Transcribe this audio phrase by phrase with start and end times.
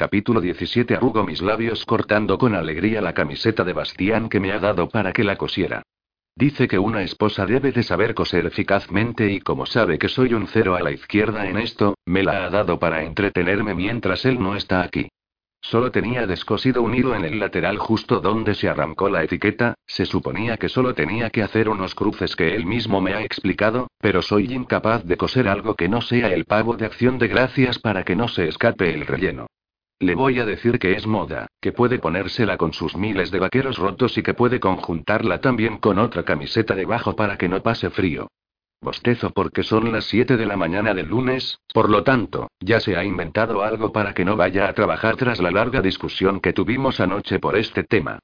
[0.00, 4.58] Capítulo 17 Arrugo mis labios cortando con alegría la camiseta de Bastián que me ha
[4.58, 5.82] dado para que la cosiera.
[6.34, 10.46] Dice que una esposa debe de saber coser eficazmente y como sabe que soy un
[10.46, 14.56] cero a la izquierda en esto, me la ha dado para entretenerme mientras él no
[14.56, 15.10] está aquí.
[15.60, 20.06] Solo tenía descosido un hilo en el lateral justo donde se arrancó la etiqueta, se
[20.06, 24.22] suponía que solo tenía que hacer unos cruces que él mismo me ha explicado, pero
[24.22, 28.02] soy incapaz de coser algo que no sea el pavo de acción de gracias para
[28.02, 29.46] que no se escape el relleno.
[30.00, 33.76] Le voy a decir que es moda, que puede ponérsela con sus miles de vaqueros
[33.76, 38.28] rotos y que puede conjuntarla también con otra camiseta debajo para que no pase frío.
[38.80, 42.96] Bostezo porque son las 7 de la mañana del lunes, por lo tanto, ya se
[42.96, 46.98] ha inventado algo para que no vaya a trabajar tras la larga discusión que tuvimos
[46.98, 48.20] anoche por este tema.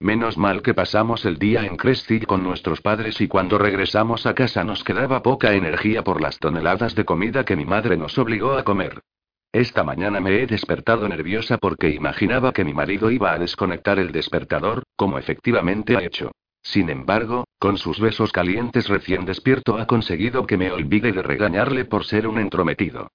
[0.00, 4.34] Menos mal que pasamos el día en Crestig con nuestros padres y cuando regresamos a
[4.34, 8.56] casa nos quedaba poca energía por las toneladas de comida que mi madre nos obligó
[8.56, 9.02] a comer.
[9.52, 14.12] Esta mañana me he despertado nerviosa porque imaginaba que mi marido iba a desconectar el
[14.12, 16.32] despertador, como efectivamente ha hecho.
[16.62, 21.86] Sin embargo, con sus besos calientes recién despierto ha conseguido que me olvide de regañarle
[21.86, 23.08] por ser un entrometido.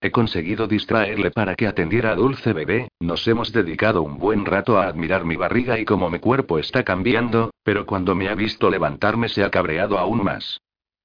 [0.00, 4.78] He conseguido distraerle para que atendiera a Dulce Bebé, nos hemos dedicado un buen rato
[4.78, 8.68] a admirar mi barriga y cómo mi cuerpo está cambiando, pero cuando me ha visto
[8.68, 10.60] levantarme se ha cabreado aún más.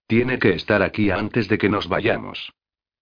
[0.08, 2.52] Tiene que estar aquí antes de que nos vayamos.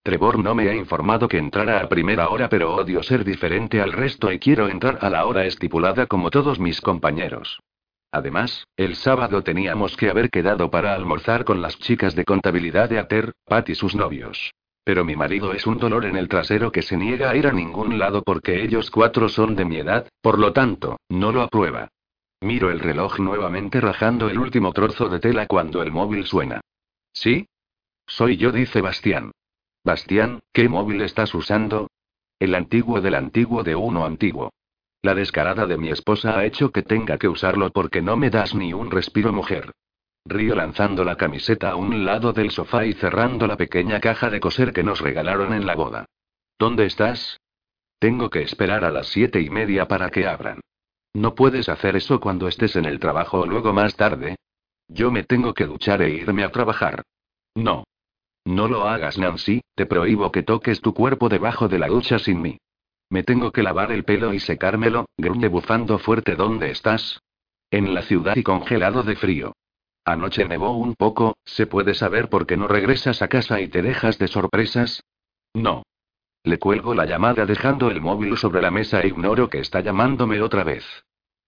[0.03, 3.91] Trevor no me ha informado que entrara a primera hora, pero odio ser diferente al
[3.91, 7.59] resto y quiero entrar a la hora estipulada como todos mis compañeros.
[8.11, 12.97] Además, el sábado teníamos que haber quedado para almorzar con las chicas de contabilidad de
[12.97, 14.51] Ater, Pat y sus novios.
[14.83, 17.53] Pero mi marido es un dolor en el trasero que se niega a ir a
[17.53, 21.89] ningún lado porque ellos cuatro son de mi edad, por lo tanto, no lo aprueba.
[22.41, 26.59] Miro el reloj nuevamente rajando el último trozo de tela cuando el móvil suena.
[27.13, 27.45] ¿Sí?
[28.07, 29.31] Soy yo, dice Bastián.
[29.83, 31.89] Bastián, ¿qué móvil estás usando?
[32.39, 34.51] El antiguo del antiguo de uno antiguo.
[35.01, 38.53] La descarada de mi esposa ha hecho que tenga que usarlo porque no me das
[38.53, 39.71] ni un respiro, mujer.
[40.25, 44.39] Río lanzando la camiseta a un lado del sofá y cerrando la pequeña caja de
[44.39, 46.05] coser que nos regalaron en la boda.
[46.59, 47.39] ¿Dónde estás?
[47.97, 50.59] Tengo que esperar a las siete y media para que abran.
[51.13, 54.35] No puedes hacer eso cuando estés en el trabajo o luego más tarde.
[54.87, 57.01] Yo me tengo que duchar e irme a trabajar.
[57.55, 57.83] No.
[58.45, 62.41] No lo hagas, Nancy, te prohíbo que toques tu cuerpo debajo de la ducha sin
[62.41, 62.57] mí.
[63.09, 66.35] Me tengo que lavar el pelo y secármelo, gruñe bufando fuerte.
[66.35, 67.21] ¿Dónde estás?
[67.69, 69.53] En la ciudad y congelado de frío.
[70.05, 73.81] Anoche nevó un poco, ¿se puede saber por qué no regresas a casa y te
[73.81, 75.03] dejas de sorpresas?
[75.53, 75.83] No.
[76.43, 80.41] Le cuelgo la llamada dejando el móvil sobre la mesa e ignoro que está llamándome
[80.41, 80.83] otra vez.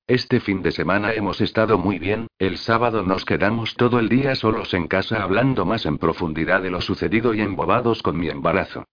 [0.08, 4.36] Este fin de semana hemos estado muy bien, el sábado nos quedamos todo el día
[4.36, 8.84] solos en casa hablando más en profundidad de lo sucedido y embobados con mi embarazo.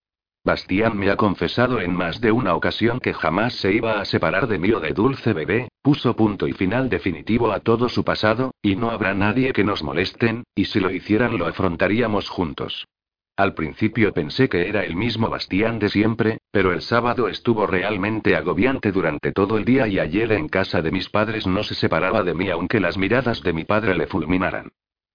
[0.44, 4.46] Bastián me ha confesado en más de una ocasión que jamás se iba a separar
[4.46, 8.54] de mí o de Dulce Bebé, puso punto y final definitivo a todo su pasado,
[8.62, 12.86] y no habrá nadie que nos molesten, y si lo hicieran lo afrontaríamos juntos.
[13.40, 18.36] Al principio pensé que era el mismo Bastián de siempre, pero el sábado estuvo realmente
[18.36, 22.22] agobiante durante todo el día y ayer en casa de mis padres no se separaba
[22.22, 24.72] de mí aunque las miradas de mi padre le fulminaran.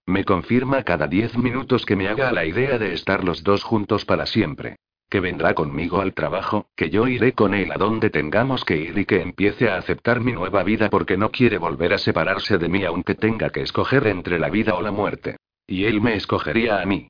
[0.07, 4.05] Me confirma cada diez minutos que me haga la idea de estar los dos juntos
[4.05, 4.77] para siempre.
[5.07, 8.97] Que vendrá conmigo al trabajo, que yo iré con él a donde tengamos que ir
[8.97, 12.69] y que empiece a aceptar mi nueva vida porque no quiere volver a separarse de
[12.69, 15.37] mí aunque tenga que escoger entre la vida o la muerte.
[15.67, 17.07] Y él me escogería a mí.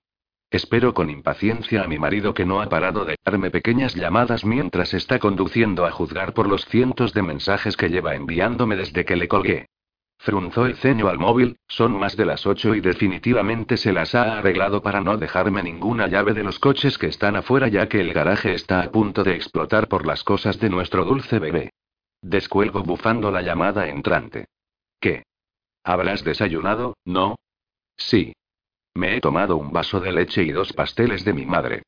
[0.52, 4.94] Espero con impaciencia a mi marido que no ha parado de darme pequeñas llamadas mientras
[4.94, 9.28] está conduciendo a juzgar por los cientos de mensajes que lleva enviándome desde que le
[9.28, 9.68] colgué.
[10.18, 14.40] Frunzó el ceño al móvil, son más de las ocho y definitivamente se las ha
[14.40, 18.14] arreglado para no dejarme ninguna llave de los coches que están afuera ya que el
[18.14, 21.72] garaje está a punto de explotar por las cosas de nuestro dulce bebé.
[22.22, 24.46] Descuelgo bufando la llamada entrante.
[25.00, 25.24] ¿Qué?
[25.84, 27.36] ¿Habrás desayunado, no?
[27.98, 28.34] Sí.
[28.96, 31.84] Me he tomado un vaso de leche y dos pasteles de mi madre.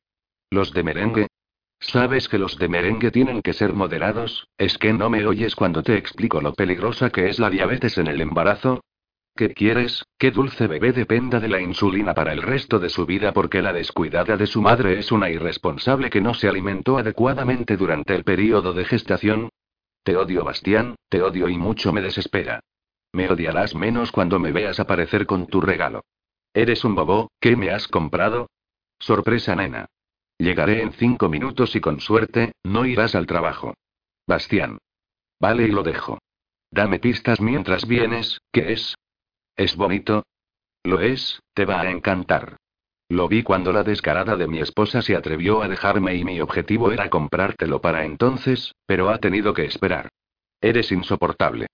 [0.50, 1.26] ¿Los de merengue?
[1.80, 4.46] ¿Sabes que los de merengue tienen que ser moderados?
[4.58, 8.08] ¿Es que no me oyes cuando te explico lo peligrosa que es la diabetes en
[8.08, 8.82] el embarazo?
[9.34, 10.04] ¿Qué quieres?
[10.18, 13.72] Que dulce bebé dependa de la insulina para el resto de su vida porque la
[13.72, 18.74] descuidada de su madre es una irresponsable que no se alimentó adecuadamente durante el periodo
[18.74, 19.48] de gestación.
[20.02, 22.60] Te odio, Bastián, te odio y mucho me desespera.
[23.12, 26.02] Me odiarás menos cuando me veas aparecer con tu regalo.
[26.54, 27.30] ¿Eres un bobo?
[27.40, 28.48] ¿Qué me has comprado?
[28.98, 29.86] Sorpresa, nena.
[30.38, 33.74] Llegaré en cinco minutos y con suerte, no irás al trabajo.
[34.26, 34.78] Bastián.
[35.40, 36.18] Vale, y lo dejo.
[36.70, 38.94] Dame pistas mientras vienes, ¿qué es?
[39.56, 40.24] ¿Es bonito?
[40.84, 42.56] Lo es, te va a encantar.
[43.08, 46.92] Lo vi cuando la descarada de mi esposa se atrevió a dejarme y mi objetivo
[46.92, 50.08] era comprártelo para entonces, pero ha tenido que esperar.
[50.60, 51.68] Eres insoportable.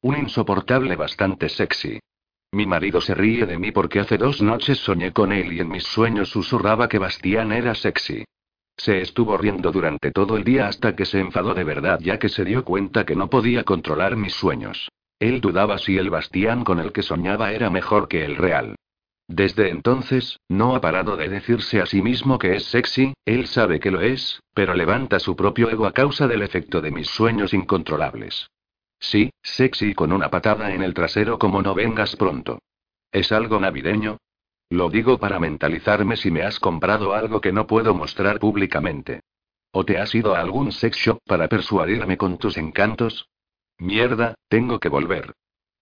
[0.00, 2.00] Un insoportable bastante sexy.
[2.52, 5.68] Mi marido se ríe de mí porque hace dos noches soñé con él y en
[5.68, 8.24] mis sueños susurraba que Bastián era sexy.
[8.74, 12.28] Se estuvo riendo durante todo el día hasta que se enfadó de verdad ya que
[12.28, 14.88] se dio cuenta que no podía controlar mis sueños.
[15.18, 18.76] Él dudaba si el Bastián con el que soñaba era mejor que el real.
[19.26, 23.78] Desde entonces, no ha parado de decirse a sí mismo que es sexy, él sabe
[23.78, 27.52] que lo es, pero levanta su propio ego a causa del efecto de mis sueños
[27.52, 28.48] incontrolables.
[29.00, 32.58] Sí, sexy con una patada en el trasero como no vengas pronto.
[33.12, 34.18] ¿Es algo navideño?
[34.70, 39.20] Lo digo para mentalizarme si me has comprado algo que no puedo mostrar públicamente.
[39.72, 43.28] ¿O te has ido a algún sex shop para persuadirme con tus encantos?
[43.78, 45.34] Mierda, tengo que volver.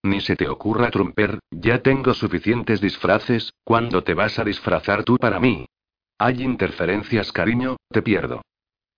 [0.03, 5.17] Ni se te ocurra tromper, ya tengo suficientes disfraces, ¿cuándo te vas a disfrazar tú
[5.17, 5.67] para mí?
[6.19, 8.43] Hay interferencias, cariño, te pierdo.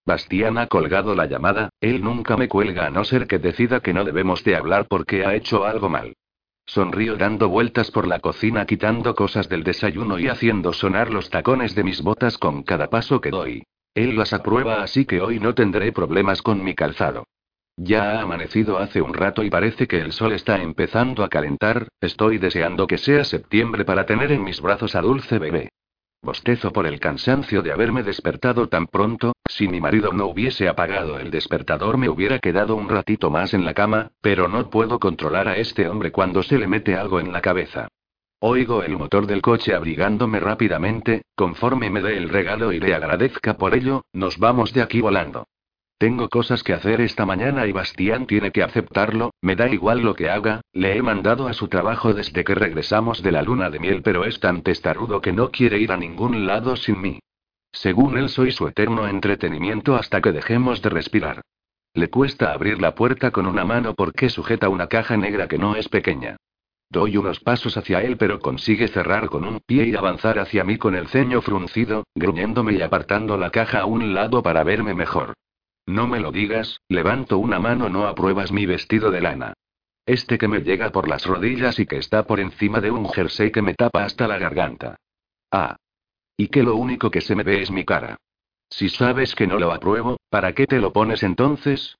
[0.08, 3.93] Bastián ha colgado la llamada, él nunca me cuelga a no ser que decida que
[3.93, 6.14] no debemos de hablar porque ha hecho algo mal.
[6.64, 11.75] Sonrío dando vueltas por la cocina quitando cosas del desayuno y haciendo sonar los tacones
[11.75, 13.64] de mis botas con cada paso que doy.
[13.93, 17.25] Él las aprueba así que hoy no tendré problemas con mi calzado.
[17.76, 21.88] Ya ha amanecido hace un rato y parece que el sol está empezando a calentar,
[22.00, 25.69] estoy deseando que sea septiembre para tener en mis brazos a dulce bebé.
[26.20, 31.19] Bostezo por el cansancio de haberme despertado tan pronto, si mi marido no hubiese apagado
[31.19, 35.49] el despertador me hubiera quedado un ratito más en la cama, pero no puedo controlar
[35.49, 37.89] a este hombre cuando se le mete algo en la cabeza.
[38.41, 43.56] Oigo el motor del coche abrigándome rápidamente, conforme me dé el regalo y le agradezca
[43.56, 45.49] por ello, nos vamos de aquí volando.
[45.99, 50.15] Tengo cosas que hacer esta mañana y Bastián tiene que aceptarlo, me da igual lo
[50.15, 53.81] que haga, le he mandado a su trabajo desde que regresamos de la luna de
[53.81, 57.19] miel, pero es tan testarudo que no quiere ir a ningún lado sin mí.
[57.73, 61.43] Según él soy su eterno entretenimiento hasta que dejemos de respirar.
[61.94, 65.76] Le cuesta abrir la puerta con una mano porque sujeta una caja negra que no
[65.76, 66.37] es pequeña.
[66.91, 70.79] Doy unos pasos hacia él pero consigue cerrar con un pie y avanzar hacia mí
[70.79, 75.35] con el ceño fruncido, gruñéndome y apartando la caja a un lado para verme mejor.
[75.87, 79.55] No me lo digas, levanto una mano, no apruebas mi vestido de lana.
[80.06, 83.50] Este que me llega por las rodillas y que está por encima de un jersey
[83.50, 84.97] que me tapa hasta la garganta.
[85.50, 85.76] Ah.
[86.38, 88.17] Y que lo único que se me ve es mi cara.
[88.70, 91.99] Si sabes que no lo apruebo, ¿para qué te lo pones entonces?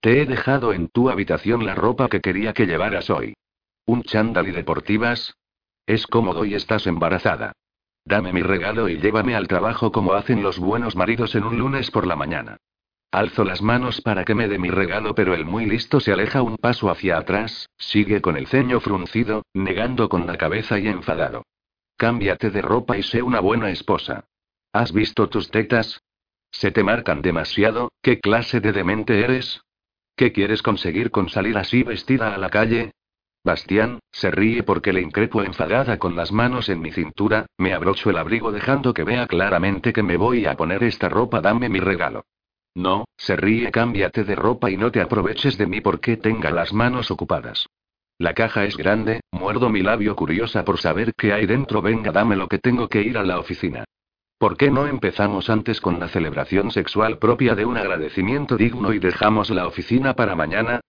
[0.00, 3.34] Te he dejado en tu habitación la ropa que quería que llevaras hoy.
[3.86, 5.34] ¿Un chándal y deportivas?
[5.86, 7.52] Es cómodo y estás embarazada.
[8.04, 11.90] Dame mi regalo y llévame al trabajo como hacen los buenos maridos en un lunes
[11.90, 12.58] por la mañana.
[13.10, 16.42] Alzo las manos para que me dé mi regalo, pero el muy listo se aleja
[16.42, 21.42] un paso hacia atrás, sigue con el ceño fruncido, negando con la cabeza y enfadado.
[22.00, 24.24] Cámbiate de ropa y sé una buena esposa.
[24.72, 26.00] ¿Has visto tus tetas?
[26.50, 27.92] ¿Se te marcan demasiado?
[28.00, 29.60] ¿Qué clase de demente eres?
[30.16, 32.92] ¿Qué quieres conseguir con salir así vestida a la calle?
[33.44, 38.08] Bastián, se ríe porque le increpo enfadada con las manos en mi cintura, me abrocho
[38.08, 41.80] el abrigo dejando que vea claramente que me voy a poner esta ropa, dame mi
[41.80, 42.24] regalo.
[42.74, 46.72] No, se ríe, cámbiate de ropa y no te aproveches de mí porque tenga las
[46.72, 47.66] manos ocupadas.
[48.20, 51.80] La caja es grande, muerdo mi labio curiosa por saber qué hay dentro.
[51.80, 53.84] Venga, dame lo que tengo que ir a la oficina.
[54.36, 58.98] ¿Por qué no empezamos antes con la celebración sexual propia de un agradecimiento digno y
[58.98, 60.80] dejamos la oficina para mañana?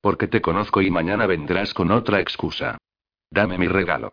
[0.00, 2.78] Porque te conozco y mañana vendrás con otra excusa.
[3.32, 4.12] Dame mi regalo.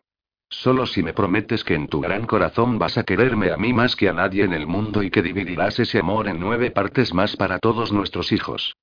[0.50, 3.96] Solo si me prometes que en tu gran corazón vas a quererme a mí más
[3.96, 7.36] que a nadie en el mundo y que dividirás ese amor en nueve partes más
[7.36, 8.76] para todos nuestros hijos.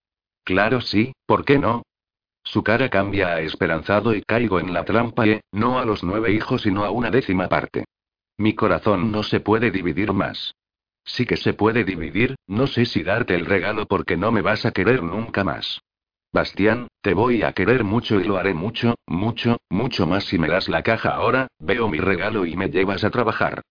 [0.45, 1.83] Claro, sí, ¿por qué no?
[2.43, 6.33] Su cara cambia a esperanzado y caigo en la trampa y, no a los nueve
[6.33, 7.85] hijos sino a una décima parte.
[8.39, 10.55] Mi corazón no se puede dividir más.
[11.05, 14.65] Sí que se puede dividir, no sé si darte el regalo porque no me vas
[14.67, 15.81] a querer nunca más.
[16.33, 20.49] Bastián, te voy a querer mucho y lo haré mucho, mucho, mucho más si me
[20.49, 23.63] das la caja ahora, veo mi regalo y me llevas a trabajar.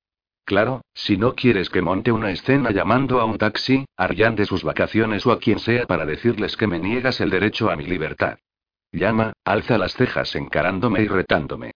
[0.43, 4.63] Claro, si no quieres que monte una escena llamando a un taxi, a de sus
[4.63, 8.39] vacaciones o a quien sea para decirles que me niegas el derecho a mi libertad.
[8.91, 11.71] Llama, alza las cejas encarándome y retándome.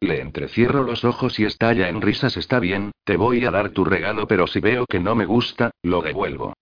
[0.00, 2.36] Le entrecierro los ojos y estalla en risas.
[2.36, 5.70] Está bien, te voy a dar tu regalo, pero si veo que no me gusta,
[5.82, 6.54] lo devuelvo.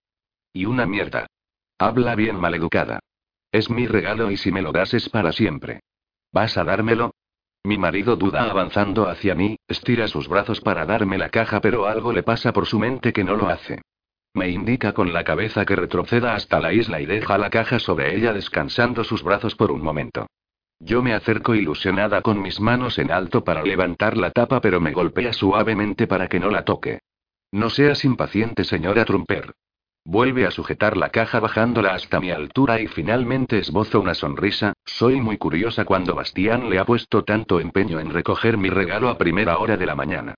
[0.53, 1.27] Y una mierda.
[1.77, 2.99] Habla bien maleducada.
[3.51, 5.81] Es mi regalo y si me lo das es para siempre.
[6.31, 7.11] ¿Vas a dármelo?
[7.63, 12.13] Mi marido duda avanzando hacia mí, estira sus brazos para darme la caja pero algo
[12.13, 13.81] le pasa por su mente que no lo hace.
[14.35, 18.15] Me indica con la cabeza que retroceda hasta la isla y deja la caja sobre
[18.17, 20.27] ella descansando sus brazos por un momento.
[20.77, 24.91] Yo me acerco ilusionada con mis manos en alto para levantar la tapa, pero me
[24.91, 26.99] golpea suavemente para que no la toque.
[27.53, 29.53] No seas impaciente, señora Trumper.
[30.03, 34.73] Vuelve a sujetar la caja bajándola hasta mi altura y finalmente esbozo una sonrisa.
[34.83, 39.17] Soy muy curiosa cuando Bastián le ha puesto tanto empeño en recoger mi regalo a
[39.17, 40.35] primera hora de la mañana.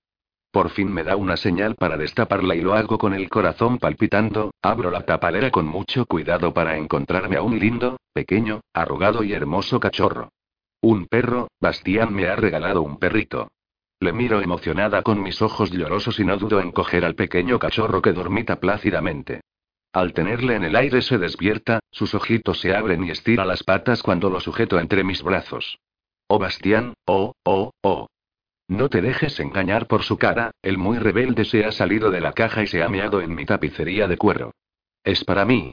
[0.58, 4.50] Por fin me da una señal para destaparla y lo hago con el corazón palpitando,
[4.60, 9.78] abro la tapadera con mucho cuidado para encontrarme a un lindo, pequeño, arrugado y hermoso
[9.78, 10.30] cachorro.
[10.80, 13.52] Un perro, Bastián me ha regalado un perrito.
[14.00, 18.02] Le miro emocionada con mis ojos llorosos y no dudo en coger al pequeño cachorro
[18.02, 19.42] que dormita plácidamente.
[19.92, 24.02] Al tenerle en el aire se despierta, sus ojitos se abren y estira las patas
[24.02, 25.78] cuando lo sujeto entre mis brazos.
[26.26, 28.08] Oh Bastián, oh, oh, oh.
[28.68, 32.34] No te dejes engañar por su cara, el muy rebelde se ha salido de la
[32.34, 34.52] caja y se ha meado en mi tapicería de cuero.
[35.02, 35.72] Es para mí.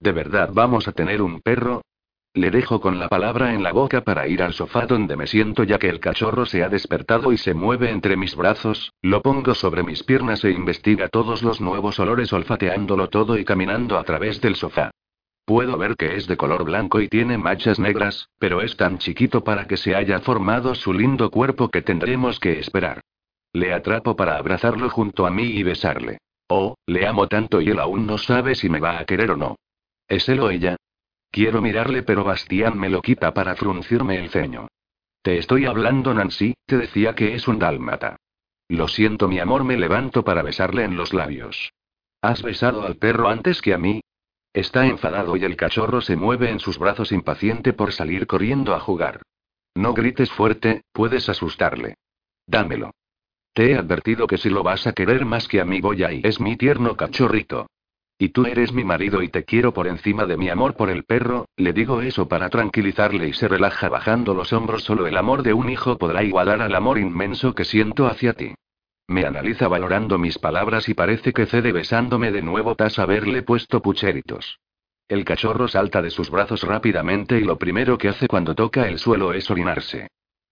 [0.00, 1.82] ¿De verdad vamos a tener un perro?
[2.34, 5.62] Le dejo con la palabra en la boca para ir al sofá donde me siento
[5.62, 9.54] ya que el cachorro se ha despertado y se mueve entre mis brazos, lo pongo
[9.54, 14.40] sobre mis piernas e investiga todos los nuevos olores olfateándolo todo y caminando a través
[14.40, 14.90] del sofá.
[15.44, 19.44] Puedo ver que es de color blanco y tiene manchas negras, pero es tan chiquito
[19.44, 23.00] para que se haya formado su lindo cuerpo que tendremos que esperar.
[23.52, 26.18] Le atrapo para abrazarlo junto a mí y besarle.
[26.48, 29.36] Oh, le amo tanto y él aún no sabe si me va a querer o
[29.36, 29.56] no.
[30.08, 30.76] ¿Es él o ella?
[31.30, 34.68] Quiero mirarle pero Bastián me lo quita para fruncirme el ceño.
[35.22, 38.16] Te estoy hablando Nancy, te decía que es un dálmata.
[38.68, 41.72] Lo siento mi amor, me levanto para besarle en los labios.
[42.22, 44.00] ¿Has besado al perro antes que a mí?
[44.54, 48.78] Está enfadado y el cachorro se mueve en sus brazos impaciente por salir corriendo a
[48.78, 49.20] jugar.
[49.74, 51.96] No grites fuerte, puedes asustarle.
[52.46, 52.92] Dámelo.
[53.52, 56.20] Te he advertido que si lo vas a querer más que a mí voy ahí.
[56.22, 57.66] Es mi tierno cachorrito.
[58.16, 61.02] Y tú eres mi marido y te quiero por encima de mi amor por el
[61.02, 64.84] perro, le digo eso para tranquilizarle y se relaja bajando los hombros.
[64.84, 68.54] Solo el amor de un hijo podrá igualar al amor inmenso que siento hacia ti.
[69.06, 73.82] Me analiza valorando mis palabras y parece que cede besándome de nuevo tras haberle puesto
[73.82, 74.58] pucheritos.
[75.08, 78.98] El cachorro salta de sus brazos rápidamente y lo primero que hace cuando toca el
[78.98, 80.08] suelo es orinarse.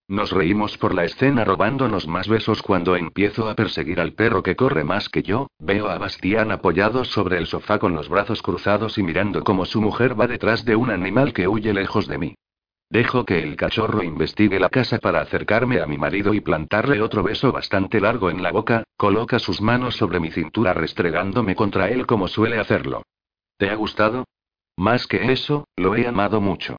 [0.08, 4.56] Nos reímos por la escena robándonos más besos cuando empiezo a perseguir al perro que
[4.56, 8.98] corre más que yo, veo a Bastián apoyado sobre el sofá con los brazos cruzados
[8.98, 12.34] y mirando como su mujer va detrás de un animal que huye lejos de mí.
[12.92, 17.22] Dejo que el cachorro investigue la casa para acercarme a mi marido y plantarle otro
[17.22, 22.06] beso bastante largo en la boca, coloca sus manos sobre mi cintura restregándome contra él
[22.06, 23.02] como suele hacerlo.
[23.56, 24.26] ¿Te ha gustado?
[24.76, 26.76] Más que eso, lo he amado mucho.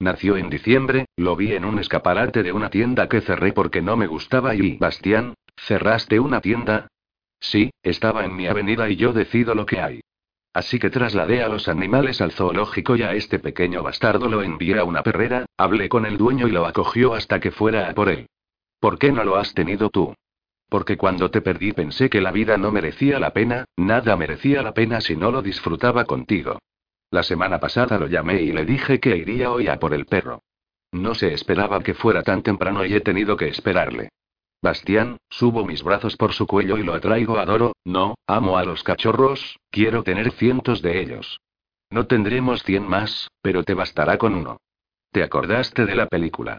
[0.00, 3.96] Nació en diciembre, lo vi en un escaparate de una tienda que cerré porque no
[3.96, 4.78] me gustaba y...
[4.78, 6.88] Bastián, ¿cerraste una tienda?
[7.38, 10.00] Sí, estaba en mi avenida y yo decido lo que hay.
[10.54, 14.78] Así que trasladé a los animales al zoológico y a este pequeño bastardo lo envié
[14.78, 18.10] a una perrera, hablé con el dueño y lo acogió hasta que fuera a por
[18.10, 18.26] él.
[18.78, 20.14] ¿Por qué no lo has tenido tú?
[20.68, 24.74] Porque cuando te perdí pensé que la vida no merecía la pena, nada merecía la
[24.74, 26.58] pena si no lo disfrutaba contigo.
[27.10, 30.42] La semana pasada lo llamé y le dije que iría hoy a por el perro.
[30.92, 34.10] No se esperaba que fuera tan temprano y he tenido que esperarle.
[34.62, 37.36] Bastián, subo mis brazos por su cuello y lo atraigo.
[37.38, 41.40] Adoro, no, amo a los cachorros, quiero tener cientos de ellos.
[41.90, 44.58] No tendremos cien más, pero te bastará con uno.
[45.10, 46.58] ¿Te acordaste de la película?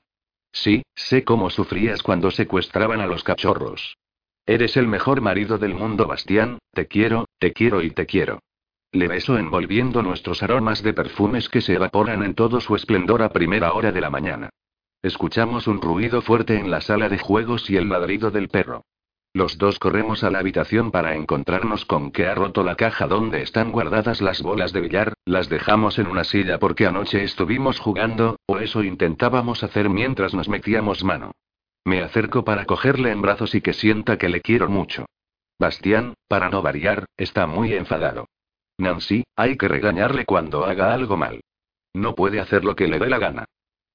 [0.52, 3.98] Sí, sé cómo sufrías cuando secuestraban a los cachorros.
[4.46, 8.40] Eres el mejor marido del mundo, Bastián, te quiero, te quiero y te quiero.
[8.92, 13.30] Le beso envolviendo nuestros aromas de perfumes que se evaporan en todo su esplendor a
[13.30, 14.50] primera hora de la mañana.
[15.04, 18.86] Escuchamos un ruido fuerte en la sala de juegos y el ladrido del perro.
[19.34, 23.42] Los dos corremos a la habitación para encontrarnos con que ha roto la caja donde
[23.42, 28.38] están guardadas las bolas de billar, las dejamos en una silla porque anoche estuvimos jugando,
[28.46, 31.32] o eso intentábamos hacer mientras nos metíamos mano.
[31.84, 35.06] Me acerco para cogerle en brazos y que sienta que le quiero mucho.
[35.60, 38.30] Bastián, para no variar, está muy enfadado.
[38.78, 41.42] Nancy, hay que regañarle cuando haga algo mal.
[41.94, 43.46] No puede hacer lo que le dé la gana.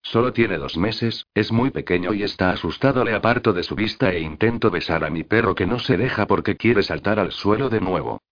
[0.02, 3.05] Solo tiene dos meses, es muy pequeño y está asustado.
[3.05, 6.26] Le aparto de su vista e intento besar a mi perro que no se deja
[6.26, 8.23] porque quiere saltar al suelo de nuevo.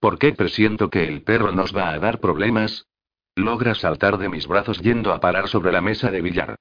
[0.00, 2.86] ¿Por qué presiento que el perro nos va a dar problemas?
[3.34, 6.56] Logra saltar de mis brazos yendo a parar sobre la mesa de billar.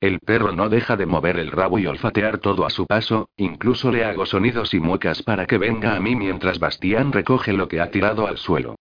[0.00, 3.90] El perro no deja de mover el rabo y olfatear todo a su paso, incluso
[3.90, 7.80] le hago sonidos y muecas para que venga a mí mientras Bastián recoge lo que
[7.80, 8.76] ha tirado al suelo.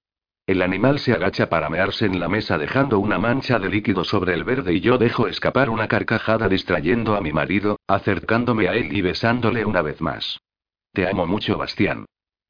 [0.47, 4.33] El animal se agacha para mearse en la mesa dejando una mancha de líquido sobre
[4.33, 8.95] el verde y yo dejo escapar una carcajada distrayendo a mi marido, acercándome a él
[8.95, 10.39] y besándole una vez más.
[10.93, 12.05] Te amo mucho, Bastián.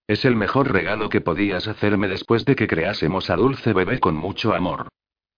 [0.06, 4.16] Es el mejor regalo que podías hacerme después de que creásemos a Dulce Bebé con
[4.16, 4.90] mucho amor.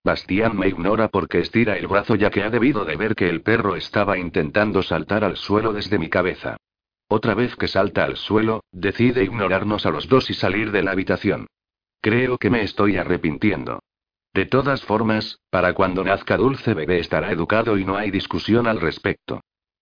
[0.04, 3.42] Bastián me ignora porque estira el brazo ya que ha debido de ver que el
[3.42, 6.58] perro estaba intentando saltar al suelo desde mi cabeza.
[7.08, 10.92] Otra vez que salta al suelo, decide ignorarnos a los dos y salir de la
[10.92, 11.48] habitación.
[12.02, 13.80] Creo que me estoy arrepintiendo.
[14.34, 18.80] De todas formas, para cuando nazca Dulce Bebé estará educado y no hay discusión al
[18.80, 19.42] respecto.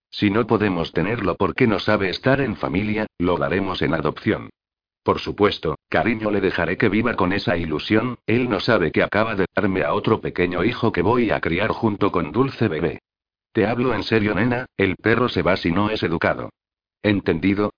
[0.09, 4.49] Si no podemos tenerlo porque no sabe estar en familia, lo daremos en adopción.
[5.03, 9.35] Por supuesto, cariño le dejaré que viva con esa ilusión, él no sabe que acaba
[9.35, 12.99] de darme a otro pequeño hijo que voy a criar junto con Dulce Bebé.
[13.51, 16.49] Te hablo en serio, nena, el perro se va si no es educado.
[17.01, 17.73] ¿Entendido?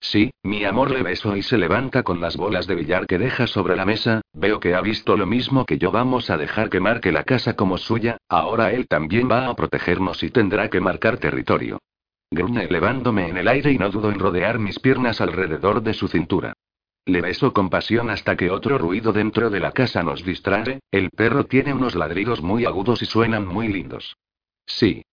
[0.00, 3.46] Sí, mi amor le beso y se levanta con las bolas de billar que deja
[3.46, 6.80] sobre la mesa, veo que ha visto lo mismo que yo vamos a dejar que
[6.80, 11.18] marque la casa como suya, ahora él también va a protegernos y tendrá que marcar
[11.18, 11.78] territorio.
[12.30, 16.08] Gruñe elevándome en el aire y no dudo en rodear mis piernas alrededor de su
[16.08, 16.52] cintura.
[17.04, 21.10] Le beso con pasión hasta que otro ruido dentro de la casa nos distrae, el
[21.10, 24.16] perro tiene unos ladridos muy agudos y suenan muy lindos.
[24.66, 25.04] Sí.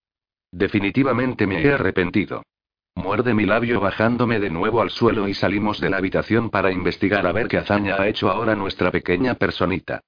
[0.50, 2.42] Definitivamente me he arrepentido.
[2.96, 7.26] Muerde mi labio bajándome de nuevo al suelo y salimos de la habitación para investigar
[7.26, 10.00] a ver qué hazaña ha hecho ahora nuestra pequeña personita.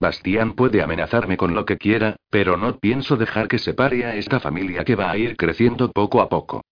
[0.00, 4.14] Bastián puede amenazarme con lo que quiera, pero no pienso dejar que se pare a
[4.14, 6.62] esta familia que va a ir creciendo poco a poco.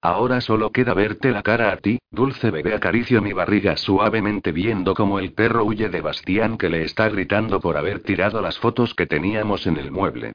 [0.00, 2.74] Ahora solo queda verte la cara a ti, dulce bebé.
[2.74, 7.60] Acaricio mi barriga suavemente viendo cómo el perro huye de Bastián que le está gritando
[7.60, 10.32] por haber tirado las fotos que teníamos en el mueble.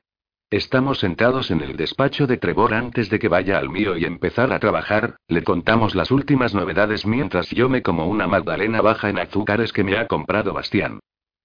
[0.51, 4.51] Estamos sentados en el despacho de Trevor antes de que vaya al mío y empezar
[4.51, 9.17] a trabajar, le contamos las últimas novedades mientras yo me como una magdalena baja en
[9.17, 10.99] azúcares que me ha comprado Bastián.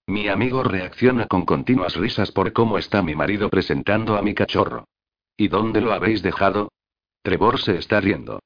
[0.08, 4.88] Mi amigo reacciona con continuas risas por cómo está mi marido presentando a mi cachorro.
[5.36, 6.72] ¿Y dónde lo habéis dejado?
[7.22, 8.40] Trevor se está riendo.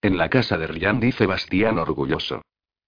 [0.00, 2.40] En la casa de Ryan dice Bastián orgulloso.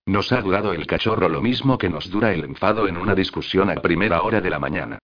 [0.07, 3.69] Nos ha durado el cachorro lo mismo que nos dura el enfado en una discusión
[3.69, 4.99] a primera hora de la mañana.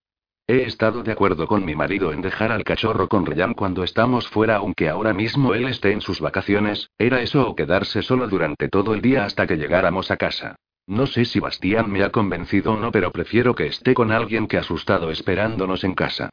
[0.47, 4.29] He estado de acuerdo con mi marido en dejar al cachorro con Ryan cuando estamos
[4.29, 8.69] fuera, aunque ahora mismo él esté en sus vacaciones, era eso o quedarse solo durante
[8.69, 10.57] todo el día hasta que llegáramos a casa.
[10.87, 14.47] No sé si Bastián me ha convencido o no, pero prefiero que esté con alguien
[14.47, 16.29] que asustado esperándonos en casa.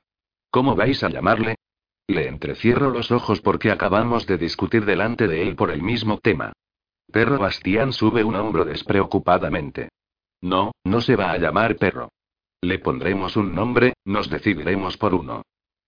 [0.50, 1.56] ¿Cómo vais a llamarle?
[2.08, 6.52] Le entrecierro los ojos porque acabamos de discutir delante de él por el mismo tema.
[7.10, 9.88] Perro Bastián sube un hombro despreocupadamente.
[10.42, 12.10] No, no se va a llamar perro.
[12.62, 15.42] Le pondremos un nombre, nos decidiremos por uno.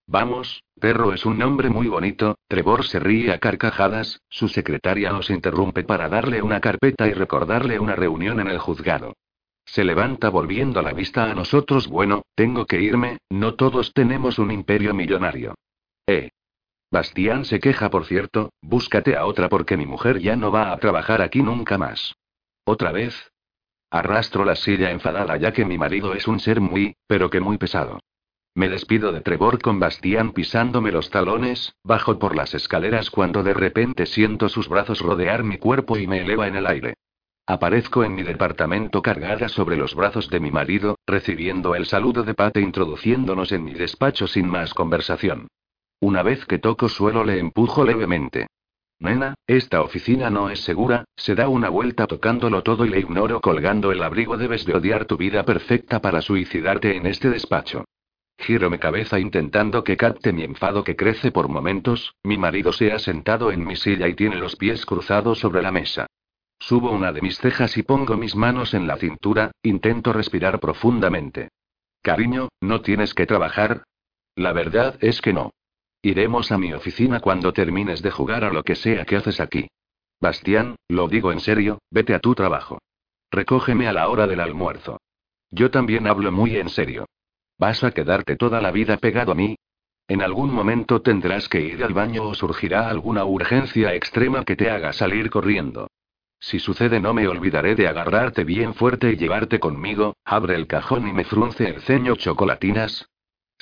[0.08, 5.30] Vamos, perro es un nombre muy bonito, Trevor se ríe a carcajadas, su secretaria nos
[5.30, 9.14] interrumpe para darle una carpeta y recordarle una reunión en el juzgado.
[9.66, 11.88] Se levanta volviendo la vista a nosotros.
[11.88, 15.56] Bueno, tengo que irme, no todos tenemos un imperio millonario.
[16.08, 16.30] Eh.
[16.92, 20.78] Bastián se queja, por cierto, búscate a otra porque mi mujer ya no va a
[20.78, 22.14] trabajar aquí nunca más.
[22.66, 23.33] ¿Otra vez?
[23.94, 27.60] Arrastro la silla enfadada ya que mi marido es un ser muy, pero que muy
[27.60, 28.00] pesado.
[28.56, 33.54] Me despido de Trevor con Bastián pisándome los talones, bajo por las escaleras cuando de
[33.54, 36.96] repente siento sus brazos rodear mi cuerpo y me eleva en el aire.
[37.46, 42.34] Aparezco en mi departamento cargada sobre los brazos de mi marido, recibiendo el saludo de
[42.34, 45.50] Pate introduciéndonos en mi despacho sin más conversación.
[46.00, 48.48] Una vez que toco suelo le empujo levemente.
[49.04, 53.42] Nena, esta oficina no es segura, se da una vuelta tocándolo todo y le ignoro
[53.42, 54.38] colgando el abrigo.
[54.38, 57.84] Debes de odiar tu vida perfecta para suicidarte en este despacho.
[58.38, 62.94] Giro mi cabeza intentando que capte mi enfado que crece por momentos, mi marido se
[62.94, 66.08] ha sentado en mi silla y tiene los pies cruzados sobre la mesa.
[66.58, 71.50] Subo una de mis cejas y pongo mis manos en la cintura, intento respirar profundamente.
[72.02, 73.84] Cariño, ¿no tienes que trabajar?
[74.36, 75.52] La verdad es que no.
[76.06, 79.70] Iremos a mi oficina cuando termines de jugar a lo que sea que haces aquí.
[80.20, 82.80] Bastián, lo digo en serio, vete a tu trabajo.
[83.32, 85.00] Recógeme a la hora del almuerzo.
[85.50, 87.06] Yo también hablo muy en serio.
[87.58, 89.56] ¿Vas a quedarte toda la vida pegado a mí?
[90.10, 94.70] En algún momento tendrás que ir al baño o surgirá alguna urgencia extrema que te
[94.70, 95.88] haga salir corriendo.
[96.38, 101.08] Si sucede no me olvidaré de agarrarte bien fuerte y llevarte conmigo, abre el cajón
[101.08, 103.08] y me frunce el ceño chocolatinas,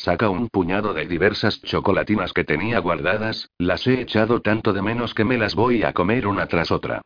[0.02, 5.14] Saca un puñado de diversas chocolatinas que tenía guardadas, las he echado tanto de menos
[5.14, 7.04] que me las voy a comer una tras otra.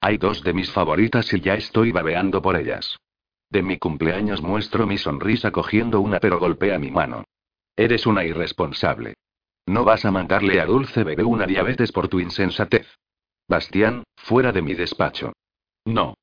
[0.00, 2.96] Hay dos de mis favoritas y ya estoy babeando por ellas.
[3.50, 7.24] De mi cumpleaños muestro mi sonrisa cogiendo una pero golpea mi mano.
[7.76, 9.12] Eres una irresponsable.
[9.66, 12.86] No vas a mandarle a Dulce Bebé una diabetes por tu insensatez.
[13.46, 15.34] Bastián, fuera de mi despacho.
[15.84, 16.14] No.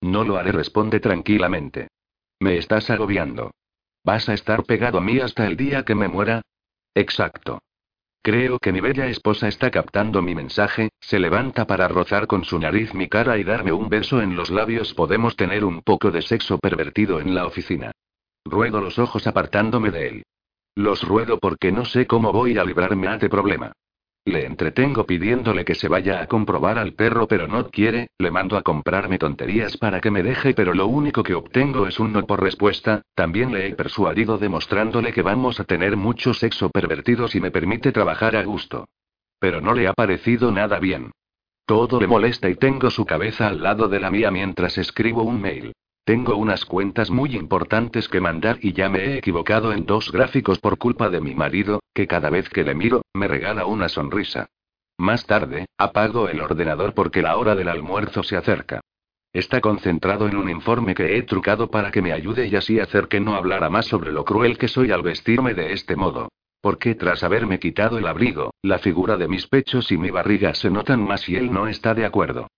[0.00, 1.88] No lo haré, responde tranquilamente.
[2.38, 3.50] Me estás agobiando.
[4.04, 6.42] ¿Vas a estar pegado a mí hasta el día que me muera?
[6.94, 7.60] Exacto.
[8.22, 12.58] Creo que mi bella esposa está captando mi mensaje, se levanta para rozar con su
[12.58, 14.94] nariz mi cara y darme un beso en los labios.
[14.94, 17.92] Podemos tener un poco de sexo pervertido en la oficina.
[18.44, 20.22] Ruedo los ojos apartándome de él.
[20.74, 23.72] Los ruedo porque no sé cómo voy a librarme a este problema.
[24.26, 28.56] Le entretengo pidiéndole que se vaya a comprobar al perro, pero no quiere, le mando
[28.56, 32.26] a comprarme tonterías para que me deje, pero lo único que obtengo es un no
[32.26, 33.02] por respuesta.
[33.14, 37.92] También le he persuadido demostrándole que vamos a tener mucho sexo pervertido si me permite
[37.92, 38.88] trabajar a gusto.
[39.38, 41.10] Pero no le ha parecido nada bien.
[41.66, 45.38] Todo le molesta y tengo su cabeza al lado de la mía mientras escribo un
[45.38, 45.74] mail.
[46.04, 50.58] Tengo unas cuentas muy importantes que mandar y ya me he equivocado en dos gráficos
[50.58, 54.50] por culpa de mi marido, que cada vez que le miro, me regala una sonrisa.
[54.98, 58.82] Más tarde, apago el ordenador porque la hora del almuerzo se acerca.
[59.32, 63.08] Está concentrado en un informe que he trucado para que me ayude y así hacer
[63.08, 66.28] que no hablara más sobre lo cruel que soy al vestirme de este modo.
[66.60, 70.70] Porque tras haberme quitado el abrigo, la figura de mis pechos y mi barriga se
[70.70, 72.48] notan más y él no está de acuerdo.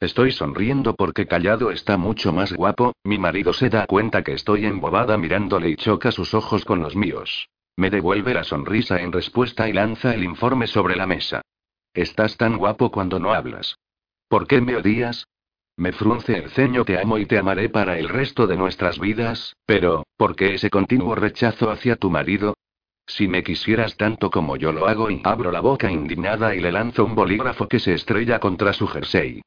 [0.00, 4.66] Estoy sonriendo porque callado está mucho más guapo, mi marido se da cuenta que estoy
[4.66, 7.48] embobada mirándole y choca sus ojos con los míos.
[7.76, 11.42] Me devuelve la sonrisa en respuesta y lanza el informe sobre la mesa.
[11.92, 13.76] Estás tan guapo cuando no hablas.
[14.28, 15.26] ¿Por qué me odias?
[15.76, 19.56] Me frunce el ceño, te amo y te amaré para el resto de nuestras vidas,
[19.66, 22.54] pero, ¿por qué ese continuo rechazo hacia tu marido?
[23.06, 26.72] Si me quisieras tanto como yo lo hago y abro la boca indignada y le
[26.72, 29.42] lanzo un bolígrafo que se estrella contra su jersey.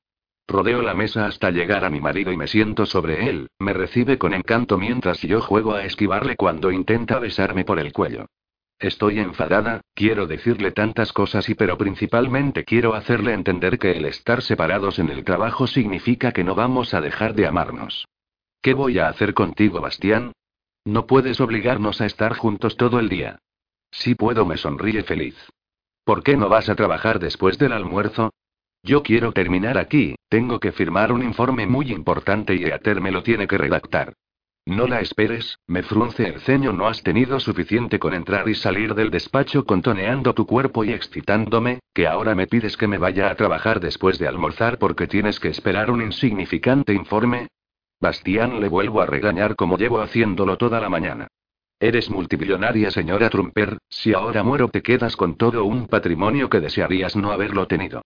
[0.47, 4.17] Rodeo la mesa hasta llegar a mi marido y me siento sobre él, me recibe
[4.17, 8.27] con encanto mientras yo juego a esquivarle cuando intenta besarme por el cuello.
[8.79, 14.41] Estoy enfadada, quiero decirle tantas cosas y pero principalmente quiero hacerle entender que el estar
[14.41, 18.07] separados en el trabajo significa que no vamos a dejar de amarnos.
[18.61, 20.31] ¿Qué voy a hacer contigo, Bastián?
[20.85, 23.39] No puedes obligarnos a estar juntos todo el día.
[23.91, 25.35] Si puedo, me sonríe feliz.
[26.05, 28.31] ¿Por qué no vas a trabajar después del almuerzo?
[28.83, 33.23] Yo quiero terminar aquí, tengo que firmar un informe muy importante y Eater me lo
[33.23, 34.13] tiene que redactar.
[34.65, 38.95] No la esperes, me frunce el ceño, no has tenido suficiente con entrar y salir
[38.95, 43.35] del despacho contoneando tu cuerpo y excitándome, que ahora me pides que me vaya a
[43.35, 47.47] trabajar después de almorzar porque tienes que esperar un insignificante informe.
[48.01, 51.27] Bastián le vuelvo a regañar como llevo haciéndolo toda la mañana.
[51.79, 57.15] Eres multimillonaria, señora Trumper, si ahora muero te quedas con todo un patrimonio que desearías
[57.15, 58.01] no haberlo tenido.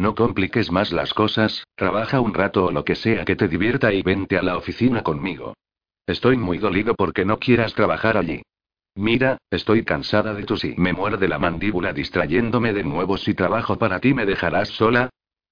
[0.00, 3.92] No compliques más las cosas, trabaja un rato o lo que sea que te divierta
[3.92, 5.52] y vente a la oficina conmigo.
[6.06, 8.40] Estoy muy dolido porque no quieras trabajar allí.
[8.94, 10.72] Mira, estoy cansada de tu sí.
[10.78, 13.18] Me muerde la mandíbula distrayéndome de nuevo.
[13.18, 15.10] Si trabajo para ti, ¿me dejarás sola?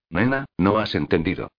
[0.08, 1.50] Nena, no has entendido.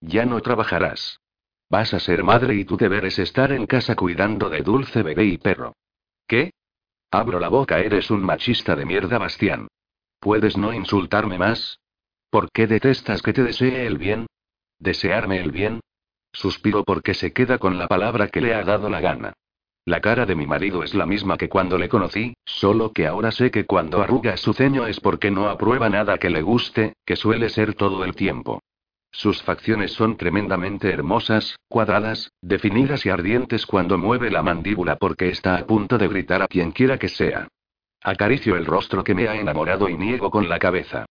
[0.00, 1.20] Ya no trabajarás.
[1.68, 5.26] Vas a ser madre y tu deber es estar en casa cuidando de dulce bebé
[5.26, 5.74] y perro.
[6.26, 6.52] ¿Qué?
[7.10, 9.68] Abro la boca, eres un machista de mierda, Bastián.
[10.18, 11.78] ¿Puedes no insultarme más?
[12.30, 14.26] ¿Por qué detestas que te desee el bien?
[14.78, 15.80] ¿Desearme el bien?
[16.32, 19.32] Suspiro porque se queda con la palabra que le ha dado la gana.
[19.86, 23.30] La cara de mi marido es la misma que cuando le conocí, solo que ahora
[23.30, 27.16] sé que cuando arruga su ceño es porque no aprueba nada que le guste, que
[27.16, 28.60] suele ser todo el tiempo.
[29.10, 35.56] Sus facciones son tremendamente hermosas, cuadradas, definidas y ardientes cuando mueve la mandíbula porque está
[35.56, 37.48] a punto de gritar a quien quiera que sea.
[38.02, 41.06] Acaricio el rostro que me ha enamorado y niego con la cabeza.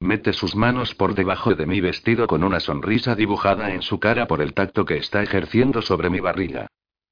[0.00, 4.26] Mete sus manos por debajo de mi vestido con una sonrisa dibujada en su cara
[4.26, 6.68] por el tacto que está ejerciendo sobre mi barriga.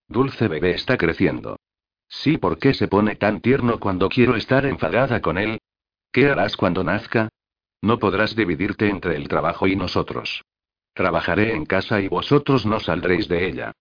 [0.09, 1.59] Dulce bebé está creciendo.
[2.09, 5.59] Sí, ¿por qué se pone tan tierno cuando quiero estar enfadada con él?
[6.11, 7.29] ¿Qué harás cuando nazca?
[7.83, 10.43] No podrás dividirte entre el trabajo y nosotros.
[10.95, 13.73] Trabajaré en casa y vosotros no saldréis de ella.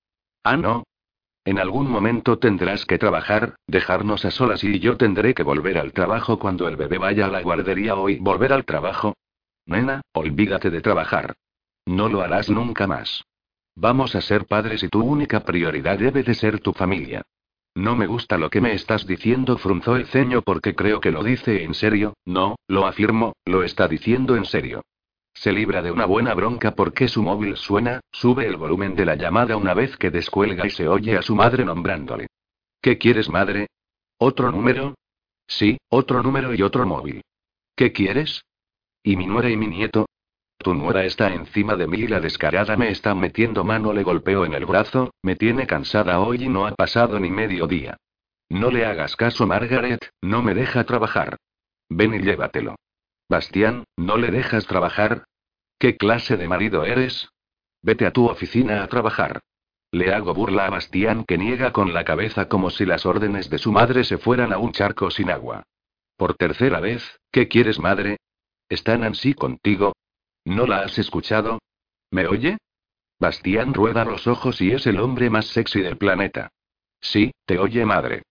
[0.44, 0.84] Ah, no,
[1.48, 5.94] en algún momento tendrás que trabajar, dejarnos a solas y yo tendré que volver al
[5.94, 8.18] trabajo cuando el bebé vaya a la guardería hoy.
[8.18, 9.16] ¿Volver al trabajo?
[9.66, 11.36] Nena, olvídate de trabajar.
[11.86, 13.24] No lo harás nunca más.
[13.78, 17.22] Vamos a ser padres y tu única prioridad debe de ser tu familia.
[17.76, 21.24] No me gusta lo que me estás diciendo, frunzó el ceño porque creo que lo
[21.24, 24.82] dice en serio, no, lo afirmo, lo está diciendo en serio.
[25.40, 29.14] Se libra de una buena bronca porque su móvil suena, sube el volumen de la
[29.14, 32.26] llamada una vez que descuelga y se oye a su madre nombrándole.
[32.82, 33.68] ¿Qué quieres, madre?
[34.18, 34.96] ¿Otro número?
[35.46, 37.22] Sí, otro número y otro móvil.
[37.76, 38.46] ¿Qué quieres?
[39.04, 40.08] ¿Y mi nuera y mi nieto?
[40.58, 44.44] Tu nuera está encima de mí y la descarada me está metiendo mano, le golpeo
[44.44, 47.96] en el brazo, me tiene cansada hoy y no ha pasado ni medio día.
[48.50, 51.38] No le hagas caso, Margaret, no me deja trabajar.
[51.90, 52.76] Ven y llévatelo.
[53.30, 55.26] Bastián, ¿no le dejas trabajar?
[55.80, 57.30] ¿Qué clase de marido eres?
[57.82, 59.42] Vete a tu oficina a trabajar.
[59.92, 63.58] Le hago burla a Bastián que niega con la cabeza como si las órdenes de
[63.58, 65.64] su madre se fueran a un charco sin agua.
[66.18, 68.18] Por tercera vez, ¿qué quieres, madre?
[68.70, 69.94] ¿Está Nancy contigo?
[70.46, 71.60] ¿No la has escuchado?
[72.12, 72.58] ¿Me oye?
[73.20, 76.50] Bastián rueda los ojos y es el hombre más sexy del planeta.
[77.02, 78.24] Sí, te oye madre.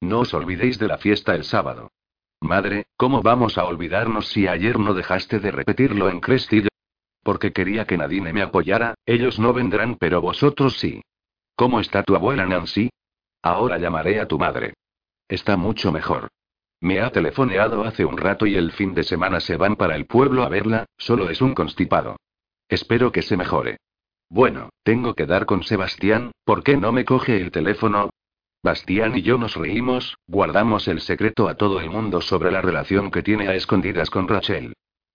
[0.00, 1.90] No os olvidéis de la fiesta el sábado.
[2.40, 6.68] Madre, ¿cómo vamos a olvidarnos si ayer no dejaste de repetirlo en Crestillo?
[7.22, 11.02] Porque quería que Nadine me apoyara, ellos no vendrán, pero vosotros sí.
[11.54, 12.88] ¿Cómo está tu abuela Nancy?
[13.42, 14.74] Ahora llamaré a tu madre.
[15.28, 16.28] Está mucho mejor.
[16.80, 20.06] Me ha telefoneado hace un rato y el fin de semana se van para el
[20.06, 22.16] pueblo a verla, solo es un constipado.
[22.68, 23.76] Espero que se mejore.
[24.30, 28.10] Bueno, tengo que dar con Sebastián, ¿por qué no me coge el teléfono?
[28.62, 33.10] Bastián y yo nos reímos, guardamos el secreto a todo el mundo sobre la relación
[33.10, 34.74] que tiene a escondidas con Rachel.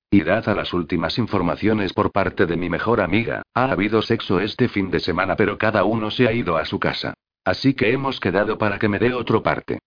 [0.10, 4.40] Y dad a las últimas informaciones por parte de mi mejor amiga, ha habido sexo
[4.40, 7.14] este fin de semana pero cada uno se ha ido a su casa.
[7.44, 9.78] Así que hemos quedado para que me dé otro parte.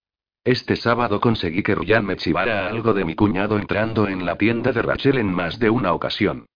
[0.45, 4.71] Este sábado conseguí que Ryan me chivara algo de mi cuñado entrando en la tienda
[4.71, 6.47] de Rachel en más de una ocasión.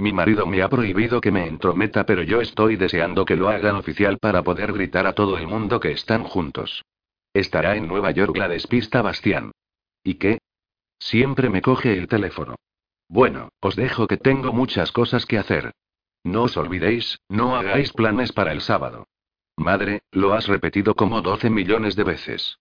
[0.00, 3.74] Mi marido me ha prohibido que me entrometa, pero yo estoy deseando que lo hagan
[3.74, 6.84] oficial para poder gritar a todo el mundo que están juntos.
[7.34, 9.50] Estará en Nueva York la despista Bastián.
[10.04, 10.38] ¿Y qué?
[11.00, 12.54] Siempre me coge el teléfono.
[13.08, 15.72] Bueno, os dejo que tengo muchas cosas que hacer.
[16.22, 19.08] No os olvidéis, no hagáis planes para el sábado.
[19.56, 22.58] Madre, lo has repetido como 12 millones de veces.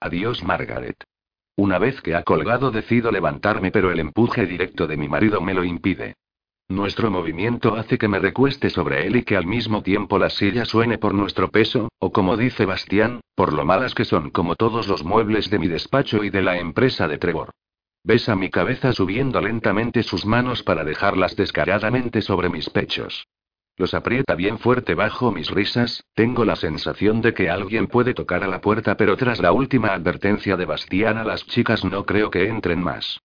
[0.00, 1.04] Adiós, Margaret.
[1.56, 5.52] Una vez que ha colgado decido levantarme, pero el empuje directo de mi marido me
[5.52, 6.14] lo impide.
[6.70, 10.66] Nuestro movimiento hace que me recueste sobre él y que al mismo tiempo la silla
[10.66, 14.86] suene por nuestro peso, o como dice Bastián, por lo malas que son como todos
[14.86, 17.52] los muebles de mi despacho y de la empresa de Trevor.
[18.04, 23.26] Besa mi cabeza subiendo lentamente sus manos para dejarlas descaradamente sobre mis pechos.
[23.78, 28.44] Los aprieta bien fuerte bajo mis risas, tengo la sensación de que alguien puede tocar
[28.44, 32.30] a la puerta, pero tras la última advertencia de Bastián a las chicas no creo
[32.30, 33.20] que entren más.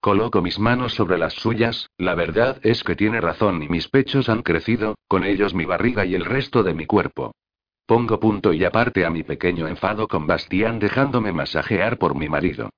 [0.00, 4.28] Coloco mis manos sobre las suyas, la verdad es que tiene razón y mis pechos
[4.28, 7.32] han crecido, con ellos mi barriga y el resto de mi cuerpo.
[7.86, 12.70] Pongo punto y aparte a mi pequeño enfado con Bastián dejándome masajear por mi marido.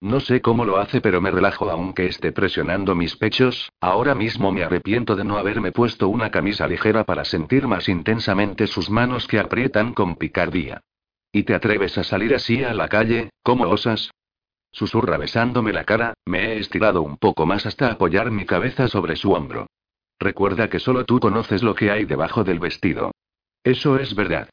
[0.00, 3.70] No sé cómo lo hace, pero me relajo aunque esté presionando mis pechos.
[3.80, 8.66] Ahora mismo me arrepiento de no haberme puesto una camisa ligera para sentir más intensamente
[8.66, 10.82] sus manos que aprietan con picardía.
[11.32, 13.30] ¿Y te atreves a salir así a la calle?
[13.42, 14.10] ¿Cómo osas?
[14.74, 19.14] Susurra besándome la cara, me he estirado un poco más hasta apoyar mi cabeza sobre
[19.14, 19.68] su hombro.
[20.18, 23.12] Recuerda que solo tú conoces lo que hay debajo del vestido.
[23.62, 24.50] Eso es verdad.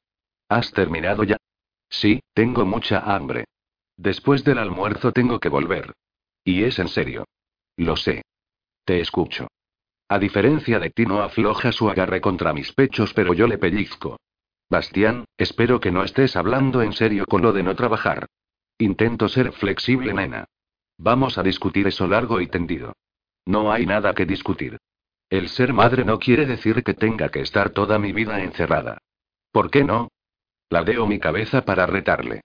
[0.48, 1.38] ¿Has terminado ya?
[1.90, 3.46] Sí, tengo mucha hambre.
[3.98, 5.94] Después del almuerzo tengo que volver.
[6.44, 7.26] Y es en serio.
[7.76, 8.22] Lo sé.
[8.86, 9.48] Te escucho.
[10.08, 14.20] A diferencia de ti no afloja su agarre contra mis pechos, pero yo le pellizco.
[14.70, 18.28] Bastián, espero que no estés hablando en serio con lo de no trabajar.
[18.82, 20.46] Intento ser flexible, nena.
[20.98, 22.94] Vamos a discutir eso largo y tendido.
[23.46, 24.80] No hay nada que discutir.
[25.30, 28.98] El ser madre no quiere decir que tenga que estar toda mi vida encerrada.
[29.52, 30.10] ¿Por qué no?
[30.72, 32.42] Ladeo mi cabeza para retarle.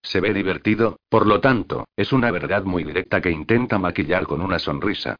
[0.00, 4.42] Se ve divertido, por lo tanto, es una verdad muy directa que intenta maquillar con
[4.42, 5.16] una sonrisa.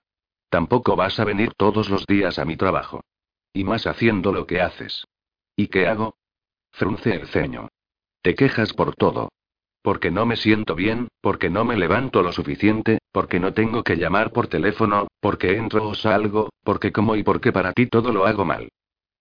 [0.50, 3.02] Tampoco vas a venir todos los días a mi trabajo.
[3.52, 5.04] Y más haciendo lo que haces.
[5.56, 6.14] ¿Y qué hago?
[6.70, 7.70] Frunce el ceño.
[8.22, 9.30] Te quejas por todo.
[9.82, 13.96] Porque no me siento bien, porque no me levanto lo suficiente, porque no tengo que
[13.96, 18.26] llamar por teléfono, porque entro o salgo, porque como y porque para ti todo lo
[18.26, 18.68] hago mal.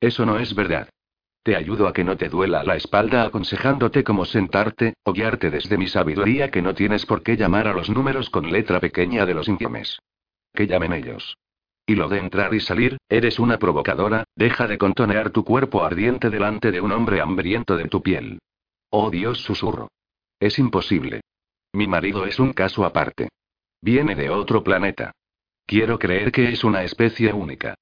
[0.02, 0.90] Eso no es verdad.
[1.44, 5.78] Te ayudo a que no te duela la espalda aconsejándote cómo sentarte, o guiarte desde
[5.78, 9.34] mi sabiduría que no tienes por qué llamar a los números con letra pequeña de
[9.34, 10.00] los infiemes.
[10.54, 11.38] Que llamen ellos.
[11.86, 16.30] Y lo de entrar y salir, eres una provocadora, deja de contonear tu cuerpo ardiente
[16.30, 18.40] delante de un hombre hambriento de tu piel.
[18.90, 19.88] Oh Dios, susurro.
[20.40, 21.22] Es imposible.
[21.74, 23.30] Mi marido es un caso aparte.
[23.82, 25.12] Viene de otro planeta.
[25.66, 27.76] Quiero creer que es una especie única.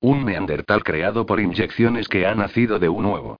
[0.00, 3.38] Un neandertal creado por inyecciones que ha nacido de un nuevo.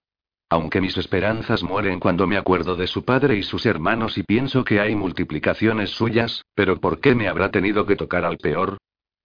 [0.49, 4.63] Aunque mis esperanzas mueren cuando me acuerdo de su padre y sus hermanos y pienso
[4.63, 8.77] que hay multiplicaciones suyas, pero ¿por qué me habrá tenido que tocar al peor?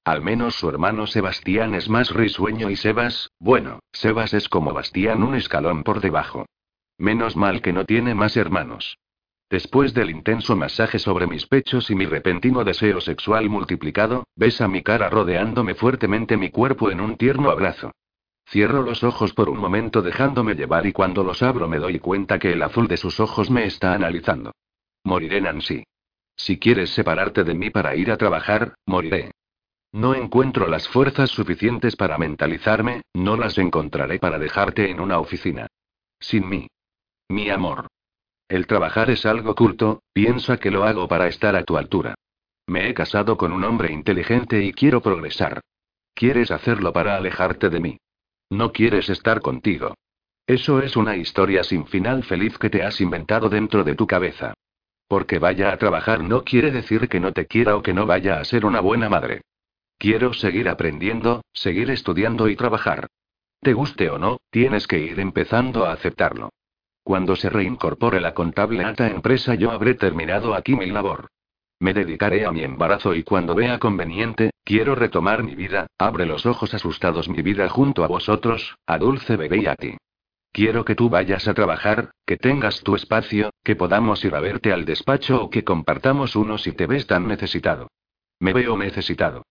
[0.05, 5.23] Al menos su hermano Sebastián es más risueño y Sebas, bueno, Sebas es como Bastián
[5.23, 6.47] un escalón por debajo.
[6.97, 8.97] Menos mal que no tiene más hermanos.
[9.51, 14.83] Después del intenso masaje sobre mis pechos y mi repentino deseo sexual multiplicado, besa mi
[14.83, 17.93] cara rodeándome fuertemente mi cuerpo en un tierno abrazo.
[18.47, 22.39] Cierro los ojos por un momento dejándome llevar y cuando los abro me doy cuenta
[22.39, 24.53] que el azul de sus ojos me está analizando.
[25.05, 25.85] Moriré, Nancy.
[26.37, 29.33] Si quieres separarte de mí para ir a trabajar, moriré.
[29.93, 35.67] No encuentro las fuerzas suficientes para mentalizarme, no las encontraré para dejarte en una oficina.
[36.21, 36.69] Sin mí.
[37.29, 37.87] Mi amor.
[38.49, 42.15] El trabajar es algo culto, piensa que lo hago para estar a tu altura.
[42.67, 45.61] Me he casado con un hombre inteligente y quiero progresar.
[46.15, 47.99] Quieres hacerlo para alejarte de mí.
[48.51, 49.95] No quieres estar contigo.
[50.47, 54.55] Eso es una historia sin final feliz que te has inventado dentro de tu cabeza.
[55.07, 58.41] Porque vaya a trabajar no quiere decir que no te quiera o que no vaya
[58.41, 59.43] a ser una buena madre.
[59.99, 63.09] Quiero seguir aprendiendo, seguir estudiando y trabajar.
[63.61, 66.51] Te guste o no, tienes que ir empezando a aceptarlo.
[67.09, 71.29] Cuando se reincorpore la contable a esta empresa yo habré terminado aquí mi labor.
[71.81, 76.45] Me dedicaré a mi embarazo y cuando vea conveniente, quiero retomar mi vida, abre los
[76.45, 79.97] ojos asustados mi vida junto a vosotros, a Dulce Bebé y a ti.
[80.53, 84.71] Quiero que tú vayas a trabajar, que tengas tu espacio, que podamos ir a verte
[84.71, 87.89] al despacho o que compartamos uno si te ves tan necesitado.
[88.39, 89.47] Me veo necesitado.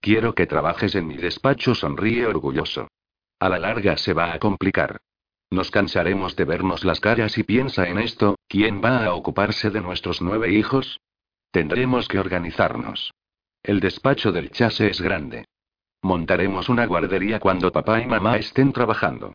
[0.00, 2.88] Quiero que trabajes en mi despacho, sonríe orgulloso.
[3.38, 4.98] A la larga se va a complicar.
[5.52, 9.82] Nos cansaremos de vernos las caras y piensa en esto, ¿quién va a ocuparse de
[9.82, 10.98] nuestros nueve hijos?
[11.50, 13.12] Tendremos que organizarnos.
[13.62, 15.44] El despacho del chase es grande.
[16.00, 19.34] Montaremos una guardería cuando papá y mamá estén trabajando.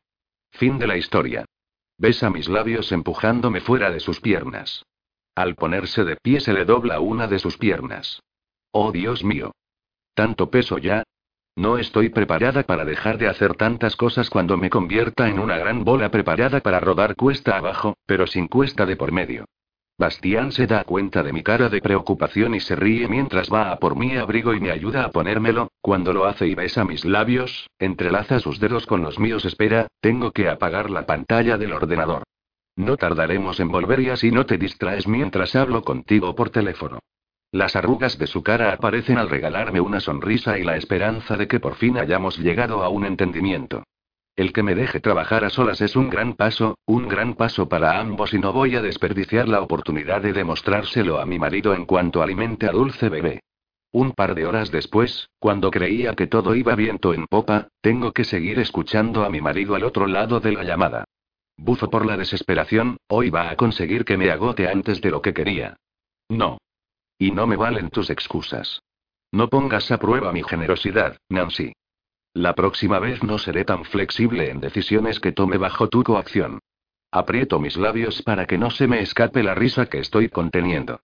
[0.49, 1.45] Fin de la historia.
[1.99, 4.87] Besa mis labios empujándome fuera de sus piernas.
[5.35, 8.23] Al ponerse de pie se le dobla una de sus piernas.
[8.71, 9.51] Oh Dios mío.
[10.15, 11.03] ¿Tanto peso ya?
[11.57, 15.83] No estoy preparada para dejar de hacer tantas cosas cuando me convierta en una gran
[15.83, 19.45] bola preparada para rodar cuesta abajo, pero sin cuesta de por medio.
[19.97, 23.79] Bastián se da cuenta de mi cara de preocupación y se ríe mientras va a
[23.79, 27.67] por mi abrigo y me ayuda a ponérmelo, cuando lo hace y besa mis labios,
[27.79, 29.43] entrelaza sus dedos con los míos.
[29.43, 32.21] Espera, tengo que apagar la pantalla del ordenador.
[32.75, 36.99] No tardaremos en volver y así no te distraes mientras hablo contigo por teléfono.
[37.51, 41.59] Las arrugas de su cara aparecen al regalarme una sonrisa y la esperanza de que
[41.59, 43.83] por fin hayamos llegado a un entendimiento.
[44.35, 47.99] El que me deje trabajar a solas es un gran paso, un gran paso para
[47.99, 52.21] ambos y no voy a desperdiciar la oportunidad de demostrárselo a mi marido en cuanto
[52.21, 53.39] alimente a Dulce Bebé.
[53.91, 58.25] Un par de horas después, cuando creía que todo iba viento en popa, tengo que
[58.25, 61.05] seguir escuchando a mi marido al otro lado de la llamada.
[61.55, 65.33] Bufo por la desesperación, hoy va a conseguir que me agote antes de lo que
[65.33, 65.77] quería.
[66.29, 66.59] No.
[67.19, 68.81] Y no me valen tus excusas.
[69.31, 71.73] No pongas a prueba mi generosidad, Nancy.
[72.33, 76.59] La próxima vez no seré tan flexible en decisiones que tome bajo tu coacción.
[77.11, 80.99] Aprieto mis labios para que no se me escape la risa que estoy conteniendo.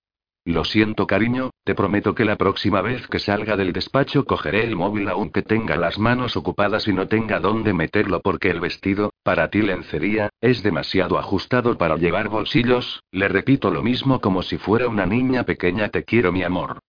[0.45, 4.75] Lo siento, cariño, te prometo que la próxima vez que salga del despacho cogeré el
[4.75, 9.49] móvil aunque tenga las manos ocupadas y no tenga dónde meterlo porque el vestido, para
[9.49, 14.89] ti lencería, es demasiado ajustado para llevar bolsillos, le repito lo mismo como si fuera
[14.89, 16.79] una niña pequeña, te quiero mi amor.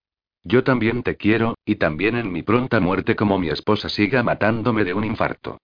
[0.43, 4.83] Yo también te quiero, y también en mi pronta muerte como mi esposa siga matándome
[4.83, 5.59] de un infarto.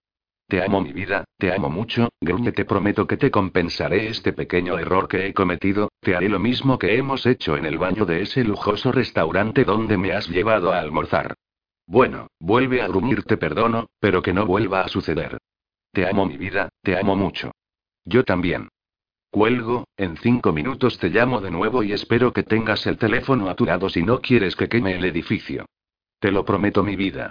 [0.51, 4.81] Te amo mi vida, te amo mucho, Gruñe te prometo que te compensaré este pequeño
[4.81, 8.23] error que he cometido, te haré lo mismo que hemos hecho en el baño de
[8.23, 11.35] ese lujoso restaurante donde me has llevado a almorzar.
[11.87, 15.39] Bueno, vuelve a gruñir te perdono, pero que no vuelva a suceder.
[15.93, 17.53] Te amo mi vida, te amo mucho.
[18.05, 18.71] Yo también.
[19.31, 23.89] Cuelgo, en cinco minutos te llamo de nuevo y espero que tengas el teléfono a
[23.89, 25.67] si no quieres que queme el edificio.
[26.19, 27.31] Te lo prometo mi vida.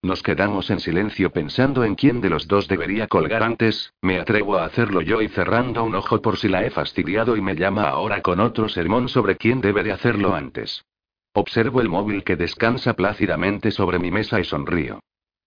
[0.00, 4.56] Nos quedamos en silencio pensando en quién de los dos debería colgar antes, me atrevo
[4.56, 7.88] a hacerlo yo y cerrando un ojo por si la he fastidiado y me llama
[7.88, 10.84] ahora con otro sermón sobre quién debe de hacerlo antes.
[11.32, 15.00] Observo el móvil que descansa plácidamente sobre mi mesa y sonrío.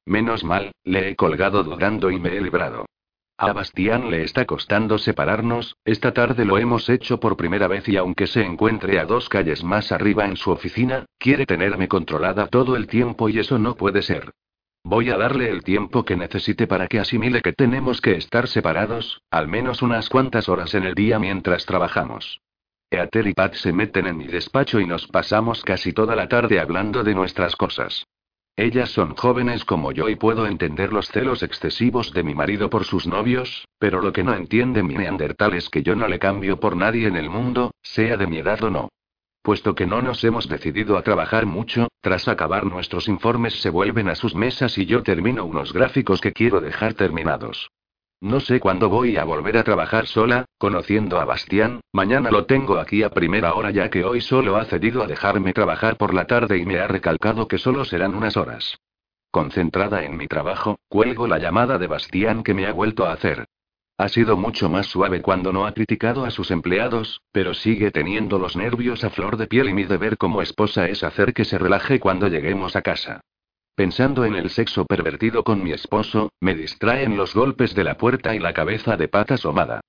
[0.06, 2.86] Menos mal, le he colgado dudando y me he librado.
[3.42, 7.98] A Bastián le está costando separarnos, esta tarde lo hemos hecho por primera vez y
[7.98, 12.76] aunque se encuentre a dos calles más arriba en su oficina, quiere tenerme controlada todo
[12.76, 14.30] el tiempo y eso no puede ser.
[14.84, 19.24] Voy a darle el tiempo que necesite para que asimile que tenemos que estar separados,
[19.32, 22.42] al menos unas cuantas horas en el día mientras trabajamos.
[22.92, 26.60] Eater y Pat se meten en mi despacho y nos pasamos casi toda la tarde
[26.60, 28.06] hablando de nuestras cosas.
[28.56, 32.84] Ellas son jóvenes como yo y puedo entender los celos excesivos de mi marido por
[32.84, 36.60] sus novios, pero lo que no entiende mi neandertal es que yo no le cambio
[36.60, 38.90] por nadie en el mundo, sea de mi edad o no.
[39.42, 44.10] Puesto que no nos hemos decidido a trabajar mucho, tras acabar nuestros informes se vuelven
[44.10, 47.72] a sus mesas y yo termino unos gráficos que quiero dejar terminados.
[48.22, 52.78] No sé cuándo voy a volver a trabajar sola, conociendo a Bastián, mañana lo tengo
[52.78, 56.28] aquí a primera hora ya que hoy solo ha cedido a dejarme trabajar por la
[56.28, 58.78] tarde y me ha recalcado que solo serán unas horas.
[59.32, 63.46] Concentrada en mi trabajo, cuelgo la llamada de Bastián que me ha vuelto a hacer.
[63.98, 68.38] Ha sido mucho más suave cuando no ha criticado a sus empleados, pero sigue teniendo
[68.38, 71.58] los nervios a flor de piel y mi deber como esposa es hacer que se
[71.58, 73.22] relaje cuando lleguemos a casa.
[73.76, 78.36] Pensando en el sexo pervertido con mi esposo, me distraen los golpes de la puerta
[78.36, 79.82] y la cabeza de pata asomada.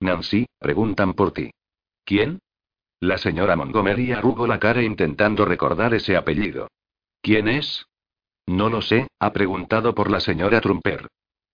[0.00, 1.50] Nancy, preguntan por ti.
[2.04, 2.40] ¿Quién?
[3.00, 6.68] La señora Montgomery arrugó la cara intentando recordar ese apellido.
[7.22, 7.86] ¿Quién es?
[8.46, 11.06] No lo sé, ha preguntado por la señora Trumper.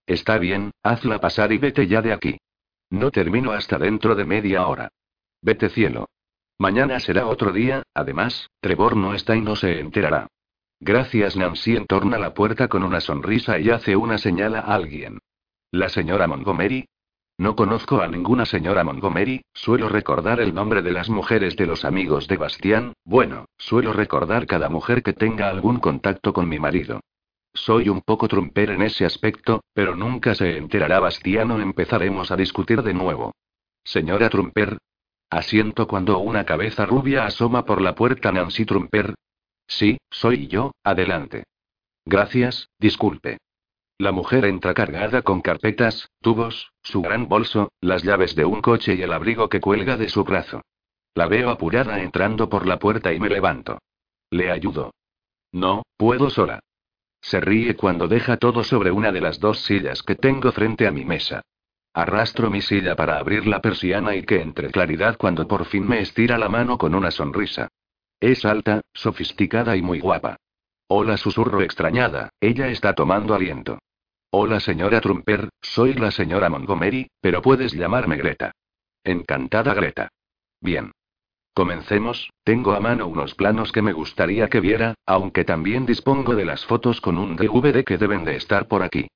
[0.07, 2.39] Está bien, hazla pasar y vete ya de aquí.
[2.91, 4.89] No termino hasta dentro de media hora.
[5.43, 6.09] Vete cielo.
[6.59, 10.29] Mañana será otro día, además, Trevor no está y no se enterará.
[10.87, 15.19] Gracias Nancy entorna la puerta con una sonrisa y hace una señal a alguien.
[15.71, 16.85] ¿La señora Montgomery?
[17.39, 21.87] No conozco a ninguna señora Montgomery, suelo recordar el nombre de las mujeres de los
[21.87, 27.01] amigos de Bastián, bueno, suelo recordar cada mujer que tenga algún contacto con mi marido.
[27.55, 32.37] Soy un poco trumper en ese aspecto, pero nunca se enterará Bastián o empezaremos a
[32.37, 33.33] discutir de nuevo.
[33.85, 34.77] Señora Trumper.
[35.31, 39.15] Asiento cuando una cabeza rubia asoma por la puerta Nancy Trumper.
[39.67, 41.45] Sí, soy yo, adelante.
[42.05, 43.39] Gracias, disculpe.
[43.99, 48.95] La mujer entra cargada con carpetas, tubos, su gran bolso, las llaves de un coche
[48.95, 50.63] y el abrigo que cuelga de su brazo.
[51.15, 53.79] La veo apurada entrando por la puerta y me levanto.
[54.31, 54.93] Le ayudo.
[55.53, 56.59] No, puedo sola.
[57.21, 60.91] Se ríe cuando deja todo sobre una de las dos sillas que tengo frente a
[60.91, 61.43] mi mesa.
[61.95, 66.01] Arrastro mi silla para abrir la persiana y que entre claridad cuando por fin me
[66.01, 67.69] estira la mano con una sonrisa.
[68.25, 70.37] Es alta, sofisticada y muy guapa.
[70.89, 73.81] Hola, susurro extrañada, ella está tomando aliento.
[74.31, 78.53] Hola, señora Trumper, soy la señora Montgomery, pero puedes llamarme Greta.
[79.05, 80.09] Encantada, Greta.
[80.59, 80.93] Bien.
[81.53, 86.47] Comencemos, tengo a mano unos planos que me gustaría que viera, aunque también dispongo de
[86.47, 89.07] las fotos con un DVD que deben de estar por aquí.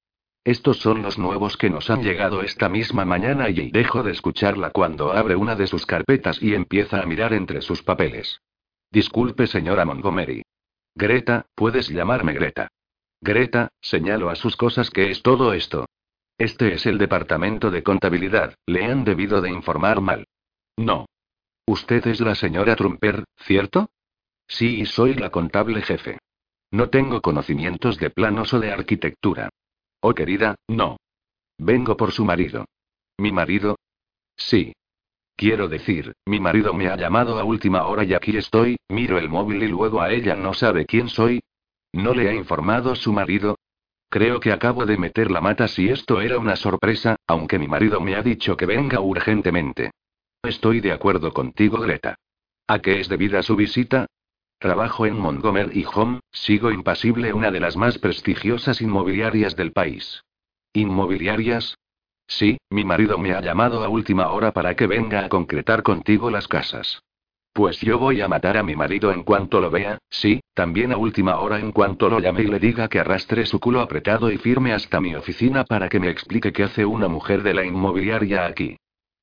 [0.45, 4.69] Estos son los nuevos que nos han llegado esta misma mañana y dejo de escucharla
[4.69, 8.39] cuando abre una de sus carpetas y empieza a mirar entre sus papeles.
[8.91, 10.43] Disculpe, señora Montgomery.
[10.95, 12.69] Greta, puedes llamarme Greta.
[13.21, 15.87] Greta, señalo a sus cosas que es todo esto.
[16.39, 20.27] Este es el departamento de contabilidad, le han debido de informar mal.
[20.77, 21.07] No.
[21.67, 23.91] Usted es la señora Trumper, ¿cierto?
[24.47, 26.19] Sí, soy la contable jefe.
[26.71, 29.51] No tengo conocimientos de planos o de arquitectura.
[30.01, 30.97] Oh, querida, no.
[31.59, 32.67] Vengo por su marido.
[33.19, 33.77] ¿Mi marido?
[34.37, 34.73] Sí.
[35.39, 39.29] Quiero decir, mi marido me ha llamado a última hora y aquí estoy, miro el
[39.29, 41.41] móvil y luego a ella no sabe quién soy.
[41.93, 43.57] ¿No le ha informado su marido?
[44.11, 48.01] Creo que acabo de meter la mata si esto era una sorpresa, aunque mi marido
[48.01, 49.93] me ha dicho que venga urgentemente.
[50.43, 52.17] Estoy de acuerdo contigo, Greta.
[52.67, 54.07] ¿A qué es debida su visita?
[54.59, 60.21] Trabajo en Montgomery Home, sigo impasible una de las más prestigiosas inmobiliarias del país.
[60.73, 61.77] ¿Inmobiliarias?
[62.29, 66.31] Sí, mi marido me ha llamado a última hora para que venga a concretar contigo
[66.31, 67.03] las casas.
[67.55, 70.99] Pues yo voy a matar a mi marido en cuanto lo vea, sí, también a
[70.99, 74.37] última hora en cuanto lo llame y le diga que arrastre su culo apretado y
[74.37, 78.47] firme hasta mi oficina para que me explique qué hace una mujer de la inmobiliaria
[78.47, 78.77] aquí.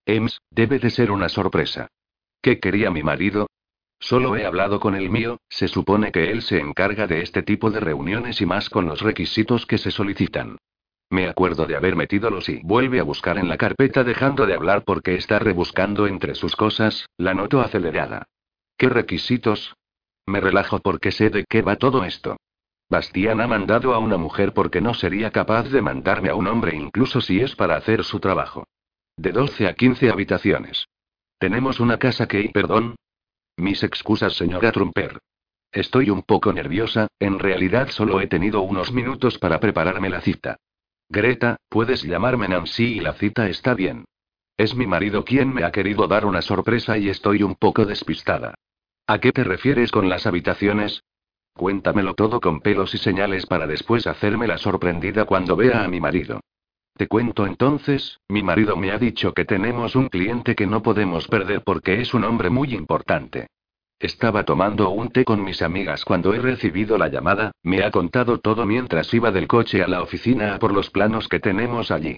[0.06, 1.88] Ems, debe de ser una sorpresa.
[2.41, 3.47] ¿Qué quería mi marido?
[3.99, 7.72] Solo he hablado con el mío, se supone que él se encarga de este tipo
[7.72, 10.58] de reuniones y más con los requisitos que se solicitan.
[11.10, 14.56] Me acuerdo de haber metido los y vuelve a buscar en la carpeta dejando de
[14.56, 18.28] hablar porque está rebuscando entre sus cosas, la noto acelerada.
[18.78, 19.76] ¿Qué requisitos?
[20.26, 22.38] Me relajo porque sé de qué va todo esto.
[22.89, 26.76] Bastián ha mandado a una mujer porque no sería capaz de mandarme a un hombre
[26.76, 28.68] incluso si es para hacer su trabajo.
[29.18, 30.88] De 12 a 15 habitaciones.
[31.39, 32.49] Tenemos una casa que...
[32.53, 32.95] Perdón.
[33.58, 35.20] Mis excusas, señora Trumper.
[35.72, 40.58] Estoy un poco nerviosa, en realidad solo he tenido unos minutos para prepararme la cita.
[41.10, 44.06] Greta, puedes llamarme Nancy y la cita está bien.
[44.58, 48.56] Es mi marido quien me ha querido dar una sorpresa y estoy un poco despistada.
[49.08, 51.03] ¿A qué te refieres con las habitaciones?
[51.53, 56.01] Cuéntamelo todo con pelos y señales para después hacerme la sorprendida cuando vea a mi
[56.01, 56.41] marido.
[56.95, 61.28] Te cuento entonces, mi marido me ha dicho que tenemos un cliente que no podemos
[61.28, 63.47] perder porque es un hombre muy importante.
[63.99, 68.39] Estaba tomando un té con mis amigas cuando he recibido la llamada, me ha contado
[68.39, 72.17] todo mientras iba del coche a la oficina por los planos que tenemos allí.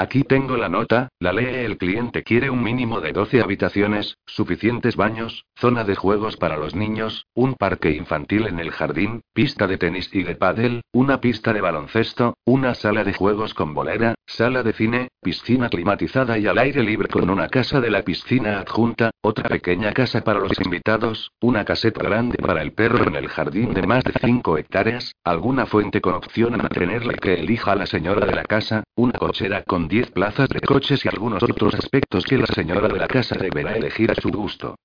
[0.00, 4.96] Aquí tengo la nota, la lee el cliente quiere un mínimo de 12 habitaciones, suficientes
[4.96, 9.76] baños, zona de juegos para los niños, un parque infantil en el jardín, pista de
[9.76, 14.62] tenis y de pádel, una pista de baloncesto, una sala de juegos con bolera, sala
[14.62, 19.10] de cine, piscina climatizada y al aire libre con una casa de la piscina adjunta,
[19.20, 23.74] otra pequeña casa para los invitados, una caseta grande para el perro en el jardín
[23.74, 28.24] de más de 5 hectáreas, alguna fuente con opción a mantenerle que elija la señora
[28.24, 32.38] de la casa, una cochera con 10 plazas de coches y algunos otros aspectos que
[32.38, 34.76] la señora de la casa deberá elegir a su gusto.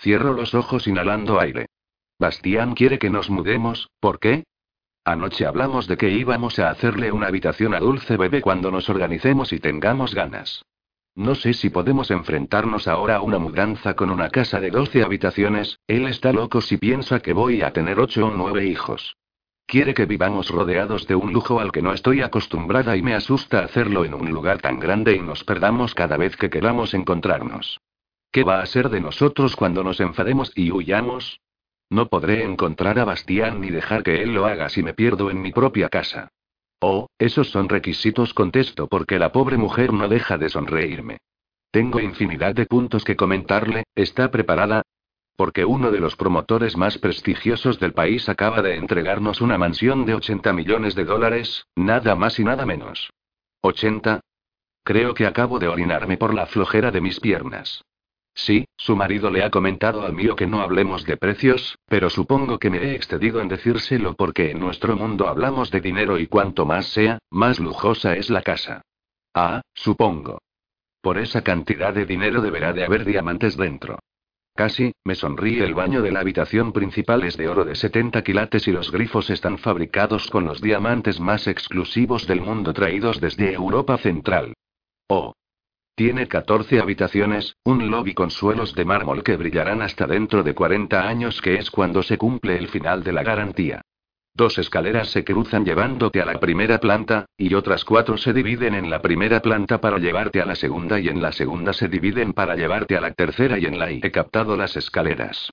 [0.00, 1.66] Cierro los ojos inhalando aire.
[2.20, 4.44] Bastián quiere que nos mudemos, ¿por qué?
[5.04, 9.52] Anoche hablamos de que íbamos a hacerle una habitación a Dulce Bebé cuando nos organicemos
[9.52, 10.64] y tengamos ganas.
[11.16, 15.80] No sé si podemos enfrentarnos ahora a una mudanza con una casa de 12 habitaciones,
[15.88, 19.16] él está loco si piensa que voy a tener 8 o 9 hijos.
[19.66, 23.60] Quiere que vivamos rodeados de un lujo al que no estoy acostumbrada y me asusta
[23.60, 27.80] hacerlo en un lugar tan grande y nos perdamos cada vez que queramos encontrarnos.
[28.30, 31.40] ¿Qué va a ser de nosotros cuando nos enfademos y huyamos?
[31.90, 35.40] No podré encontrar a Bastián ni dejar que él lo haga si me pierdo en
[35.40, 36.28] mi propia casa.
[36.80, 41.18] Oh, esos son requisitos, contesto porque la pobre mujer no deja de sonreírme.
[41.70, 44.82] Tengo infinidad de puntos que comentarle, ¿está preparada?
[45.36, 50.14] Porque uno de los promotores más prestigiosos del país acaba de entregarnos una mansión de
[50.14, 53.10] 80 millones de dólares, nada más y nada menos.
[53.62, 54.20] ¿80?
[54.84, 57.82] Creo que acabo de orinarme por la flojera de mis piernas.
[58.34, 62.58] Sí, su marido le ha comentado al mío que no hablemos de precios, pero supongo
[62.58, 66.66] que me he excedido en decírselo porque en nuestro mundo hablamos de dinero y cuanto
[66.66, 68.82] más sea, más lujosa es la casa.
[69.32, 70.38] Ah, supongo.
[71.00, 74.00] Por esa cantidad de dinero deberá de haber diamantes dentro.
[74.54, 78.68] Casi, me sonríe el baño de la habitación principal es de oro de 70 quilates
[78.68, 83.98] y los grifos están fabricados con los diamantes más exclusivos del mundo traídos desde Europa
[83.98, 84.54] Central.
[85.08, 85.34] Oh,
[85.96, 91.06] tiene 14 habitaciones, un lobby con suelos de mármol que brillarán hasta dentro de 40
[91.06, 93.82] años, que es cuando se cumple el final de la garantía.
[94.36, 98.90] Dos escaleras se cruzan llevándote a la primera planta, y otras cuatro se dividen en
[98.90, 102.56] la primera planta para llevarte a la segunda y en la segunda se dividen para
[102.56, 105.50] llevarte a la tercera y en la he captado las escaleras.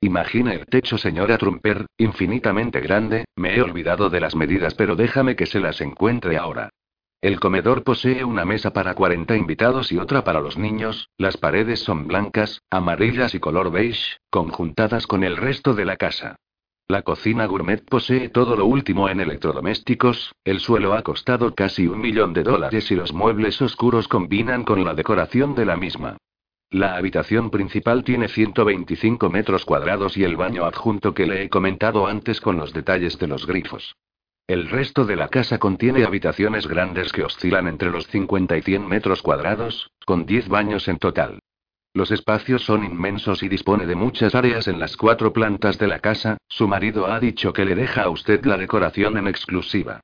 [0.00, 5.36] Imagina el techo, señora Trumper, infinitamente grande, me he olvidado de las medidas pero déjame
[5.36, 6.70] que se las encuentre ahora.
[7.20, 11.80] El comedor posee una mesa para 40 invitados y otra para los niños, las paredes
[11.80, 16.36] son blancas, amarillas y color beige, conjuntadas con el resto de la casa.
[16.92, 22.02] La cocina gourmet posee todo lo último en electrodomésticos, el suelo ha costado casi un
[22.02, 26.18] millón de dólares y los muebles oscuros combinan con la decoración de la misma.
[26.68, 32.06] La habitación principal tiene 125 metros cuadrados y el baño adjunto que le he comentado
[32.06, 33.96] antes con los detalles de los grifos.
[34.46, 38.86] El resto de la casa contiene habitaciones grandes que oscilan entre los 50 y 100
[38.86, 41.38] metros cuadrados, con 10 baños en total.
[41.94, 45.98] Los espacios son inmensos y dispone de muchas áreas en las cuatro plantas de la
[45.98, 50.00] casa, su marido ha dicho que le deja a usted la decoración en exclusiva.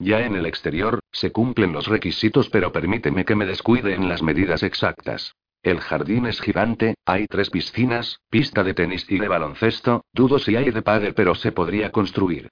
[0.00, 4.22] Ya en el exterior, se cumplen los requisitos pero permíteme que me descuide en las
[4.22, 5.36] medidas exactas.
[5.62, 10.56] El jardín es gigante, hay tres piscinas, pista de tenis y de baloncesto, dudo si
[10.56, 12.48] hay de pádel pero se podría construir.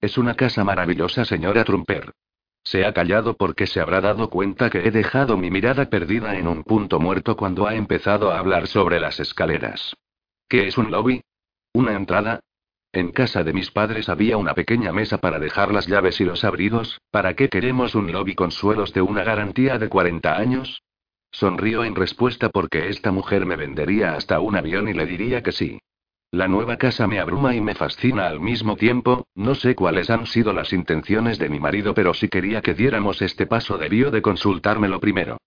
[0.00, 2.12] Es una casa maravillosa, señora Trumper.
[2.68, 6.46] Se ha callado porque se habrá dado cuenta que he dejado mi mirada perdida en
[6.46, 9.96] un punto muerto cuando ha empezado a hablar sobre las escaleras.
[10.50, 11.22] ¿Qué es un lobby?
[11.72, 12.40] ¿Una entrada?
[12.92, 16.44] En casa de mis padres había una pequeña mesa para dejar las llaves y los
[16.44, 20.82] abrigos, ¿para qué queremos un lobby con suelos de una garantía de 40 años?
[21.30, 25.52] Sonrío en respuesta porque esta mujer me vendería hasta un avión y le diría que
[25.52, 25.78] sí.
[26.30, 30.26] La nueva casa me abruma y me fascina al mismo tiempo, no sé cuáles han
[30.26, 34.20] sido las intenciones de mi marido, pero si quería que diéramos este paso debió de
[34.20, 35.38] consultármelo primero.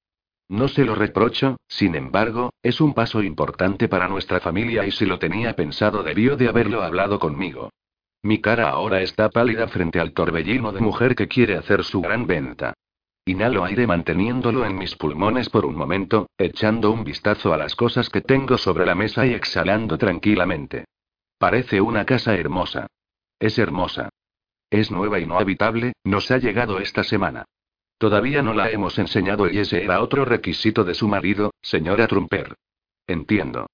[0.49, 5.05] No se lo reprocho, sin embargo, es un paso importante para nuestra familia y si
[5.05, 7.69] lo tenía pensado debió de haberlo hablado conmigo.
[8.23, 12.25] Mi cara ahora está pálida frente al torbellino de mujer que quiere hacer su gran
[12.25, 12.73] venta.
[13.25, 18.09] Inhalo aire manteniéndolo en mis pulmones por un momento, echando un vistazo a las cosas
[18.09, 20.85] que tengo sobre la mesa y exhalando tranquilamente.
[21.37, 22.87] Parece una casa hermosa.
[23.39, 24.09] Es hermosa.
[24.69, 27.45] Es nueva y no habitable, nos ha llegado esta semana.
[27.97, 32.55] Todavía no la hemos enseñado y ese era otro requisito de su marido, señora Trumper.
[33.05, 33.67] Entiendo.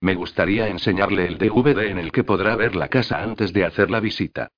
[0.00, 3.90] Me gustaría enseñarle el DVD en el que podrá ver la casa antes de hacer
[3.90, 4.50] la visita.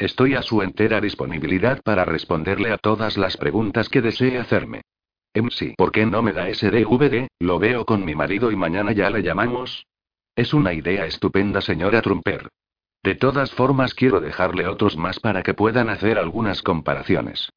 [0.00, 4.80] Estoy a su entera disponibilidad para responderle a todas las preguntas que desee hacerme.
[5.34, 7.28] Em, sí, ¿por qué no me da ese DVD?
[7.38, 9.86] Lo veo con mi marido y mañana ya le llamamos.
[10.34, 12.48] Es una idea estupenda, señora Trumper.
[13.02, 17.50] De todas formas, quiero dejarle otros más para que puedan hacer algunas comparaciones.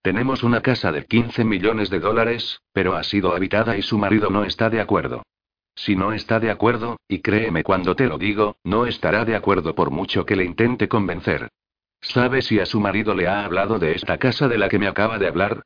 [0.00, 4.30] Tenemos una casa de 15 millones de dólares, pero ha sido habitada y su marido
[4.30, 5.24] no está de acuerdo.
[5.74, 9.74] Si no está de acuerdo, y créeme cuando te lo digo, no estará de acuerdo
[9.74, 11.48] por mucho que le intente convencer.
[12.00, 14.88] ¿Sabe si a su marido le ha hablado de esta casa de la que me
[14.88, 15.62] acaba de hablar?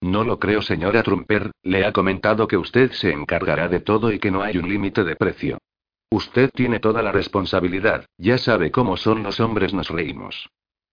[0.00, 4.18] No lo creo, señora Trumper, le ha comentado que usted se encargará de todo y
[4.18, 5.58] que no hay un límite de precio.
[6.10, 10.48] Usted tiene toda la responsabilidad, ya sabe cómo son los hombres, nos reímos.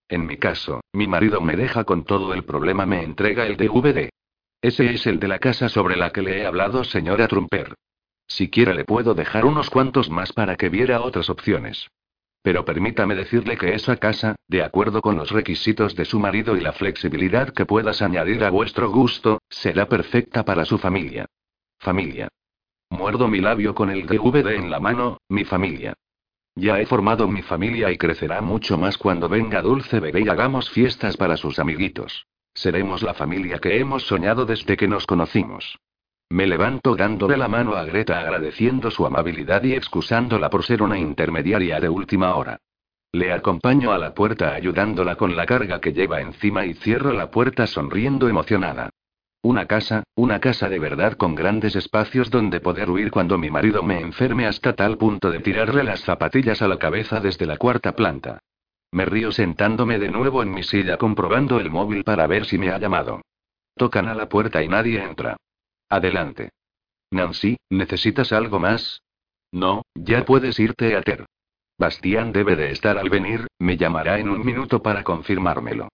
[0.08, 4.10] En mi caso, mi marido me deja con todo el problema, me entrega el DVD.
[4.60, 7.74] Ese es el de la casa sobre la que le he hablado, señora Trumper.
[8.26, 11.88] Si quiere le puedo dejar unos cuantos más para que viera otras opciones.
[12.42, 16.60] Pero permítame decirle que esa casa, de acuerdo con los requisitos de su marido y
[16.60, 21.26] la flexibilidad que puedas añadir a vuestro gusto, será perfecta para su familia.
[21.78, 22.28] Familia.
[22.90, 25.94] Muerdo mi labio con el DVD en la mano, mi familia.
[26.54, 30.68] Ya he formado mi familia y crecerá mucho más cuando venga Dulce Bebé y hagamos
[30.70, 32.26] fiestas para sus amiguitos.
[32.52, 35.78] Seremos la familia que hemos soñado desde que nos conocimos.
[36.32, 40.98] Me levanto dándole la mano a Greta agradeciendo su amabilidad y excusándola por ser una
[40.98, 42.58] intermediaria de última hora.
[43.12, 47.30] Le acompaño a la puerta ayudándola con la carga que lleva encima y cierro la
[47.30, 48.88] puerta sonriendo emocionada.
[49.42, 53.82] Una casa, una casa de verdad con grandes espacios donde poder huir cuando mi marido
[53.82, 57.92] me enferme hasta tal punto de tirarle las zapatillas a la cabeza desde la cuarta
[57.92, 58.38] planta.
[58.90, 62.70] Me río sentándome de nuevo en mi silla comprobando el móvil para ver si me
[62.70, 63.20] ha llamado.
[63.76, 65.36] Tocan a la puerta y nadie entra.
[65.92, 66.52] Adelante.
[67.10, 69.02] Nancy, ¿necesitas algo más?
[69.52, 71.26] No, ya puedes irte a Ter.
[71.78, 75.88] Bastián debe de estar al venir, me llamará en un minuto para confirmármelo.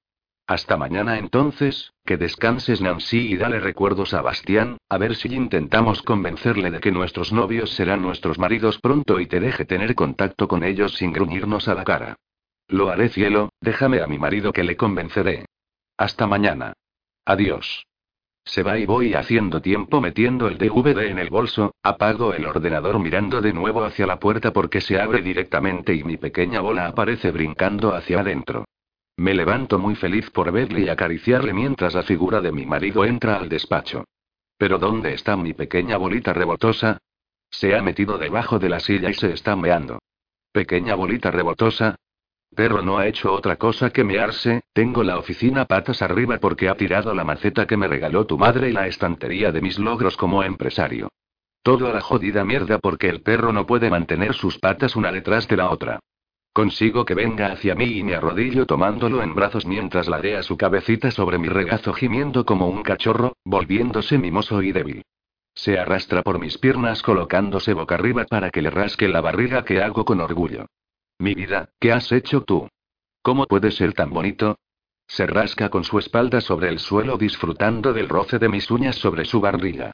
[0.46, 6.02] Hasta mañana entonces, que descanses Nancy y dale recuerdos a Bastián, a ver si intentamos
[6.02, 10.62] convencerle de que nuestros novios serán nuestros maridos pronto y te deje tener contacto con
[10.62, 12.14] ellos sin gruñirnos a la cara.
[12.68, 15.46] Lo haré cielo, déjame a mi marido que le convenceré.
[15.96, 16.74] Hasta mañana.
[17.24, 17.84] Adiós.
[18.48, 22.98] Se va y voy haciendo tiempo metiendo el DVD en el bolso, apago el ordenador
[22.98, 27.30] mirando de nuevo hacia la puerta porque se abre directamente y mi pequeña bola aparece
[27.30, 28.64] brincando hacia adentro.
[29.18, 33.36] Me levanto muy feliz por verle y acariciarle mientras la figura de mi marido entra
[33.36, 34.04] al despacho.
[34.56, 36.96] Pero ¿dónde está mi pequeña bolita rebotosa?
[37.50, 39.98] Se ha metido debajo de la silla y se está meando.
[40.52, 41.96] Pequeña bolita rebotosa,
[42.54, 46.74] Perro no ha hecho otra cosa que mearse, tengo la oficina patas arriba porque ha
[46.74, 50.42] tirado la maceta que me regaló tu madre y la estantería de mis logros como
[50.42, 51.08] empresario.
[51.62, 55.46] Todo a la jodida mierda porque el perro no puede mantener sus patas una detrás
[55.46, 56.00] de la otra.
[56.52, 61.10] Consigo que venga hacia mí y me arrodillo tomándolo en brazos mientras ladea su cabecita
[61.10, 65.02] sobre mi regazo gimiendo como un cachorro, volviéndose mimoso y débil.
[65.54, 69.82] Se arrastra por mis piernas colocándose boca arriba para que le rasque la barriga que
[69.82, 70.66] hago con orgullo.
[71.20, 72.68] Mi vida, ¿qué has hecho tú?
[73.22, 74.56] ¿Cómo puede ser tan bonito?
[75.08, 79.24] Se rasca con su espalda sobre el suelo disfrutando del roce de mis uñas sobre
[79.24, 79.90] su barriga.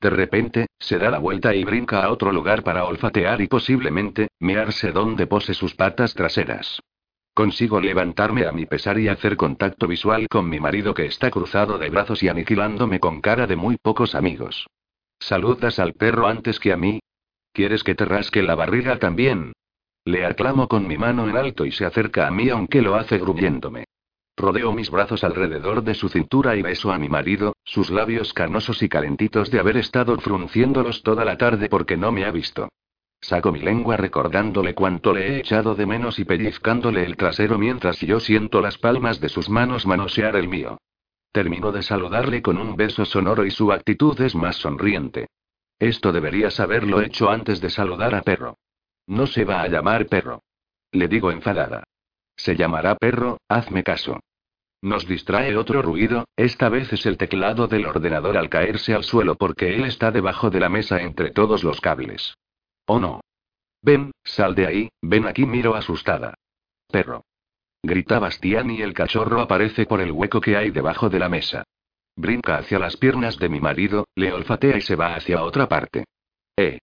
[0.00, 4.28] De repente, se da la vuelta y brinca a otro lugar para olfatear y posiblemente,
[4.40, 6.80] mirarse donde pose sus patas traseras.
[7.34, 11.78] Consigo levantarme a mi pesar y hacer contacto visual con mi marido que está cruzado
[11.78, 14.66] de brazos y aniquilándome con cara de muy pocos amigos.
[15.18, 17.00] ¿Saludas al perro antes que a mí?
[17.52, 19.52] ¿Quieres que te rasque la barriga también?
[20.04, 23.18] Le aclamo con mi mano en alto y se acerca a mí aunque lo hace
[23.18, 23.84] gruñéndome.
[24.36, 28.82] Rodeo mis brazos alrededor de su cintura y beso a mi marido, sus labios canosos
[28.82, 32.68] y calentitos de haber estado frunciéndolos toda la tarde porque no me ha visto.
[33.20, 38.00] Saco mi lengua recordándole cuánto le he echado de menos y pellizcándole el trasero mientras
[38.00, 40.78] yo siento las palmas de sus manos manosear el mío.
[41.30, 45.28] Termino de saludarle con un beso sonoro y su actitud es más sonriente.
[45.78, 48.58] Esto deberías haberlo hecho antes de saludar a perro.
[49.06, 50.42] No se va a llamar perro.
[50.92, 51.84] Le digo enfadada.
[52.36, 54.20] Se llamará perro, hazme caso.
[54.82, 59.36] Nos distrae otro ruido, esta vez es el teclado del ordenador al caerse al suelo
[59.36, 62.34] porque él está debajo de la mesa entre todos los cables.
[62.86, 63.20] Oh no.
[63.80, 66.34] Ven, sal de ahí, ven aquí, miro asustada.
[66.88, 67.24] Perro.
[67.82, 71.64] Grita Bastián y el cachorro aparece por el hueco que hay debajo de la mesa.
[72.16, 76.04] Brinca hacia las piernas de mi marido, le olfatea y se va hacia otra parte.
[76.56, 76.78] Eh.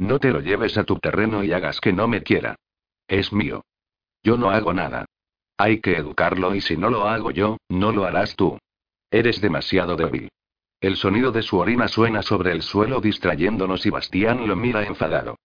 [0.00, 2.56] No te lo lleves a tu terreno y hagas que no me quiera.
[3.06, 3.66] Es mío.
[4.22, 5.04] Yo no hago nada.
[5.58, 8.58] Hay que educarlo y si no lo hago yo, no lo harás tú.
[9.10, 10.30] Eres demasiado débil.
[10.80, 15.36] El sonido de su orina suena sobre el suelo distrayéndonos y Bastián lo mira enfadado.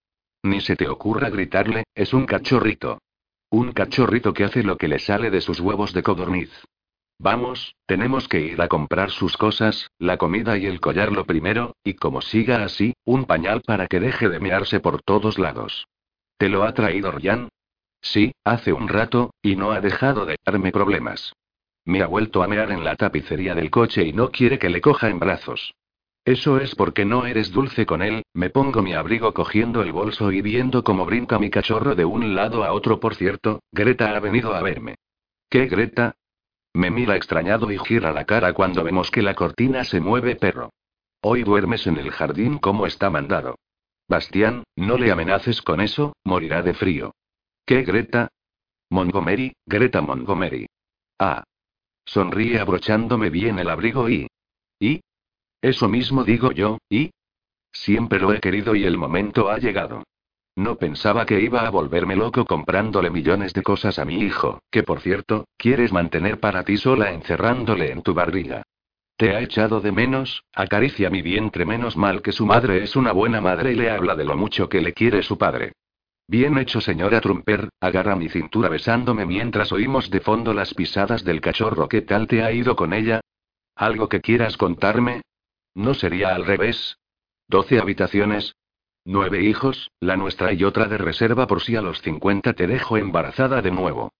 [0.43, 2.99] Ni se te ocurra gritarle, es un cachorrito.
[3.49, 6.51] Un cachorrito que hace lo que le sale de sus huevos de codorniz.
[7.17, 11.75] Vamos, tenemos que ir a comprar sus cosas, la comida y el collar lo primero,
[11.83, 15.87] y como siga así, un pañal para que deje de mearse por todos lados.
[16.37, 17.49] ¿Te lo ha traído Ryan?
[18.01, 21.33] Sí, hace un rato, y no ha dejado de darme problemas.
[21.85, 24.81] Me ha vuelto a mear en la tapicería del coche y no quiere que le
[24.81, 25.73] coja en brazos.
[26.25, 30.31] Eso es porque no eres dulce con él, me pongo mi abrigo cogiendo el bolso
[30.31, 32.99] y viendo cómo brinca mi cachorro de un lado a otro.
[32.99, 34.95] Por cierto, Greta ha venido a verme.
[35.49, 36.15] ¿Qué Greta?
[36.75, 40.73] Me mira extrañado y gira la cara cuando vemos que la cortina se mueve, perro.
[41.21, 43.55] Hoy duermes en el jardín como está mandado.
[44.09, 47.15] Bastián, no le amenaces con eso, morirá de frío.
[47.65, 48.27] ¿Qué Greta?
[48.89, 50.67] Montgomery, Greta Montgomery.
[51.17, 51.45] Ah.
[52.03, 54.27] Sonríe abrochándome bien el abrigo y...
[54.77, 54.99] ¿Y?
[55.61, 57.11] Eso mismo digo yo, ¿y?
[57.71, 60.03] Siempre lo he querido y el momento ha llegado.
[60.55, 64.83] No pensaba que iba a volverme loco comprándole millones de cosas a mi hijo, que
[64.83, 68.63] por cierto, quieres mantener para ti sola encerrándole en tu barriga.
[69.17, 70.43] ¿Te ha echado de menos?
[70.53, 74.15] Acaricia mi vientre menos mal que su madre es una buena madre y le habla
[74.15, 75.73] de lo mucho que le quiere su padre.
[76.27, 81.39] Bien hecho, señora Trumper, agarra mi cintura besándome mientras oímos de fondo las pisadas del
[81.39, 81.87] cachorro.
[81.87, 83.21] ¿Qué tal te ha ido con ella?
[83.75, 85.21] ¿Algo que quieras contarme?
[85.75, 86.97] ¿No sería al revés?
[87.47, 88.55] ¿Doce habitaciones?
[89.07, 92.97] Nueve hijos, la nuestra y otra de reserva por si a los cincuenta te dejo
[92.97, 94.11] embarazada de nuevo.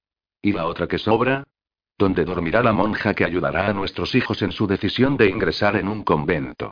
[0.43, 1.43] ¿Y la otra que sobra?
[1.97, 5.87] ¿Dónde dormirá la monja que ayudará a nuestros hijos en su decisión de ingresar en
[5.87, 6.69] un convento?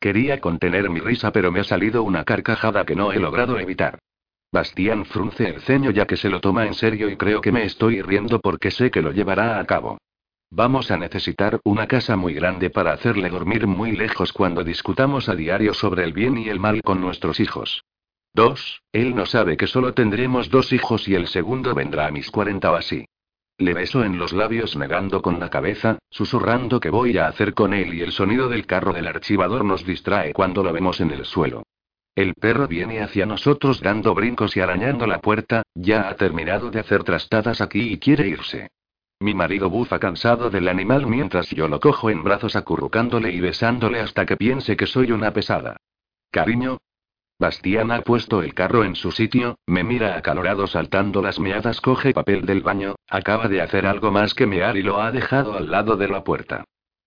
[0.00, 3.98] Quería contener mi risa, pero me ha salido una carcajada que no he logrado evitar.
[4.50, 7.64] Bastián frunce el ceño ya que se lo toma en serio y creo que me
[7.64, 9.98] estoy riendo porque sé que lo llevará a cabo.
[10.52, 15.36] Vamos a necesitar una casa muy grande para hacerle dormir muy lejos cuando discutamos a
[15.36, 17.84] diario sobre el bien y el mal con nuestros hijos.
[18.34, 22.32] Dos, él no sabe que solo tendremos dos hijos y el segundo vendrá a mis
[22.32, 23.04] cuarenta o así.
[23.58, 27.72] Le beso en los labios negando con la cabeza, susurrando que voy a hacer con
[27.72, 31.26] él y el sonido del carro del archivador nos distrae cuando lo vemos en el
[31.26, 31.62] suelo.
[32.16, 36.80] El perro viene hacia nosotros dando brincos y arañando la puerta, ya ha terminado de
[36.80, 38.68] hacer trastadas aquí y quiere irse.
[39.22, 44.00] Mi marido bufa cansado del animal mientras yo lo cojo en brazos acurrucándole y besándole
[44.00, 45.76] hasta que piense que soy una pesada.
[46.30, 46.78] Cariño.
[47.38, 52.14] Bastián ha puesto el carro en su sitio, me mira acalorado saltando las meadas, coge
[52.14, 55.70] papel del baño, acaba de hacer algo más que mear y lo ha dejado al
[55.70, 56.64] lado de la puerta.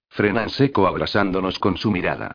[0.10, 2.34] Frena en seco abrazándonos con su mirada.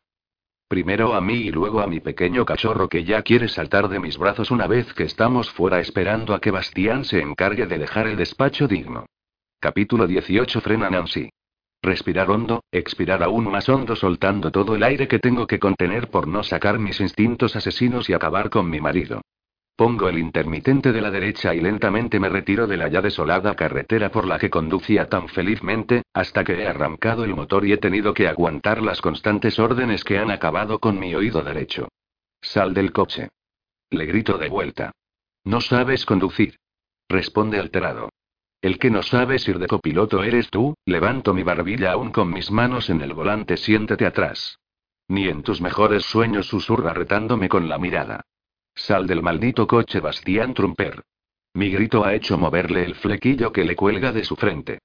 [0.67, 4.17] Primero a mí y luego a mi pequeño cachorro que ya quiere saltar de mis
[4.17, 8.17] brazos una vez que estamos fuera esperando a que Bastián se encargue de dejar el
[8.17, 9.05] despacho digno.
[9.61, 11.29] Capítulo 18 Frena Nancy.
[11.81, 16.29] Respirar hondo, expirar aún más hondo soltando todo el aire que tengo que contener por
[16.29, 19.19] no sacar mis instintos asesinos y acabar con mi marido.
[19.75, 24.11] Pongo el intermitente de la derecha y lentamente me retiro de la ya desolada carretera
[24.11, 28.13] por la que conducía tan felizmente, hasta que he arrancado el motor y he tenido
[28.13, 31.89] que aguantar las constantes órdenes que han acabado con mi oído derecho.
[32.41, 33.27] Sal del coche.
[33.89, 34.93] Le grito de vuelta.
[35.43, 36.55] No sabes conducir.
[37.09, 38.09] Responde alterado.
[38.61, 42.51] El que no sabes ir de copiloto eres tú, levanto mi barbilla aún con mis
[42.51, 44.59] manos en el volante, siéntete atrás.
[45.07, 48.25] Ni en tus mejores sueños susurra retándome con la mirada.
[48.75, 51.03] Sal del maldito coche, Bastián Trumper.
[51.53, 54.79] Mi grito ha hecho moverle el flequillo que le cuelga de su frente.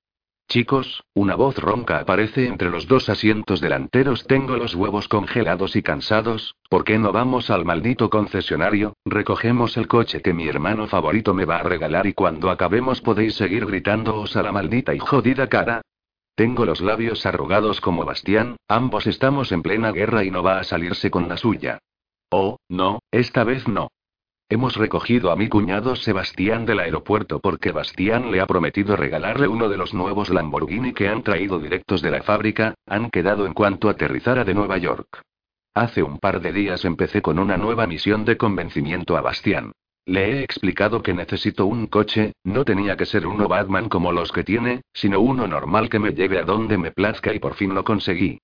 [0.49, 4.26] Chicos, una voz ronca aparece entre los dos asientos delanteros.
[4.26, 6.55] Tengo los huevos congelados y cansados.
[6.68, 8.95] ¿Por qué no vamos al maldito concesionario?
[9.05, 13.34] Recogemos el coche que mi hermano favorito me va a regalar y cuando acabemos podéis
[13.34, 15.82] seguir gritándoos a la maldita y jodida cara.
[16.36, 20.64] Tengo los labios arrugados como Bastián, ambos estamos en plena guerra y no va a
[20.64, 21.78] salirse con la suya.
[22.30, 23.90] Oh, no, esta vez no.
[24.51, 29.70] Hemos recogido a mi cuñado Sebastián del aeropuerto porque Bastián le ha prometido regalarle uno
[29.70, 33.88] de los nuevos Lamborghini que han traído directos de la fábrica, han quedado en cuanto
[33.88, 35.22] aterrizara de Nueva York.
[35.72, 39.72] Hace un par de días empecé con una nueva misión de convencimiento a Bastián.
[40.05, 44.30] Le he explicado que necesito un coche, no tenía que ser uno Batman como los
[44.30, 47.74] que tiene, sino uno normal que me lleve a donde me plazca y por fin
[47.74, 48.38] lo conseguí.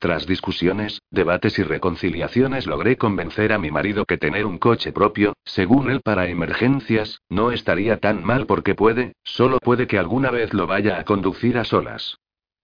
[0.00, 5.34] Tras discusiones, debates y reconciliaciones logré convencer a mi marido que tener un coche propio,
[5.44, 10.54] según él para emergencias, no estaría tan mal porque puede, solo puede que alguna vez
[10.54, 12.16] lo vaya a conducir a solas.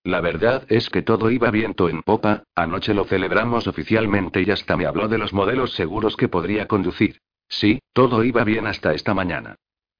[0.02, 4.78] La verdad es que todo iba viento en popa, anoche lo celebramos oficialmente y hasta
[4.78, 7.18] me habló de los modelos seguros que podría conducir.
[7.50, 9.56] Sí, todo iba bien hasta esta mañana.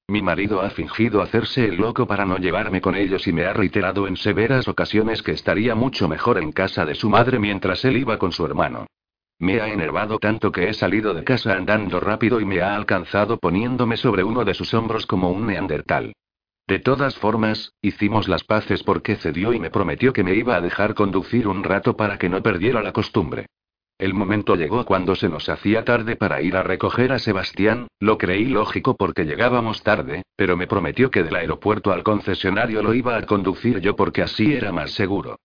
[0.09, 3.53] Mi marido ha fingido hacerse el loco para no llevarme con ellos y me ha
[3.53, 7.97] reiterado en severas ocasiones que estaría mucho mejor en casa de su madre mientras él
[7.97, 8.87] iba con su hermano.
[9.41, 13.39] Me ha enervado tanto que he salido de casa andando rápido y me ha alcanzado
[13.39, 16.13] poniéndome sobre uno de sus hombros como un neandertal.
[16.69, 20.61] De todas formas, hicimos las paces porque cedió y me prometió que me iba a
[20.61, 23.47] dejar conducir un rato para que no perdiera la costumbre.
[23.99, 28.19] El momento llegó cuando se nos hacía tarde para ir a recoger a Sebastián, lo
[28.19, 33.17] creí lógico porque llegábamos tarde, pero me prometió que del aeropuerto al concesionario lo iba
[33.17, 35.39] a conducir yo porque así era más seguro.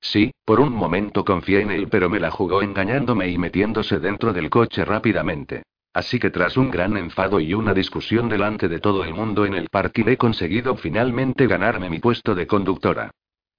[0.00, 4.32] Sí, por un momento confié en él, pero me la jugó engañándome y metiéndose dentro
[4.32, 5.64] del coche rápidamente.
[5.92, 9.52] Así que tras un gran enfado y una discusión delante de todo el mundo en
[9.52, 13.10] el parking he conseguido finalmente ganarme mi puesto de conductora.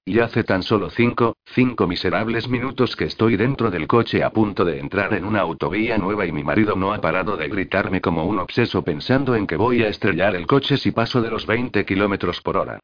[0.04, 4.64] Y hace tan solo cinco, cinco miserables minutos que estoy dentro del coche a punto
[4.64, 8.24] de entrar en una autovía nueva y mi marido no ha parado de gritarme como
[8.24, 11.84] un obseso pensando en que voy a estrellar el coche si paso de los 20
[11.84, 12.80] kilómetros por hora.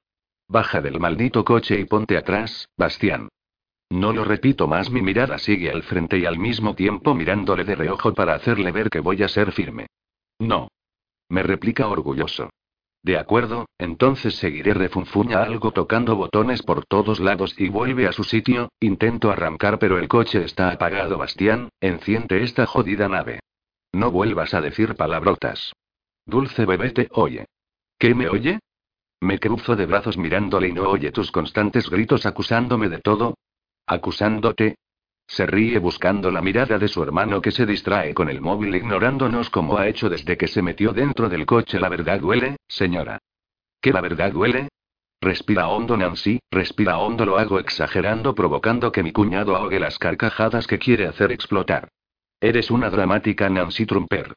[0.49, 3.29] Baja del maldito coche y ponte atrás, Bastián.
[3.91, 7.77] No lo repito más, mi mirada sigue al frente y al mismo tiempo mirándole de
[7.77, 9.87] reojo para hacerle ver que voy a ser firme.
[10.39, 10.69] No.
[11.29, 12.51] Me replica orgulloso.
[13.07, 18.25] De acuerdo, entonces seguiré refunfuña algo tocando botones por todos lados y vuelve a su
[18.25, 23.39] sitio, intento arrancar pero el coche está apagado Bastián, enciende esta jodida nave.
[23.93, 25.73] No vuelvas a decir palabrotas.
[26.27, 27.47] Dulce bebé te oye.
[27.97, 28.59] ¿Qué me oye?
[29.21, 33.37] Me cruzo de brazos mirándole y no oye tus constantes gritos acusándome de todo.
[33.87, 34.75] ¿Acusándote?
[35.27, 39.51] Se ríe buscando la mirada de su hermano que se distrae con el móvil ignorándonos
[39.51, 41.81] como ha hecho desde que se metió dentro del coche.
[41.81, 43.19] La verdad duele, señora.
[43.81, 44.69] ¿Qué la verdad duele?
[45.21, 50.67] Respira hondo Nancy, respira hondo lo hago exagerando provocando que mi cuñado ahogue las carcajadas
[50.67, 51.89] que quiere hacer explotar.
[52.41, 54.35] Eres una dramática Nancy Trumper.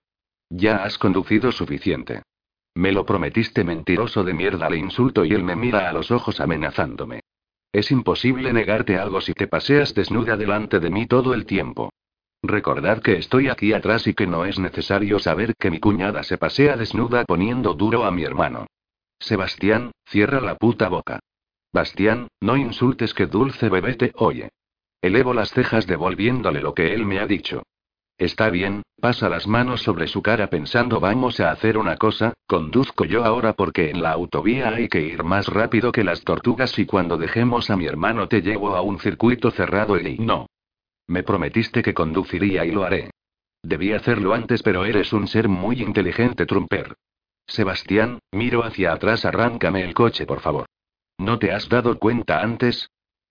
[0.50, 2.24] Ya has conducido suficiente.
[2.76, 6.40] Me lo prometiste mentiroso de mierda, le insulto y él me mira a los ojos
[6.40, 7.22] amenazándome.
[7.72, 11.92] Es imposible negarte algo si te paseas desnuda delante de mí todo el tiempo.
[12.42, 16.38] Recordad que estoy aquí atrás y que no es necesario saber que mi cuñada se
[16.38, 18.66] pasea desnuda poniendo duro a mi hermano.
[19.20, 21.20] Sebastián, cierra la puta boca.
[21.72, 24.50] Bastián, no insultes que dulce bebé te oye.
[25.02, 27.64] Elevo las cejas devolviéndole lo que él me ha dicho.
[28.20, 33.06] Está bien, pasa las manos sobre su cara pensando vamos a hacer una cosa, conduzco
[33.06, 36.86] yo ahora porque en la autovía hay que ir más rápido que las tortugas y
[36.86, 40.48] cuando dejemos a mi hermano te llevo a un circuito cerrado y no.
[41.08, 43.10] Me prometiste que conduciría y lo haré.
[43.64, 46.96] Debí hacerlo antes pero eres un ser muy inteligente Trumper.
[47.48, 50.66] Sebastián, miro hacia atrás, arráncame el coche, por favor.
[51.18, 52.90] ¿No te has dado cuenta antes?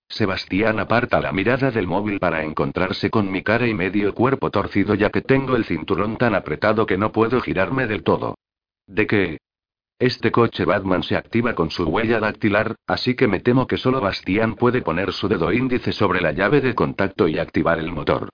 [0.08, 4.94] Sebastián aparta la mirada del móvil para encontrarse con mi cara y medio cuerpo torcido
[4.94, 8.34] ya que tengo el cinturón tan apretado que no puedo girarme del todo.
[8.86, 9.38] ¿De qué?
[9.98, 14.00] Este coche Batman se activa con su huella dactilar, así que me temo que solo
[14.00, 18.30] Bastián puede poner su dedo índice sobre la llave de contacto y activar el motor.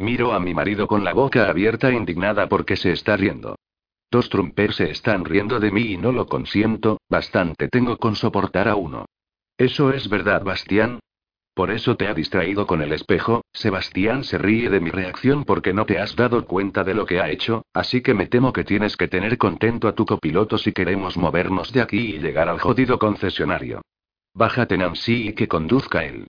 [0.00, 3.56] Miro a mi marido con la boca abierta indignada porque se está riendo.
[4.10, 8.68] Dos trumpers se están riendo de mí y no lo consiento, bastante tengo con soportar
[8.68, 9.06] a uno.
[9.56, 10.98] Eso es verdad, Bastián.
[11.54, 15.72] Por eso te ha distraído con el espejo, Sebastián se ríe de mi reacción porque
[15.72, 18.64] no te has dado cuenta de lo que ha hecho, así que me temo que
[18.64, 22.58] tienes que tener contento a tu copiloto si queremos movernos de aquí y llegar al
[22.58, 23.82] jodido concesionario.
[24.34, 26.26] Bájate Nancy y que conduzca él.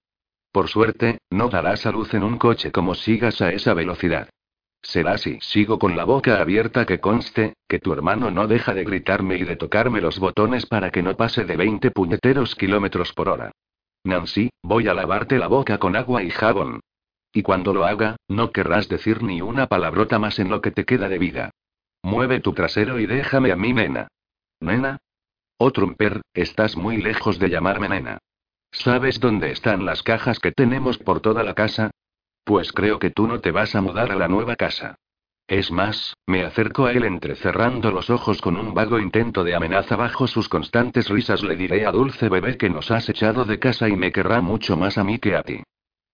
[0.52, 4.30] Por suerte, no darás a luz en un coche como sigas a esa velocidad.
[4.84, 5.40] Será así.
[5.42, 9.44] Sigo con la boca abierta que conste, que tu hermano no deja de gritarme y
[9.44, 13.52] de tocarme los botones para que no pase de 20 puñeteros kilómetros por hora.
[14.06, 16.80] Nancy, voy a lavarte la boca con agua y jabón.
[17.34, 20.86] Y cuando lo haga, no querrás decir ni una palabrota más en lo que te
[20.86, 21.52] queda de vida.
[22.04, 24.08] Mueve tu trasero y déjame a mí, nena.
[24.60, 25.00] ¿Nena?
[25.58, 28.20] Oh, Trumper, estás muy lejos de llamarme nena.
[28.72, 31.92] ¿Sabes dónde están las cajas que tenemos por toda la casa?
[32.44, 34.96] Pues creo que tú no te vas a mudar a la nueva casa.
[35.48, 39.96] Es más, me acerco a él entrecerrando los ojos con un vago intento de amenaza
[39.96, 41.44] bajo sus constantes risas.
[41.44, 44.76] Le diré a Dulce Bebé que nos has echado de casa y me querrá mucho
[44.76, 45.62] más a mí que a ti.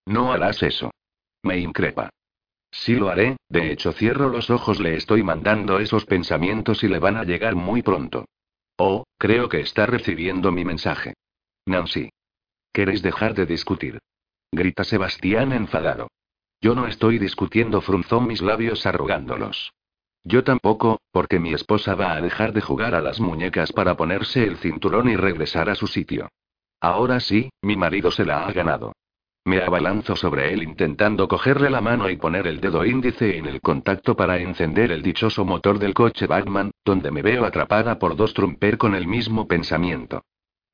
[0.04, 0.90] No harás eso.
[1.42, 2.10] Me increpa.
[2.70, 6.98] Sí lo haré, de hecho cierro los ojos, le estoy mandando esos pensamientos y le
[6.98, 8.26] van a llegar muy pronto.
[8.76, 11.14] Oh, creo que está recibiendo mi mensaje.
[11.66, 12.10] Nancy.
[12.72, 13.98] ¿Queréis dejar de discutir?
[14.50, 16.08] Grita Sebastián enfadado.
[16.62, 19.72] Yo no estoy discutiendo, frunzó mis labios arrugándolos.
[20.22, 24.44] Yo tampoco, porque mi esposa va a dejar de jugar a las muñecas para ponerse
[24.44, 26.28] el cinturón y regresar a su sitio.
[26.80, 28.92] Ahora sí, mi marido se la ha ganado.
[29.44, 33.60] Me abalanzo sobre él intentando cogerle la mano y poner el dedo índice en el
[33.60, 38.34] contacto para encender el dichoso motor del coche Batman, donde me veo atrapada por dos
[38.34, 40.22] trumper con el mismo pensamiento.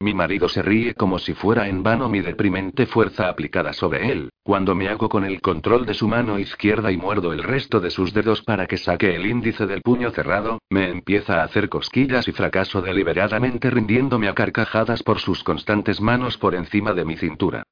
[0.01, 4.31] Mi marido se ríe como si fuera en vano mi deprimente fuerza aplicada sobre él,
[4.45, 7.91] cuando me hago con el control de su mano izquierda y muerdo el resto de
[7.91, 12.29] sus dedos para que saque el índice del puño cerrado, me empieza a hacer cosquillas
[12.29, 17.65] y fracaso deliberadamente rindiéndome a carcajadas por sus constantes manos por encima de mi cintura.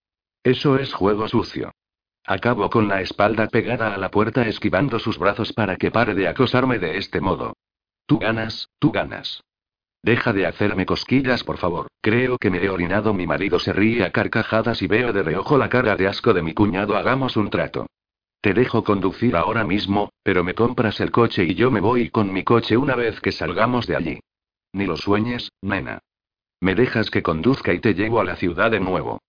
[0.43, 1.71] Eso es juego sucio.
[2.25, 6.27] Acabo con la espalda pegada a la puerta esquivando sus brazos para que pare de
[6.27, 7.53] acosarme de este modo.
[8.05, 9.45] Tú ganas, tú ganas.
[10.07, 11.89] Deja de hacerme cosquillas, por favor.
[12.01, 13.13] Creo que me he orinado.
[13.13, 16.43] Mi marido se ríe a carcajadas y veo de reojo la cara de asco de
[16.43, 16.97] mi cuñado.
[16.97, 17.89] Hagamos un trato.
[18.41, 22.33] Te dejo conducir ahora mismo, pero me compras el coche y yo me voy con
[22.33, 24.21] mi coche una vez que salgamos de allí.
[24.75, 25.99] Ni lo sueñes, nena.
[26.61, 29.21] Me dejas que conduzca y te llevo a la ciudad de nuevo.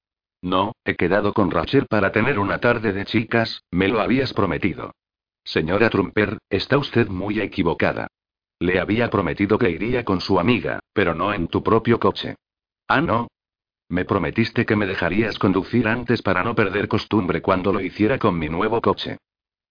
[0.44, 4.92] No, he quedado con Rachel para tener una tarde de chicas, me lo habías prometido.
[5.44, 8.10] Señora Trumper, está usted muy equivocada.
[8.60, 12.36] Le había prometido que iría con su amiga, pero no en tu propio coche.
[12.88, 13.28] Ah, no.
[13.90, 18.38] Me prometiste que me dejarías conducir antes para no perder costumbre cuando lo hiciera con
[18.38, 19.18] mi nuevo coche.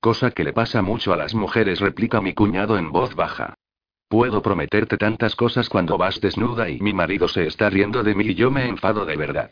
[0.00, 3.54] Cosa que le pasa mucho a las mujeres, replica mi cuñado en voz baja.
[4.08, 8.24] Puedo prometerte tantas cosas cuando vas desnuda y mi marido se está riendo de mí
[8.26, 9.50] y yo me enfado de verdad.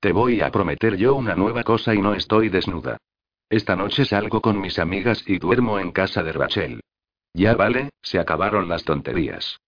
[0.00, 2.96] Te voy a prometer yo una nueva cosa y no estoy desnuda.
[3.50, 6.80] Esta noche salgo con mis amigas y duermo en casa de Rachel.
[7.38, 9.60] Ya vale, se acabaron las tonterías.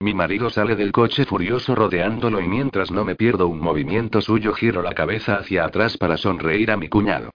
[0.00, 4.54] Mi marido sale del coche furioso rodeándolo y mientras no me pierdo un movimiento suyo
[4.54, 7.30] giro la cabeza hacia atrás para sonreír a mi cuñado.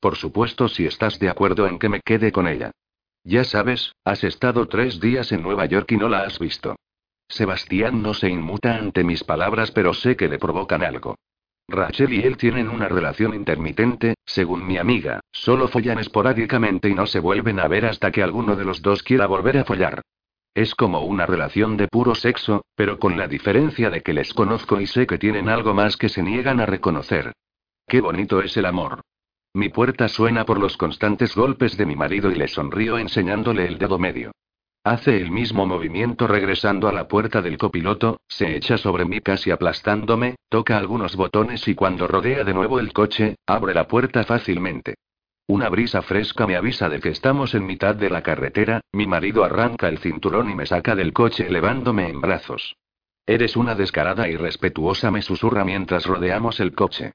[0.00, 2.70] Por supuesto si estás de acuerdo en que me quede con ella.
[3.22, 6.76] Ya sabes, has estado tres días en Nueva York y no la has visto.
[7.28, 11.16] Sebastián no se inmuta ante mis palabras pero sé que le provocan algo.
[11.68, 17.06] Rachel y él tienen una relación intermitente, según mi amiga, solo follan esporádicamente y no
[17.06, 20.02] se vuelven a ver hasta que alguno de los dos quiera volver a follar.
[20.54, 24.80] Es como una relación de puro sexo, pero con la diferencia de que les conozco
[24.80, 27.32] y sé que tienen algo más que se niegan a reconocer.
[27.88, 29.00] Qué bonito es el amor.
[29.52, 33.78] Mi puerta suena por los constantes golpes de mi marido y le sonrío enseñándole el
[33.78, 34.32] dedo medio.
[34.86, 39.50] Hace el mismo movimiento regresando a la puerta del copiloto, se echa sobre mí casi
[39.50, 44.96] aplastándome, toca algunos botones y cuando rodea de nuevo el coche, abre la puerta fácilmente.
[45.46, 49.42] Una brisa fresca me avisa de que estamos en mitad de la carretera, mi marido
[49.42, 52.76] arranca el cinturón y me saca del coche elevándome en brazos.
[53.24, 57.12] Eres una descarada y respetuosa, me susurra mientras rodeamos el coche.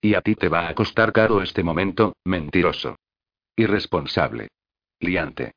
[0.00, 2.96] Y a ti te va a costar caro este momento, mentiroso.
[3.54, 4.48] Irresponsable.
[4.98, 5.52] Liante.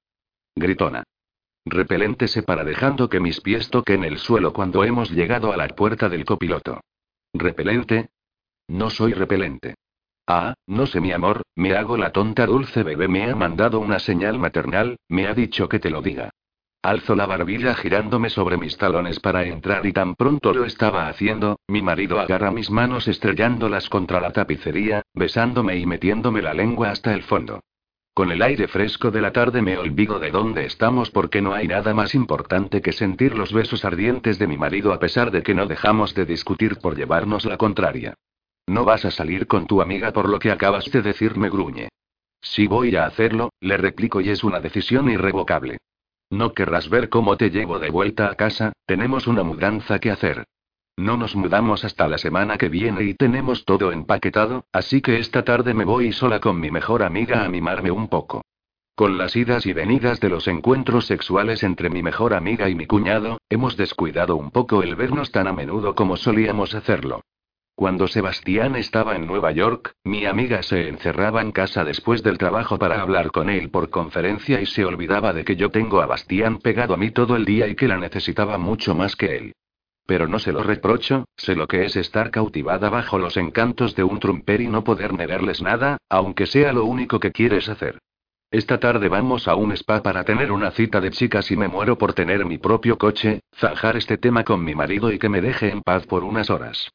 [0.55, 1.03] Gritona.
[1.65, 5.67] Repelente se para dejando que mis pies toquen el suelo cuando hemos llegado a la
[5.69, 6.81] puerta del copiloto.
[7.33, 8.09] ¿Repelente?
[8.67, 9.75] No soy repelente.
[10.27, 13.99] Ah, no sé mi amor, me hago la tonta dulce bebé me ha mandado una
[13.99, 16.31] señal maternal, me ha dicho que te lo diga.
[16.81, 21.59] Alzo la barbilla girándome sobre mis talones para entrar y tan pronto lo estaba haciendo,
[21.67, 27.15] mi marido agarra mis manos estrellándolas contra la tapicería, besándome y metiéndome la lengua hasta
[27.15, 27.61] el fondo.
[28.15, 31.67] Con el aire fresco de la tarde me olvido de dónde estamos porque no hay
[31.67, 35.53] nada más importante que sentir los besos ardientes de mi marido a pesar de que
[35.53, 38.13] no dejamos de discutir por llevarnos la contraria.
[38.67, 41.89] No vas a salir con tu amiga por lo que acabas de decirme, gruñe.
[42.39, 45.79] Si voy a hacerlo, le replico y es una decisión irrevocable.
[46.29, 50.45] No querrás ver cómo te llevo de vuelta a casa, tenemos una mudanza que hacer.
[50.97, 55.43] No nos mudamos hasta la semana que viene y tenemos todo empaquetado, así que esta
[55.43, 58.41] tarde me voy sola con mi mejor amiga a mimarme un poco.
[58.95, 62.87] Con las idas y venidas de los encuentros sexuales entre mi mejor amiga y mi
[62.87, 67.19] cuñado, hemos descuidado un poco el vernos tan a menudo como solíamos hacerlo.
[67.75, 72.79] Cuando Sebastián estaba en Nueva York, mi amiga se encerraba en casa después del trabajo
[72.79, 76.59] para hablar con él por conferencia y se olvidaba de que yo tengo a Bastián
[76.59, 79.55] pegado a mí todo el día y que la necesitaba mucho más que él.
[80.05, 84.03] Pero no se lo reprocho, sé lo que es estar cautivada bajo los encantos de
[84.03, 87.99] un trumper y no poder negarles nada, aunque sea lo único que quieres hacer.
[88.51, 91.97] Esta tarde vamos a un spa para tener una cita de chicas y me muero
[91.97, 95.71] por tener mi propio coche, zanjar este tema con mi marido y que me deje
[95.71, 96.89] en paz por unas horas.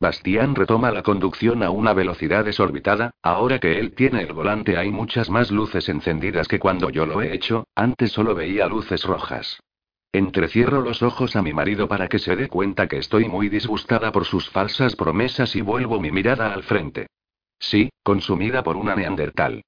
[0.00, 4.90] Bastián retoma la conducción a una velocidad desorbitada, ahora que él tiene el volante hay
[4.90, 9.60] muchas más luces encendidas que cuando yo lo he hecho, antes solo veía luces rojas.
[10.14, 14.12] Entrecierro los ojos a mi marido para que se dé cuenta que estoy muy disgustada
[14.12, 17.06] por sus falsas promesas y vuelvo mi mirada al frente.
[17.58, 19.62] Sí, consumida por una neandertal.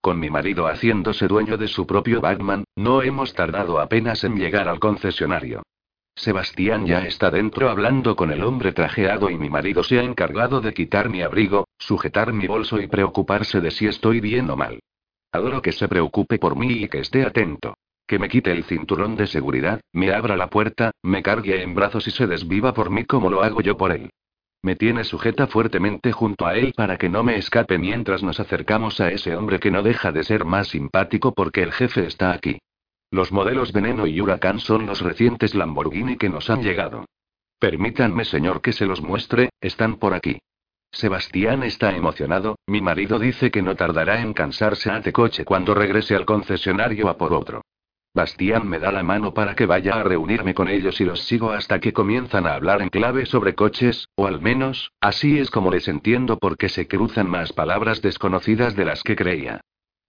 [0.00, 4.68] Con mi marido haciéndose dueño de su propio Batman, no hemos tardado apenas en llegar
[4.68, 5.64] al concesionario.
[6.14, 10.60] Sebastián ya está dentro hablando con el hombre trajeado y mi marido se ha encargado
[10.60, 14.78] de quitar mi abrigo, sujetar mi bolso y preocuparse de si estoy bien o mal.
[15.32, 17.74] Adoro que se preocupe por mí y que esté atento.
[18.08, 22.08] Que me quite el cinturón de seguridad, me abra la puerta, me cargue en brazos
[22.08, 24.10] y se desviva por mí como lo hago yo por él.
[24.62, 28.98] Me tiene sujeta fuertemente junto a él para que no me escape mientras nos acercamos
[29.00, 32.58] a ese hombre que no deja de ser más simpático porque el jefe está aquí.
[33.10, 37.04] Los modelos Veneno y Huracán son los recientes Lamborghini que nos han llegado.
[37.58, 40.38] Permítanme, señor, que se los muestre, están por aquí.
[40.90, 46.14] Sebastián está emocionado, mi marido dice que no tardará en cansarse ante coche cuando regrese
[46.14, 47.62] al concesionario a por otro.
[48.14, 51.52] Bastián me da la mano para que vaya a reunirme con ellos y los sigo
[51.52, 55.70] hasta que comienzan a hablar en clave sobre coches, o al menos, así es como
[55.70, 59.60] les entiendo porque se cruzan más palabras desconocidas de las que creía.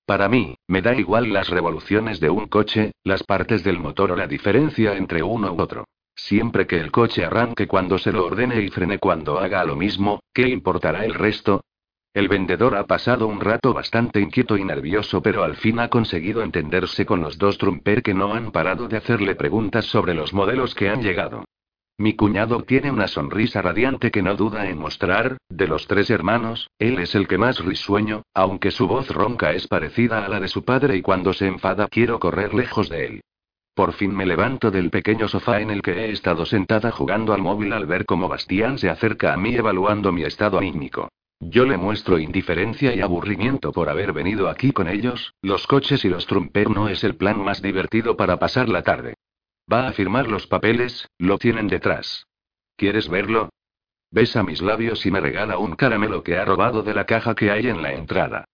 [0.05, 4.15] Para mí, me da igual las revoluciones de un coche, las partes del motor o
[4.15, 5.85] la diferencia entre uno u otro.
[6.15, 10.19] Siempre que el coche arranque cuando se lo ordene y frene cuando haga lo mismo,
[10.33, 11.61] ¿qué importará el resto?
[12.13, 16.41] El vendedor ha pasado un rato bastante inquieto y nervioso, pero al fin ha conseguido
[16.41, 20.73] entenderse con los dos Trumper que no han parado de hacerle preguntas sobre los modelos
[20.73, 21.45] que han llegado.
[21.99, 26.71] Mi cuñado tiene una sonrisa radiante que no duda en mostrar, de los tres hermanos,
[26.79, 30.47] él es el que más risueño, aunque su voz ronca es parecida a la de
[30.47, 33.21] su padre y cuando se enfada quiero correr lejos de él.
[33.75, 37.41] Por fin me levanto del pequeño sofá en el que he estado sentada jugando al
[37.41, 41.09] móvil al ver cómo Bastián se acerca a mí evaluando mi estado anímico.
[41.39, 46.09] Yo le muestro indiferencia y aburrimiento por haber venido aquí con ellos, los coches y
[46.09, 49.15] los trumper no es el plan más divertido para pasar la tarde.
[49.71, 52.27] Va a firmar los papeles, lo tienen detrás.
[52.75, 53.49] ¿Quieres verlo?
[54.11, 57.51] Besa mis labios y me regala un caramelo que ha robado de la caja que
[57.51, 58.45] hay en la entrada.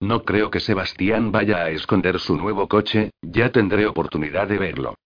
[0.00, 4.96] No creo que Sebastián vaya a esconder su nuevo coche, ya tendré oportunidad de verlo.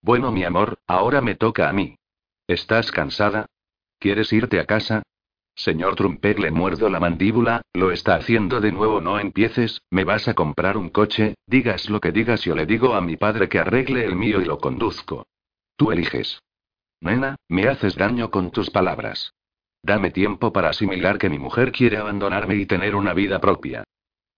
[0.00, 1.98] Bueno, mi amor, ahora me toca a mí.
[2.46, 3.46] ¿Estás cansada?
[3.98, 5.02] ¿Quieres irte a casa?
[5.56, 10.28] Señor Trumper le muerdo la mandíbula, lo está haciendo de nuevo, no empieces, me vas
[10.28, 13.58] a comprar un coche, digas lo que digas, yo le digo a mi padre que
[13.58, 15.26] arregle el mío y lo conduzco.
[15.76, 16.42] Tú eliges.
[17.00, 19.32] Nena, me haces daño con tus palabras.
[19.82, 23.84] Dame tiempo para asimilar que mi mujer quiere abandonarme y tener una vida propia.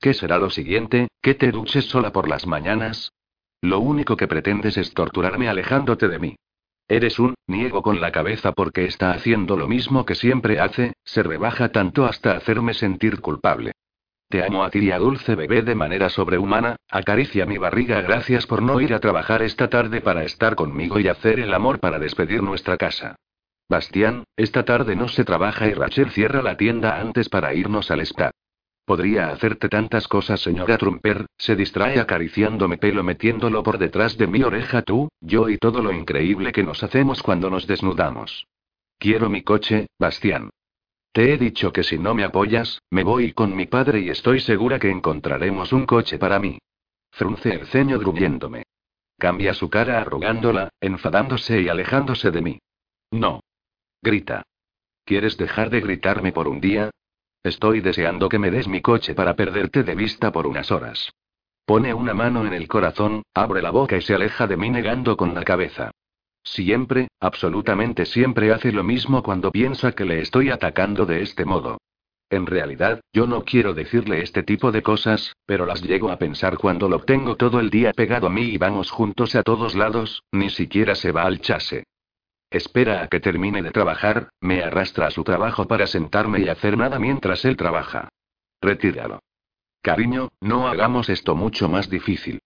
[0.01, 1.09] ¿Qué será lo siguiente?
[1.21, 3.11] ¿Que te duches sola por las mañanas?
[3.61, 6.37] Lo único que pretendes es torturarme alejándote de mí.
[6.89, 11.23] Eres un, niego con la cabeza porque está haciendo lo mismo que siempre hace, se
[11.23, 13.73] rebaja tanto hasta hacerme sentir culpable.
[14.31, 18.47] Te amo a ti y a Dulce Bebé de manera sobrehumana, acaricia mi barriga gracias
[18.47, 21.99] por no ir a trabajar esta tarde para estar conmigo y hacer el amor para
[21.99, 23.17] despedir nuestra casa.
[23.69, 28.01] Bastián, esta tarde no se trabaja y Rachel cierra la tienda antes para irnos al
[28.01, 28.31] spa.
[28.89, 34.43] Podría hacerte tantas cosas, señora Trumper, se distrae acariciándome pelo metiéndolo por detrás de mi
[34.43, 38.47] oreja tú, yo y todo lo increíble que nos hacemos cuando nos desnudamos.
[38.97, 40.49] Quiero mi coche, Bastián.
[41.13, 44.41] Te he dicho que si no me apoyas, me voy con mi padre y estoy
[44.41, 46.59] segura que encontraremos un coche para mí.
[47.11, 48.63] Frunce el ceño gruñéndome.
[49.19, 52.59] Cambia su cara arrugándola, enfadándose y alejándose de mí.
[53.11, 53.41] No.
[54.01, 54.45] Grita.
[55.05, 56.91] ¿Quieres dejar de gritarme por un día?
[57.49, 61.11] Estoy deseando que me des mi coche para perderte de vista por unas horas.
[61.65, 65.17] Pone una mano en el corazón, abre la boca y se aleja de mí negando
[65.17, 65.91] con la cabeza.
[66.45, 71.79] Siempre, absolutamente siempre hace lo mismo cuando piensa que le estoy atacando de este modo.
[72.29, 76.59] En realidad, yo no quiero decirle este tipo de cosas, pero las llego a pensar
[76.59, 80.23] cuando lo tengo todo el día pegado a mí y vamos juntos a todos lados,
[80.33, 81.85] ni siquiera se va al chase.
[82.51, 86.79] Espera a que termine de trabajar, me arrastra a su trabajo para sentarme y hacer
[86.79, 88.09] nada mientras él trabaja.
[88.61, 89.21] Retíralo.
[89.83, 92.41] Cariño, no hagamos esto mucho más difícil.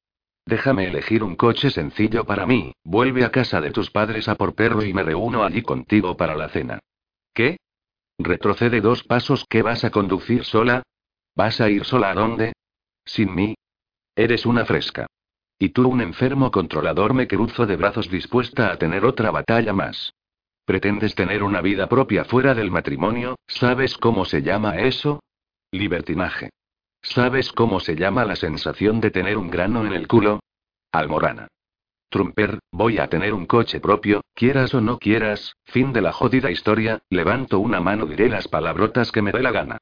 [0.45, 4.55] Déjame elegir un coche sencillo para mí, vuelve a casa de tus padres a por
[4.55, 6.81] perro y me reúno allí contigo para la cena.
[7.33, 7.59] ¿Qué?
[8.19, 10.83] Retrocede dos pasos, ¿qué vas a conducir sola?
[11.37, 12.53] ¿Vas a ir sola a dónde?
[13.05, 13.55] Sin mí.
[14.17, 15.07] Eres una fresca.
[15.63, 20.13] Y tú, un enfermo controlador, me cruzo de brazos dispuesta a tener otra batalla más.
[20.65, 23.37] ¿Pretendes tener una vida propia fuera del matrimonio?
[23.47, 25.23] ¿Sabes cómo se llama eso?
[25.71, 26.51] Libertinaje.
[27.01, 30.41] ¿Sabes cómo se llama la sensación de tener un grano en el culo?
[30.91, 31.47] Almorana.
[32.09, 36.51] Trumper, voy a tener un coche propio, quieras o no quieras, fin de la jodida
[36.51, 39.79] historia, levanto una mano, diré las palabrotas que me dé la gana.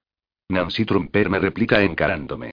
[0.51, 2.51] Nancy Trumper me replica encarándome.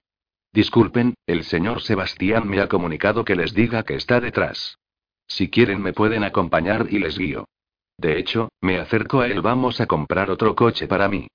[0.52, 4.78] Disculpen, el señor Sebastián me ha comunicado que les diga que está detrás.
[5.26, 7.46] Si quieren me pueden acompañar y les guío.
[7.98, 11.26] De hecho, me acerco a él, vamos a comprar otro coche para mí.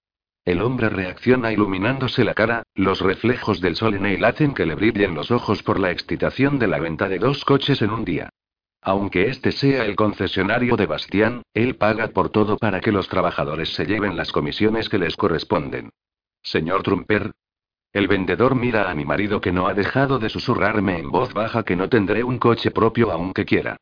[0.46, 4.76] El hombre reacciona iluminándose la cara, los reflejos del sol en él hacen que le
[4.76, 8.30] brillen los ojos por la excitación de la venta de dos coches en un día.
[8.82, 13.74] Aunque este sea el concesionario de Bastián, él paga por todo para que los trabajadores
[13.74, 15.92] se lleven las comisiones que les corresponden.
[16.42, 17.32] Señor Trumper,
[17.94, 21.64] el vendedor mira a mi marido que no ha dejado de susurrarme en voz baja
[21.64, 23.78] que no tendré un coche propio aunque quiera.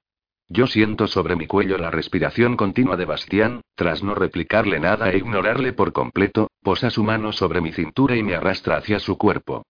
[0.50, 5.18] Yo siento sobre mi cuello la respiración continua de Bastián, tras no replicarle nada e
[5.18, 9.64] ignorarle por completo, posa su mano sobre mi cintura y me arrastra hacia su cuerpo.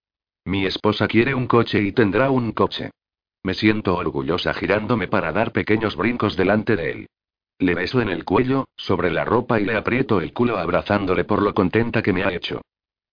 [0.44, 2.89] Mi esposa quiere un coche y tendrá un coche.
[3.44, 7.08] Me siento orgullosa girándome para dar pequeños brincos delante de él.
[7.60, 11.43] Le beso en el cuello, sobre la ropa y le aprieto el culo abrazándole por
[11.43, 12.62] lo contenta que me ha hecho.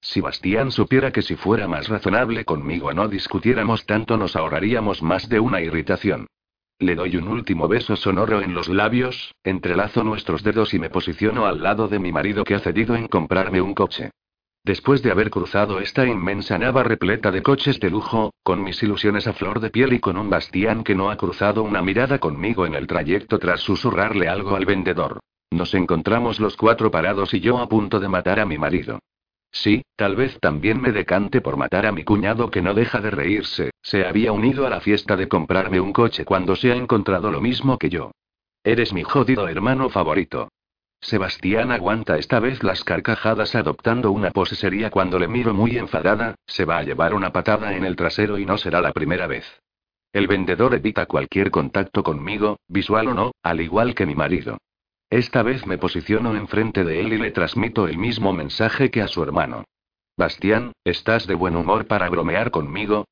[0.01, 5.29] Si Bastián supiera que si fuera más razonable conmigo no discutiéramos tanto nos ahorraríamos más
[5.29, 6.27] de una irritación.
[6.79, 11.47] Le doy un último beso sonoro en los labios, entrelazo nuestros dedos y me posiciono
[11.47, 14.13] al lado de mi marido que ha cedido en comprarme un coche.
[14.65, 19.27] Después de haber cruzado esta inmensa nava repleta de coches de lujo, con mis ilusiones
[19.27, 22.65] a flor de piel y con un Bastián que no ha cruzado una mirada conmigo
[22.65, 25.19] en el trayecto tras susurrarle algo al vendedor.
[25.51, 29.01] Nos encontramos los cuatro parados y yo a punto de matar a mi marido.
[29.51, 33.11] Sí, tal vez también me decante por matar a mi cuñado que no deja de
[33.11, 37.31] reírse, se había unido a la fiesta de comprarme un coche cuando se ha encontrado
[37.31, 38.13] lo mismo que yo.
[38.63, 40.49] Eres mi jodido hermano favorito.
[41.01, 46.35] Sebastián aguanta esta vez las carcajadas adoptando una pose seria cuando le miro muy enfadada,
[46.47, 49.47] se va a llevar una patada en el trasero y no será la primera vez.
[50.13, 54.59] El vendedor evita cualquier contacto conmigo, visual o no, al igual que mi marido.
[55.11, 59.09] Esta vez me posiciono enfrente de él y le transmito el mismo mensaje que a
[59.09, 59.65] su hermano.
[60.19, 63.07] Bastián, ¿estás de buen humor para bromear conmigo?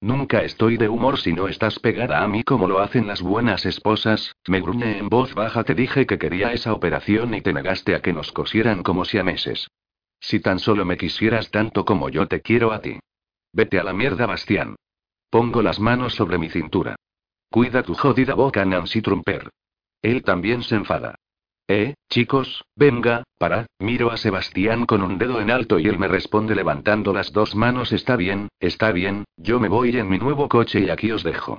[0.00, 3.66] Nunca estoy de humor si no estás pegada a mí como lo hacen las buenas
[3.66, 5.62] esposas, me gruñe en voz baja.
[5.62, 9.18] Te dije que quería esa operación y te negaste a que nos cosieran como si
[9.18, 9.68] a meses.
[10.20, 12.98] Si tan solo me quisieras tanto como yo te quiero a ti.
[13.52, 14.76] Vete a la mierda, Bastián.
[15.28, 16.96] Pongo las manos sobre mi cintura.
[17.50, 19.50] Cuida tu jodida boca, Nancy Trumper.
[20.00, 21.16] Él también se enfada.
[21.74, 26.06] Eh, chicos, venga, para, miro a Sebastián con un dedo en alto y él me
[26.06, 27.92] responde levantando las dos manos.
[27.92, 31.56] Está bien, está bien, yo me voy en mi nuevo coche y aquí os dejo.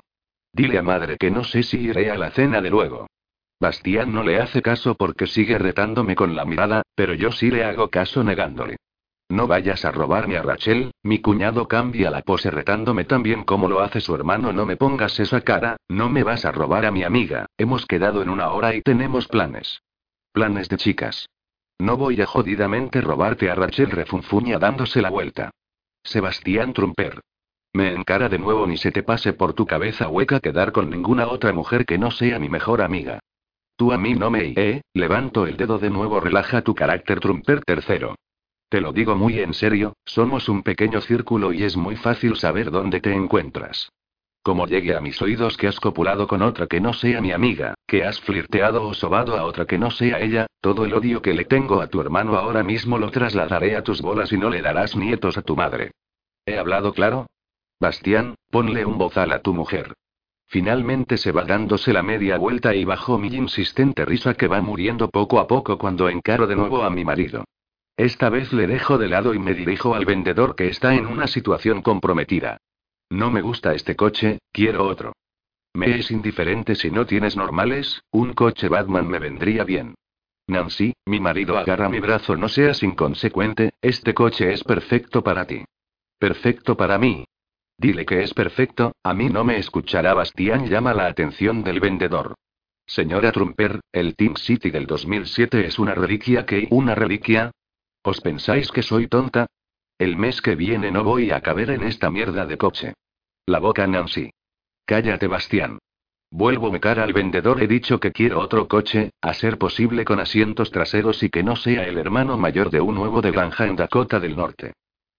[0.52, 3.08] Dile a madre que no sé si iré a la cena de luego.
[3.58, 7.64] Bastián no le hace caso porque sigue retándome con la mirada, pero yo sí le
[7.64, 8.76] hago caso negándole.
[9.28, 13.80] No vayas a robarme a Rachel, mi cuñado cambia la pose retándome también como lo
[13.80, 14.52] hace su hermano.
[14.52, 18.22] No me pongas esa cara, no me vas a robar a mi amiga, hemos quedado
[18.22, 19.80] en una hora y tenemos planes.
[20.34, 21.28] Planes de chicas.
[21.78, 25.52] No voy a jodidamente robarte a Rachel, refunfuña dándose la vuelta.
[26.02, 27.20] Sebastián Trumper.
[27.72, 31.28] Me encara de nuevo ni se te pase por tu cabeza hueca quedar con ninguna
[31.28, 33.20] otra mujer que no sea mi mejor amiga.
[33.76, 34.54] Tú a mí no me...
[34.56, 38.16] Eh, levanto el dedo de nuevo, relaja tu carácter Trumper tercero.
[38.68, 42.72] Te lo digo muy en serio, somos un pequeño círculo y es muy fácil saber
[42.72, 43.88] dónde te encuentras.
[44.44, 47.72] Como llegue a mis oídos que has copulado con otra que no sea mi amiga,
[47.86, 51.32] que has flirteado o sobado a otra que no sea ella, todo el odio que
[51.32, 54.60] le tengo a tu hermano ahora mismo lo trasladaré a tus bolas y no le
[54.60, 55.92] darás nietos a tu madre.
[56.44, 57.26] ¿He hablado claro?
[57.80, 59.94] Bastián, ponle un bozal a tu mujer.
[60.46, 65.08] Finalmente se va dándose la media vuelta y bajo mi insistente risa que va muriendo
[65.08, 67.44] poco a poco cuando encaro de nuevo a mi marido.
[67.96, 71.28] Esta vez le dejo de lado y me dirijo al vendedor que está en una
[71.28, 72.58] situación comprometida.
[73.10, 75.12] No me gusta este coche, quiero otro.
[75.74, 79.94] Me es indiferente si no tienes normales, un coche Batman me vendría bien.
[80.46, 85.64] Nancy, mi marido agarra mi brazo, no seas inconsecuente, este coche es perfecto para ti.
[86.18, 87.24] Perfecto para mí.
[87.76, 90.14] Dile que es perfecto, a mí no me escuchará.
[90.14, 92.34] Bastián llama la atención del vendedor.
[92.86, 96.68] Señora Trumper, el Team City del 2007 es una reliquia que...
[96.70, 97.50] ¿Una reliquia?
[98.02, 99.46] ¿Os pensáis que soy tonta?
[99.98, 102.94] El mes que viene no voy a caber en esta mierda de coche.
[103.46, 104.30] La boca Nancy.
[104.84, 105.78] Cállate, Bastián.
[106.32, 107.62] Vuelvo cara al vendedor.
[107.62, 111.54] He dicho que quiero otro coche, a ser posible con asientos traseros y que no
[111.54, 114.72] sea el hermano mayor de un nuevo de granja en Dakota del Norte.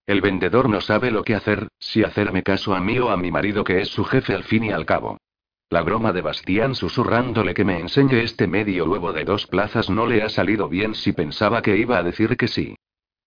[0.06, 3.32] El vendedor no sabe lo que hacer, si hacerme caso a mí o a mi
[3.32, 5.18] marido que es su jefe al fin y al cabo.
[5.70, 10.06] La broma de Bastián susurrándole que me enseñe este medio huevo de dos plazas no
[10.06, 12.76] le ha salido bien si pensaba que iba a decir que sí.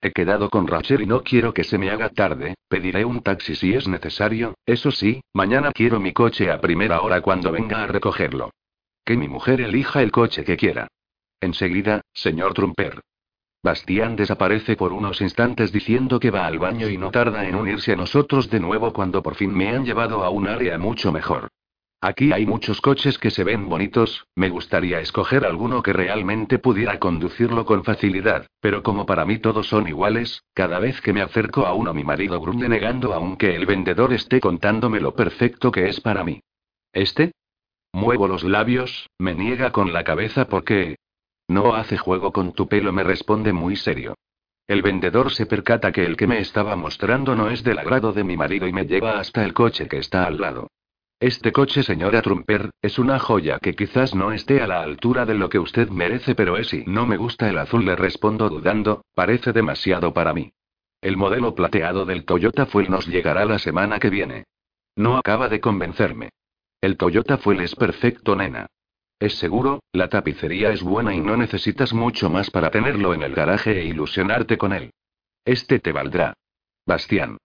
[0.01, 3.57] He quedado con Rachel y no quiero que se me haga tarde, pediré un taxi
[3.57, 7.87] si es necesario, eso sí, mañana quiero mi coche a primera hora cuando venga a
[7.87, 8.51] recogerlo.
[9.05, 10.87] Que mi mujer elija el coche que quiera.
[11.41, 13.01] Enseguida, señor Trumper.
[13.61, 17.93] Bastián desaparece por unos instantes diciendo que va al baño y no tarda en unirse
[17.93, 21.49] a nosotros de nuevo cuando por fin me han llevado a un área mucho mejor.
[22.01, 27.01] Aquí hay muchos coches que se ven bonitos, me gustaría escoger alguno que realmente pudiera
[27.01, 31.66] conducirlo con facilidad, pero como para mí todos son iguales, cada vez que me acerco
[31.66, 36.01] a uno mi marido gruñe negando aunque el vendedor esté contándome lo perfecto que es
[36.01, 36.41] para mí.
[36.93, 37.33] ¿Este?
[37.93, 40.99] Muevo los labios, me niega con la cabeza porque...
[41.49, 44.15] No hace juego con tu pelo, me responde muy serio.
[44.69, 48.23] El vendedor se percata que el que me estaba mostrando no es del agrado de
[48.23, 50.69] mi marido y me lleva hasta el coche que está al lado.
[51.20, 55.35] Este coche, señora Trumper, es una joya que quizás no esté a la altura de
[55.35, 59.05] lo que usted merece, pero es y no me gusta el azul, le respondo dudando,
[59.16, 60.53] parece demasiado para mí.
[61.01, 64.45] El modelo plateado del Toyota Fuel nos llegará la semana que viene.
[64.95, 66.31] No acaba de convencerme.
[66.81, 68.69] El Toyota Fuel es perfecto, nena.
[69.19, 73.35] Es seguro, la tapicería es buena y no necesitas mucho más para tenerlo en el
[73.35, 74.93] garaje e ilusionarte con él.
[75.45, 76.35] Este te valdrá.
[76.86, 77.39] Bastián.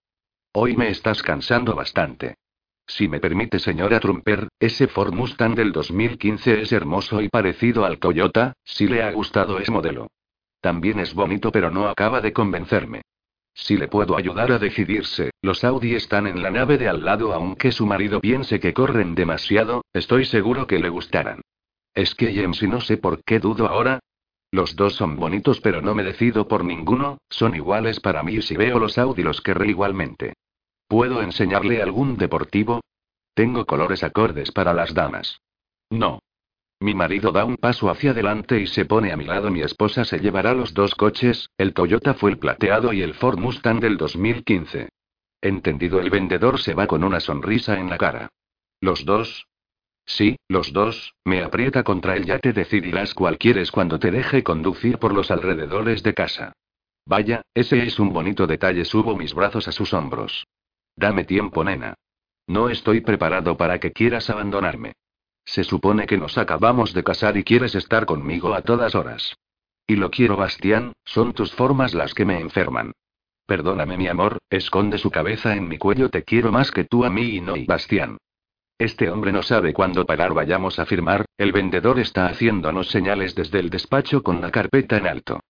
[0.54, 2.36] Hoy me estás cansando bastante.
[2.86, 7.98] Si me permite, señora Trumper, ese Ford Mustang del 2015 es hermoso y parecido al
[7.98, 10.08] Toyota, si le ha gustado ese modelo.
[10.62, 13.02] También es bonito, pero no acaba de convencerme.
[13.54, 17.34] Si le puedo ayudar a decidirse, los Audi están en la nave de al lado,
[17.34, 21.42] aunque su marido piense que corren demasiado, estoy seguro que le gustarán.
[21.94, 24.00] Es que James y no sé por qué dudo ahora.
[24.52, 28.42] Los dos son bonitos, pero no me decido por ninguno, son iguales para mí y
[28.42, 30.34] si veo los Audi los querré igualmente.
[30.88, 32.82] ¿Puedo enseñarle algún deportivo?
[33.34, 35.42] Tengo colores acordes para las damas.
[35.90, 36.20] No.
[36.80, 39.50] Mi marido da un paso hacia adelante y se pone a mi lado.
[39.50, 43.40] Mi esposa se llevará los dos coches, el Toyota fue el plateado y el Ford
[43.40, 44.90] Mustang del 2015.
[45.42, 48.30] Entendido, el vendedor se va con una sonrisa en la cara.
[48.82, 49.48] ¿Los dos?
[50.06, 52.26] Sí, los dos, me aprieta contra él.
[52.26, 56.54] Ya te decidirás cuál quieres cuando te deje conducir por los alrededores de casa.
[57.06, 58.86] Vaya, ese es un bonito detalle.
[58.86, 60.46] Subo mis brazos a sus hombros.
[60.96, 61.96] Dame tiempo, nena.
[62.48, 64.94] No estoy preparado para que quieras abandonarme.
[65.46, 69.36] Se supone que nos acabamos de casar y quieres estar conmigo a todas horas.
[69.88, 72.94] Y lo quiero, Bastián, son tus formas las que me enferman.
[73.46, 77.10] Perdóname, mi amor, esconde su cabeza en mi cuello, te quiero más que tú a
[77.10, 78.18] mí y no, y Bastián.
[78.78, 83.60] Este hombre no sabe cuándo parar, vayamos a firmar, el vendedor está haciéndonos señales desde
[83.60, 85.42] el despacho con la carpeta en alto.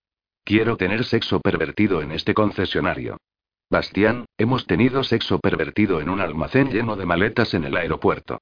[0.43, 3.17] Quiero tener sexo pervertido en este concesionario.
[3.69, 8.39] Bastián, hemos tenido sexo pervertido en un almacén lleno de maletas en el aeropuerto.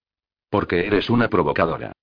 [0.49, 1.93] Porque eres una provocadora.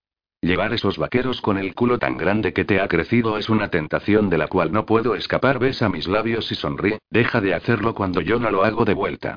[0.41, 4.31] Llevar esos vaqueros con el culo tan grande que te ha crecido es una tentación
[4.31, 5.59] de la cual no puedo escapar.
[5.59, 9.37] Besa mis labios y sonríe, deja de hacerlo cuando yo no lo hago de vuelta.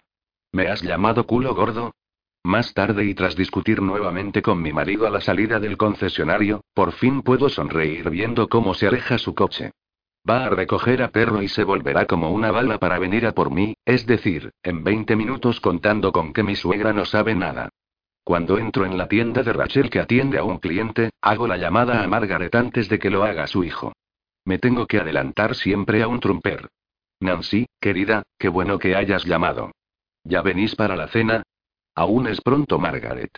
[0.52, 1.96] ¿Me has llamado culo gordo?
[2.44, 6.92] Más tarde y tras discutir nuevamente con mi marido a la salida del concesionario, por
[6.92, 9.72] fin puedo sonreír viendo cómo se aleja su coche.
[10.30, 13.50] Va a recoger a perro y se volverá como una bala para venir a por
[13.50, 17.70] mí, es decir, en 20 minutos contando con que mi suegra no sabe nada.
[18.24, 22.04] Cuando entro en la tienda de Rachel que atiende a un cliente, hago la llamada
[22.04, 23.94] a Margaret antes de que lo haga su hijo.
[24.46, 26.70] Me tengo que adelantar siempre a un trumper.
[27.20, 29.72] Nancy, querida, qué bueno que hayas llamado.
[30.24, 31.44] ¿Ya venís para la cena?
[31.96, 33.38] Aún es pronto, Margaret.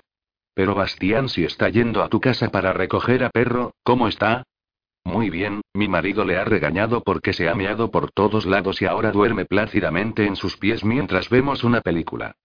[0.54, 4.44] Pero Bastián si está yendo a tu casa para recoger a perro, ¿cómo está?
[5.06, 8.86] Muy bien, mi marido le ha regañado porque se ha meado por todos lados y
[8.86, 12.36] ahora duerme plácidamente en sus pies mientras vemos una película.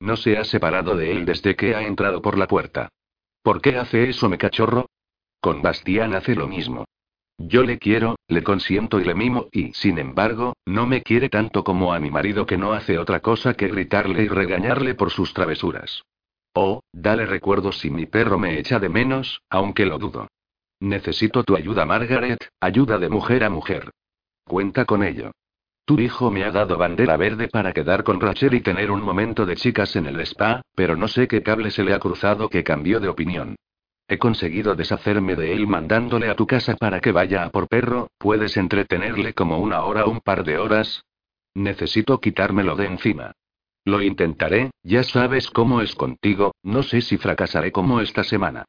[0.00, 2.88] No se ha separado de él desde que ha entrado por la puerta.
[3.42, 4.86] ¿Por qué hace eso, me cachorro?
[5.40, 6.84] Con Bastián hace lo mismo.
[7.38, 11.62] Yo le quiero, le consiento y le mimo, y, sin embargo, no me quiere tanto
[11.62, 15.32] como a mi marido que no hace otra cosa que gritarle y regañarle por sus
[15.34, 16.02] travesuras.
[16.52, 20.26] Oh, dale recuerdos si mi perro me echa de menos, aunque lo dudo.
[20.80, 23.90] Necesito tu ayuda, Margaret, ayuda de mujer a mujer.
[24.44, 25.32] Cuenta con ello.
[25.84, 29.46] Tu hijo me ha dado bandera verde para quedar con Rachel y tener un momento
[29.46, 32.62] de chicas en el spa, pero no sé qué cable se le ha cruzado que
[32.62, 33.56] cambió de opinión.
[34.06, 38.10] He conseguido deshacerme de él mandándole a tu casa para que vaya a por perro,
[38.18, 41.04] puedes entretenerle como una hora o un par de horas.
[41.54, 43.32] Necesito quitármelo de encima.
[43.84, 48.64] Lo intentaré, ya sabes cómo es contigo, no sé si fracasaré como esta semana.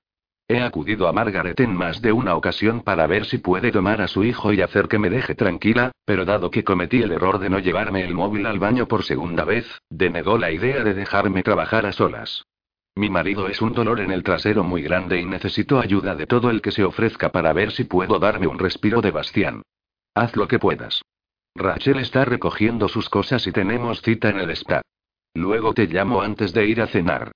[0.51, 4.07] He acudido a Margaret en más de una ocasión para ver si puede tomar a
[4.07, 7.51] su hijo y hacer que me deje tranquila, pero dado que cometí el error de
[7.51, 11.85] no llevarme el móvil al baño por segunda vez, denegó la idea de dejarme trabajar
[11.85, 12.47] a solas.
[12.95, 16.49] Mi marido es un dolor en el trasero muy grande y necesito ayuda de todo
[16.49, 19.61] el que se ofrezca para ver si puedo darme un respiro de Bastián.
[20.15, 21.03] Haz lo que puedas.
[21.53, 24.81] Rachel está recogiendo sus cosas y tenemos cita en el spa.
[25.35, 27.33] Luego te llamo antes de ir a cenar.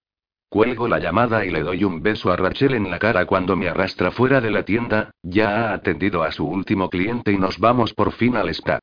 [0.54, 3.70] Cuelgo la llamada y le doy un beso a Rachel en la cara cuando me
[3.70, 7.96] arrastra fuera de la tienda, ya ha atendido a su último cliente y nos vamos
[7.96, 8.78] por fin al spa.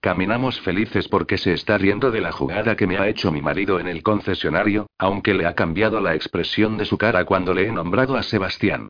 [0.00, 3.78] Caminamos felices porque se está riendo de la jugada que me ha hecho mi marido
[3.78, 7.70] en el concesionario, aunque le ha cambiado la expresión de su cara cuando le he
[7.70, 8.88] nombrado a Sebastián.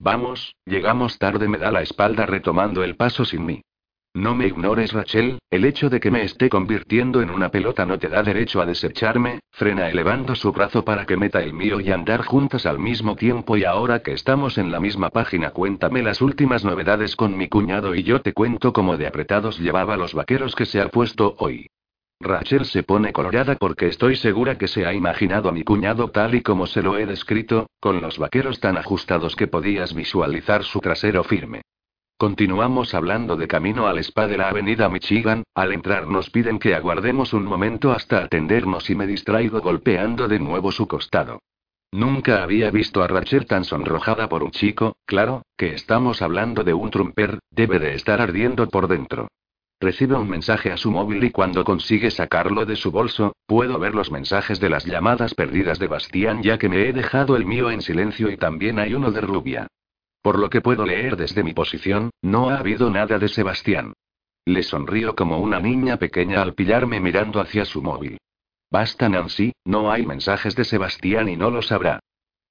[0.00, 3.62] Vamos, llegamos tarde, me da la espalda retomando el paso sin mí.
[4.18, 8.00] No me ignores, Rachel, el hecho de que me esté convirtiendo en una pelota no
[8.00, 11.92] te da derecho a desecharme, frena elevando su brazo para que meta el mío y
[11.92, 16.20] andar juntas al mismo tiempo y ahora que estamos en la misma página cuéntame las
[16.20, 20.56] últimas novedades con mi cuñado y yo te cuento cómo de apretados llevaba los vaqueros
[20.56, 21.68] que se ha puesto hoy.
[22.18, 26.34] Rachel se pone colorada porque estoy segura que se ha imaginado a mi cuñado tal
[26.34, 30.80] y como se lo he descrito, con los vaqueros tan ajustados que podías visualizar su
[30.80, 31.62] trasero firme.
[32.20, 36.74] Continuamos hablando de camino al spa de la avenida Michigan, al entrar nos piden que
[36.74, 41.38] aguardemos un momento hasta atendernos y me distraigo golpeando de nuevo su costado.
[41.92, 46.74] Nunca había visto a Rachel tan sonrojada por un chico, claro, que estamos hablando de
[46.74, 49.28] un trumper, debe de estar ardiendo por dentro.
[49.78, 53.94] Recibe un mensaje a su móvil y cuando consigue sacarlo de su bolso, puedo ver
[53.94, 57.70] los mensajes de las llamadas perdidas de Bastián ya que me he dejado el mío
[57.70, 59.68] en silencio y también hay uno de Rubia.
[60.28, 63.94] Por lo que puedo leer desde mi posición, no ha habido nada de Sebastián.
[64.44, 68.18] Le sonrío como una niña pequeña al pillarme mirando hacia su móvil.
[68.70, 72.00] Basta Nancy, no hay mensajes de Sebastián y no lo sabrá.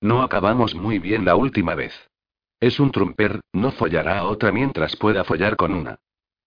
[0.01, 1.93] No acabamos muy bien la última vez.
[2.59, 5.99] Es un trumper, no follará a otra mientras pueda follar con una.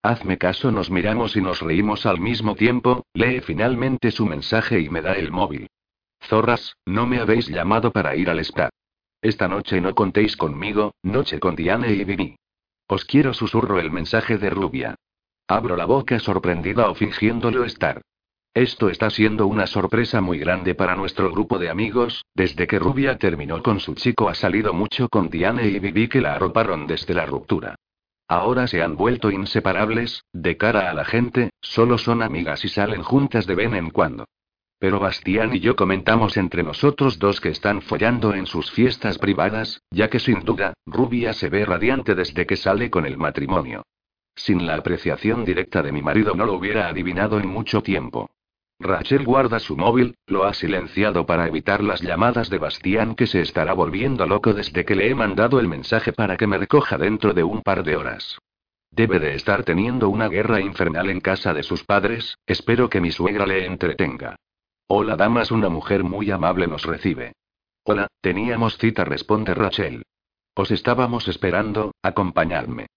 [0.03, 4.89] Hazme caso, nos miramos y nos reímos al mismo tiempo, lee finalmente su mensaje y
[4.89, 5.69] me da el móvil.
[6.23, 8.69] Zorras, no me habéis llamado para ir al spa.
[9.21, 12.35] Esta noche no contéis conmigo, noche con Diane y Vivi.
[12.87, 14.95] Os quiero, susurro el mensaje de Rubia.
[15.47, 18.01] Abro la boca sorprendida o fingiéndolo estar.
[18.53, 23.17] Esto está siendo una sorpresa muy grande para nuestro grupo de amigos, desde que Rubia
[23.17, 27.13] terminó con su chico ha salido mucho con Diane y Vivi que la arroparon desde
[27.13, 27.75] la ruptura.
[28.27, 33.03] Ahora se han vuelto inseparables, de cara a la gente, solo son amigas y salen
[33.03, 34.25] juntas de vez en cuando.
[34.81, 39.83] Pero Bastián y yo comentamos entre nosotros dos que están follando en sus fiestas privadas,
[39.91, 43.83] ya que sin duda, Rubia se ve radiante desde que sale con el matrimonio.
[44.35, 48.31] Sin la apreciación directa de mi marido no lo hubiera adivinado en mucho tiempo.
[48.79, 53.41] Rachel guarda su móvil, lo ha silenciado para evitar las llamadas de Bastián que se
[53.41, 57.35] estará volviendo loco desde que le he mandado el mensaje para que me recoja dentro
[57.35, 58.39] de un par de horas.
[58.89, 63.11] Debe de estar teniendo una guerra infernal en casa de sus padres, espero que mi
[63.11, 64.37] suegra le entretenga.
[64.93, 67.31] Hola damas, una mujer muy amable nos recibe.
[67.85, 70.03] Hola, teníamos cita, responde Rachel.
[70.53, 72.87] Os estábamos esperando, acompañadme.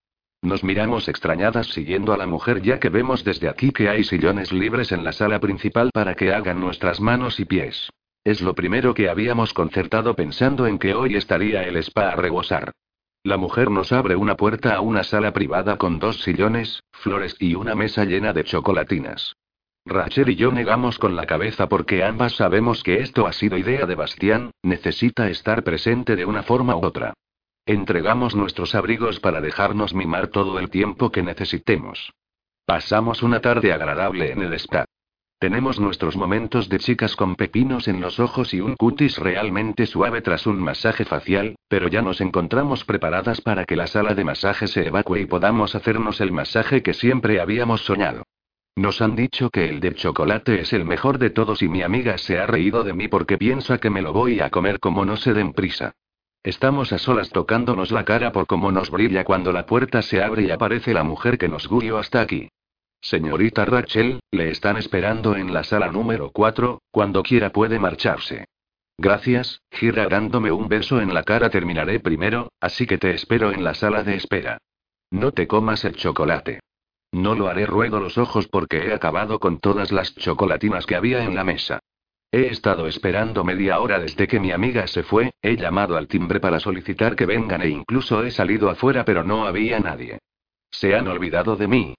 [0.42, 4.50] Nos miramos extrañadas siguiendo a la mujer ya que vemos desde aquí que hay sillones
[4.50, 7.90] libres en la sala principal para que hagan nuestras manos y pies.
[8.24, 12.72] Es lo primero que habíamos concertado pensando en que hoy estaría el spa a rebosar.
[13.22, 17.54] La mujer nos abre una puerta a una sala privada con dos sillones, flores y
[17.54, 19.36] una mesa llena de chocolatinas.
[19.86, 23.84] Rachel y yo negamos con la cabeza porque ambas sabemos que esto ha sido idea
[23.84, 27.12] de Bastián, necesita estar presente de una forma u otra.
[27.66, 32.12] Entregamos nuestros abrigos para dejarnos mimar todo el tiempo que necesitemos.
[32.64, 34.86] Pasamos una tarde agradable en el spa.
[35.38, 40.22] Tenemos nuestros momentos de chicas con pepinos en los ojos y un cutis realmente suave
[40.22, 44.66] tras un masaje facial, pero ya nos encontramos preparadas para que la sala de masaje
[44.66, 48.24] se evacue y podamos hacernos el masaje que siempre habíamos soñado.
[48.76, 52.18] Nos han dicho que el de chocolate es el mejor de todos y mi amiga
[52.18, 55.16] se ha reído de mí porque piensa que me lo voy a comer como no
[55.16, 55.92] se den prisa.
[56.42, 60.42] Estamos a solas tocándonos la cara por cómo nos brilla cuando la puerta se abre
[60.42, 62.48] y aparece la mujer que nos guió hasta aquí.
[63.00, 68.46] Señorita Rachel, le están esperando en la sala número 4, cuando quiera puede marcharse.
[68.98, 73.62] Gracias, gira dándome un beso en la cara terminaré primero, así que te espero en
[73.62, 74.58] la sala de espera.
[75.10, 76.60] No te comas el chocolate.
[77.14, 81.22] No lo haré, ruego los ojos porque he acabado con todas las chocolatinas que había
[81.22, 81.78] en la mesa.
[82.32, 86.40] He estado esperando media hora desde que mi amiga se fue, he llamado al timbre
[86.40, 90.18] para solicitar que vengan e incluso he salido afuera pero no había nadie.
[90.72, 91.94] Se han olvidado de mí.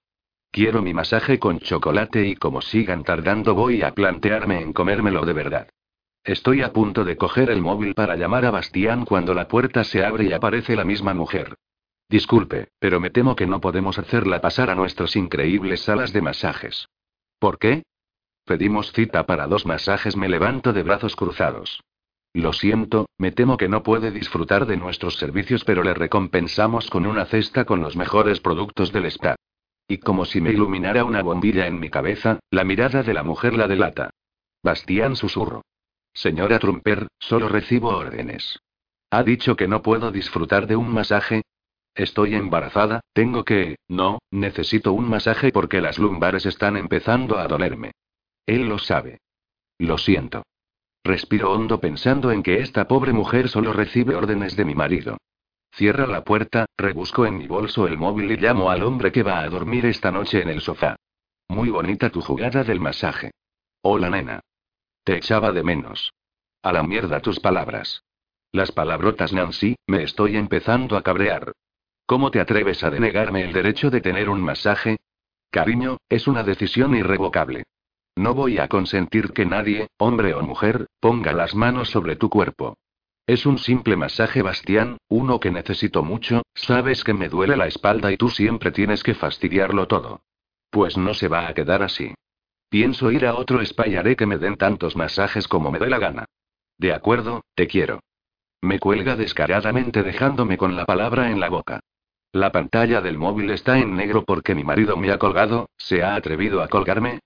[0.50, 5.32] Quiero mi masaje con chocolate y como sigan tardando voy a plantearme en comérmelo de
[5.32, 5.70] verdad.
[6.24, 10.04] Estoy a punto de coger el móvil para llamar a Bastián cuando la puerta se
[10.04, 11.54] abre y aparece la misma mujer.
[12.08, 16.88] Disculpe, pero me temo que no podemos hacerla pasar a nuestras increíbles salas de masajes.
[17.38, 17.82] ¿Por qué?
[18.44, 21.80] Pedimos cita para dos masajes, me levanto de brazos cruzados.
[22.32, 27.06] Lo siento, me temo que no puede disfrutar de nuestros servicios, pero le recompensamos con
[27.06, 29.34] una cesta con los mejores productos del spa.
[29.88, 33.54] Y como si me iluminara una bombilla en mi cabeza, la mirada de la mujer
[33.54, 34.10] la delata.
[34.62, 35.62] Bastián susurro.
[36.12, 38.58] Señora Trumper, solo recibo órdenes.
[39.10, 41.42] ¿Ha dicho que no puedo disfrutar de un masaje?
[41.96, 43.76] Estoy embarazada, tengo que...
[43.88, 47.92] No, necesito un masaje porque las lumbares están empezando a dolerme.
[48.44, 49.18] Él lo sabe.
[49.78, 50.42] Lo siento.
[51.02, 55.16] Respiro hondo pensando en que esta pobre mujer solo recibe órdenes de mi marido.
[55.72, 59.40] Cierra la puerta, rebusco en mi bolso el móvil y llamo al hombre que va
[59.40, 60.96] a dormir esta noche en el sofá.
[61.48, 63.30] Muy bonita tu jugada del masaje.
[63.80, 64.40] Hola nena.
[65.02, 66.12] Te echaba de menos.
[66.62, 68.02] A la mierda tus palabras.
[68.52, 71.52] Las palabrotas Nancy, me estoy empezando a cabrear.
[72.06, 74.98] ¿Cómo te atreves a denegarme el derecho de tener un masaje?
[75.50, 77.64] Cariño, es una decisión irrevocable.
[78.14, 82.76] No voy a consentir que nadie, hombre o mujer, ponga las manos sobre tu cuerpo.
[83.26, 88.12] Es un simple masaje, Bastián, uno que necesito mucho, sabes que me duele la espalda
[88.12, 90.20] y tú siempre tienes que fastidiarlo todo.
[90.70, 92.14] Pues no se va a quedar así.
[92.68, 93.84] Pienso ir a otro spa
[94.16, 96.24] que me den tantos masajes como me dé la gana.
[96.78, 98.00] De acuerdo, te quiero.
[98.62, 101.80] Me cuelga descaradamente dejándome con la palabra en la boca.
[102.32, 106.14] La pantalla del móvil está en negro porque mi marido me ha colgado, ¿se ha
[106.14, 107.20] atrevido a colgarme?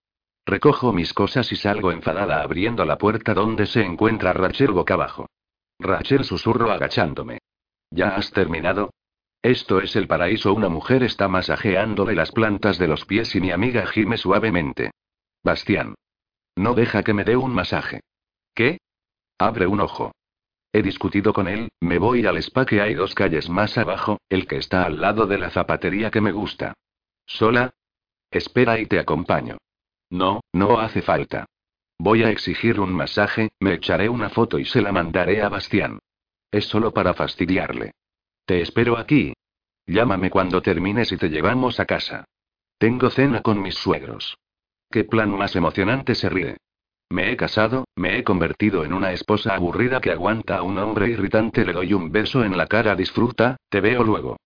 [0.46, 5.26] Recojo mis cosas y salgo enfadada abriendo la puerta donde se encuentra Rachel boca abajo.
[5.78, 7.38] Rachel susurro agachándome.
[7.90, 8.90] ¿Ya has terminado?
[9.42, 10.52] Esto es el paraíso.
[10.52, 14.90] Una mujer está masajeándole las plantas de los pies y mi amiga gime suavemente.
[15.42, 15.94] Bastián.
[16.56, 18.00] No deja que me dé un masaje.
[18.54, 18.78] ¿Qué?
[19.38, 20.12] Abre un ojo.
[20.72, 24.46] He discutido con él, me voy al spa que hay dos calles más abajo, el
[24.46, 26.74] que está al lado de la zapatería que me gusta.
[27.26, 27.74] ¿Sola?
[28.30, 29.58] Espera y te acompaño.
[30.10, 31.46] No, no hace falta.
[31.98, 35.98] Voy a exigir un masaje, me echaré una foto y se la mandaré a Bastián.
[36.50, 37.92] Es solo para fastidiarle.
[38.44, 39.34] Te espero aquí.
[39.86, 42.24] Llámame cuando termines y te llevamos a casa.
[42.78, 44.38] Tengo cena con mis suegros.
[44.90, 46.56] ¿Qué plan más emocionante se ríe?
[47.12, 51.08] Me he casado, me he convertido en una esposa aburrida que aguanta a un hombre
[51.10, 54.36] irritante, le doy un beso en la cara, disfruta, te veo luego.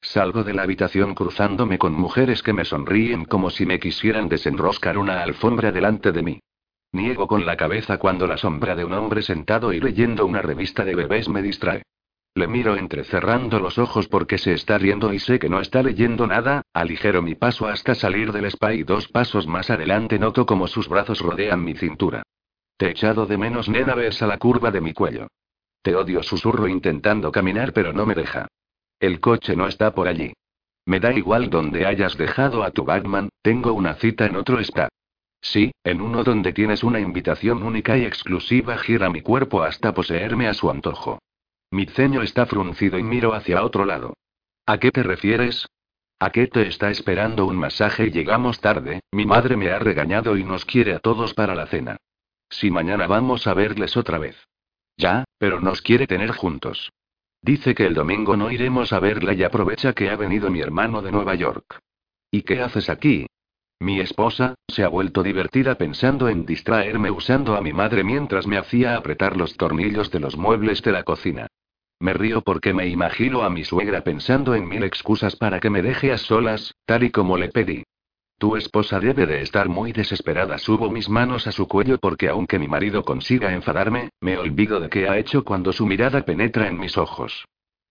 [0.00, 4.98] Salgo de la habitación cruzándome con mujeres que me sonríen como si me quisieran desenroscar
[4.98, 6.40] una alfombra delante de mí.
[6.92, 10.84] Niego con la cabeza cuando la sombra de un hombre sentado y leyendo una revista
[10.84, 11.82] de bebés me distrae.
[12.34, 16.26] Le miro entrecerrando los ojos porque se está riendo y sé que no está leyendo
[16.26, 20.66] nada, aligero mi paso hasta salir del spa y dos pasos más adelante noto como
[20.66, 22.22] sus brazos rodean mi cintura.
[22.78, 25.26] Te he echado de menos, nena, ves a la curva de mi cuello.
[25.82, 28.48] Te odio, susurro intentando caminar, pero no me deja.
[28.98, 30.32] El coche no está por allí.
[30.86, 34.88] Me da igual donde hayas dejado a tu Batman, tengo una cita en otro spa.
[35.42, 40.48] Sí, en uno donde tienes una invitación única y exclusiva, gira mi cuerpo hasta poseerme
[40.48, 41.18] a su antojo.
[41.72, 44.12] Mi ceño está fruncido y miro hacia otro lado.
[44.66, 45.66] ¿A qué te refieres?
[46.18, 48.10] ¿A qué te está esperando un masaje?
[48.10, 51.96] Llegamos tarde, mi madre me ha regañado y nos quiere a todos para la cena.
[52.50, 54.36] Si mañana vamos a verles otra vez.
[54.98, 56.92] Ya, pero nos quiere tener juntos.
[57.40, 61.00] Dice que el domingo no iremos a verla y aprovecha que ha venido mi hermano
[61.00, 61.80] de Nueva York.
[62.30, 63.26] ¿Y qué haces aquí?
[63.80, 68.58] Mi esposa, se ha vuelto divertida pensando en distraerme usando a mi madre mientras me
[68.58, 71.46] hacía apretar los tornillos de los muebles de la cocina.
[72.02, 75.82] Me río porque me imagino a mi suegra pensando en mil excusas para que me
[75.82, 77.84] deje a solas, tal y como le pedí.
[78.38, 80.58] Tu esposa debe de estar muy desesperada.
[80.58, 84.88] Subo mis manos a su cuello porque aunque mi marido consiga enfadarme, me olvido de
[84.88, 87.44] qué ha hecho cuando su mirada penetra en mis ojos.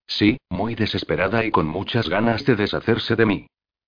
[0.05, 3.47] Sí, muy desesperada y con muchas ganas de deshacerse de mí.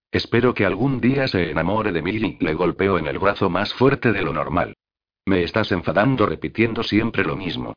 [0.09, 3.73] Espero que algún día se enamore de mí y le golpeo en el brazo más
[3.73, 4.73] fuerte de lo normal.
[5.25, 7.73] Me estás enfadando repitiendo siempre lo mismo.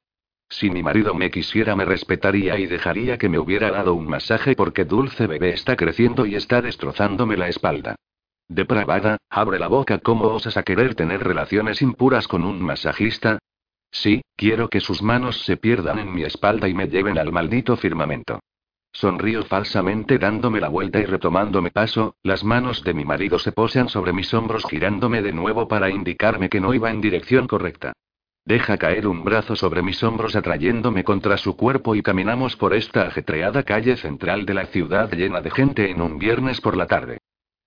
[0.48, 4.54] Si mi marido me quisiera me respetaría y dejaría que me hubiera dado un masaje
[4.54, 7.96] porque Dulce Bebé está creciendo y está destrozándome la espalda.
[8.48, 9.98] Depravada, abre la boca.
[9.98, 13.38] ¿Cómo osas a querer tener relaciones impuras con un masajista?
[13.90, 17.76] Sí, quiero que sus manos se pierdan en mi espalda y me lleven al maldito
[17.76, 18.40] firmamento.
[18.92, 23.88] Sonrío falsamente dándome la vuelta y retomándome paso, las manos de mi marido se posan
[23.88, 27.92] sobre mis hombros girándome de nuevo para indicarme que no iba en dirección correcta.
[28.46, 33.08] Deja caer un brazo sobre mis hombros atrayéndome contra su cuerpo y caminamos por esta
[33.08, 37.18] ajetreada calle central de la ciudad llena de gente en un viernes por la tarde.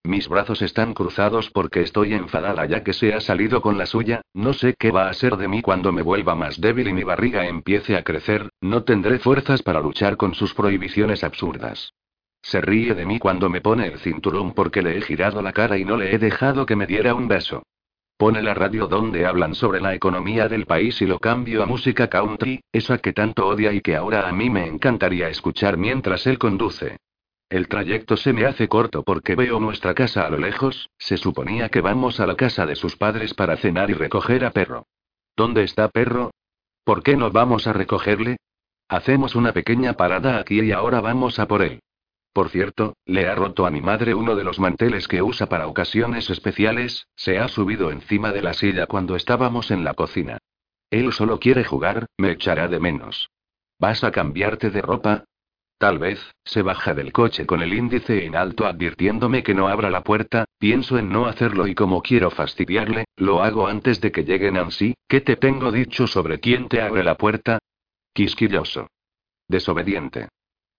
[0.06, 4.22] Mis brazos están cruzados porque estoy enfadada ya que se ha salido con la suya,
[4.34, 7.03] no sé qué va a ser de mí cuando me vuelva más débil y mi
[7.03, 11.91] barriga empiece a crecer, no tendré fuerzas para luchar con sus prohibiciones absurdas.
[12.41, 15.77] Se ríe de mí cuando me pone el cinturón porque le he girado la cara
[15.77, 17.64] y no le he dejado que me diera un beso.
[18.19, 22.09] Pone la radio donde hablan sobre la economía del país y lo cambio a música
[22.09, 26.37] country, esa que tanto odia y que ahora a mí me encantaría escuchar mientras él
[26.37, 26.97] conduce.
[27.49, 31.69] El trayecto se me hace corto porque veo nuestra casa a lo lejos, se suponía
[31.69, 34.85] que vamos a la casa de sus padres para cenar y recoger a perro.
[35.37, 36.31] ¿Dónde está perro?
[36.83, 38.35] ¿Por qué no vamos a recogerle?
[38.89, 41.79] Hacemos una pequeña parada aquí y ahora vamos a por él.
[42.34, 45.68] Por cierto, le ha roto a mi madre uno de los manteles que usa para
[45.68, 50.38] ocasiones especiales, se ha subido encima de la silla cuando estábamos en la cocina.
[50.91, 53.30] Él solo quiere jugar, me echará de menos.
[53.80, 55.26] ¿Vas a cambiarte de ropa?
[55.80, 59.89] Tal vez, se baja del coche con el índice en alto advirtiéndome que no abra
[59.89, 64.26] la puerta, pienso en no hacerlo y como quiero fastidiarle, lo hago antes de que
[64.26, 67.60] llegue Nancy, ¿qué te tengo dicho sobre quién te abre la puerta?
[68.14, 68.88] Quisquilloso.
[69.47, 70.27] Desobediente.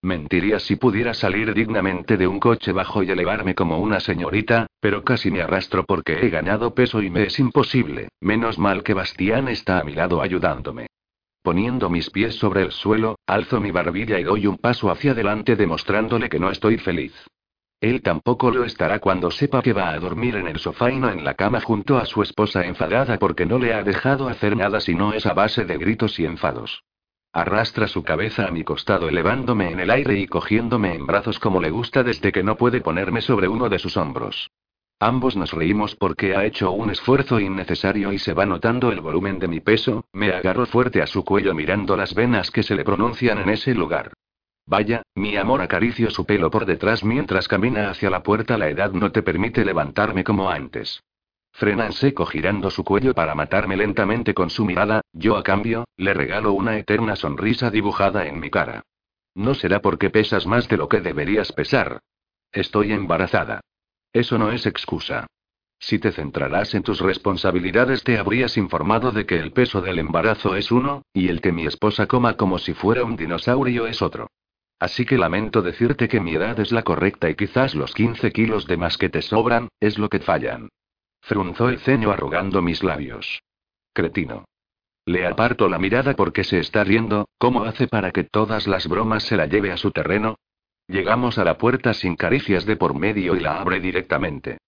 [0.03, 5.05] Mentiría si pudiera salir dignamente de un coche bajo y elevarme como una señorita, pero
[5.05, 9.49] casi me arrastro porque he ganado peso y me es imposible, menos mal que Bastián
[9.49, 10.87] está a mi lado ayudándome.
[11.43, 15.55] Poniendo mis pies sobre el suelo, alzo mi barbilla y doy un paso hacia adelante
[15.55, 17.15] demostrándole que no estoy feliz.
[17.81, 21.11] Él tampoco lo estará cuando sepa que va a dormir en el sofá y no
[21.11, 24.81] en la cama junto a su esposa enfadada porque no le ha dejado hacer nada
[24.81, 26.83] si no es a base de gritos y enfados.
[27.33, 31.61] Arrastra su cabeza a mi costado elevándome en el aire y cogiéndome en brazos como
[31.61, 34.51] le gusta desde que no puede ponerme sobre uno de sus hombros.
[34.99, 39.39] Ambos nos reímos porque ha hecho un esfuerzo innecesario y se va notando el volumen
[39.39, 42.85] de mi peso, me agarro fuerte a su cuello mirando las venas que se le
[42.85, 44.13] pronuncian en ese lugar.
[44.67, 48.59] Vaya, mi amor acaricio su pelo por detrás mientras camina hacia la puerta.
[48.59, 51.03] La edad no te permite levantarme como antes.
[51.53, 55.85] Frena en seco girando su cuello para matarme lentamente con su mirada, yo a cambio,
[55.97, 58.83] le regalo una eterna sonrisa dibujada en mi cara.
[59.35, 62.01] No será porque pesas más de lo que deberías pesar.
[62.53, 63.61] Estoy embarazada.
[64.13, 65.27] Eso no es excusa.
[65.79, 70.55] Si te centrarás en tus responsabilidades te habrías informado de que el peso del embarazo
[70.57, 74.29] es uno, y el que mi esposa coma como si fuera un dinosaurio es otro.
[74.79, 78.67] Así que lamento decirte que mi edad es la correcta y quizás los 15 kilos
[78.67, 80.69] de más que te sobran, es lo que fallan.
[81.21, 83.43] Frunzó el ceño arrugando mis labios.
[83.93, 84.45] Cretino.
[85.07, 89.25] Le aparto la mirada porque se está riendo, ¿cómo hace para que todas las bromas
[89.25, 90.37] se la lleve a su terreno?
[90.87, 94.59] Llegamos a la puerta sin caricias de por medio y la abre directamente.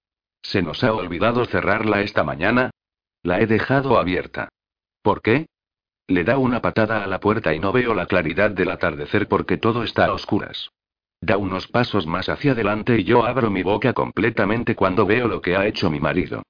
[0.42, 2.70] ¿Se nos ha olvidado cerrarla esta mañana?
[3.22, 4.48] La he dejado abierta.
[5.02, 5.46] ¿Por qué?
[6.08, 9.56] Le da una patada a la puerta y no veo la claridad del atardecer porque
[9.56, 10.70] todo está a oscuras.
[11.22, 15.40] Da unos pasos más hacia adelante y yo abro mi boca completamente cuando veo lo
[15.40, 16.42] que ha hecho mi marido.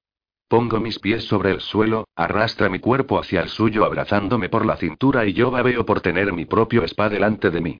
[0.47, 4.75] Pongo mis pies sobre el suelo, arrastra mi cuerpo hacia el suyo abrazándome por la
[4.75, 7.77] cintura y yo babeo por tener mi propio spa delante de mí.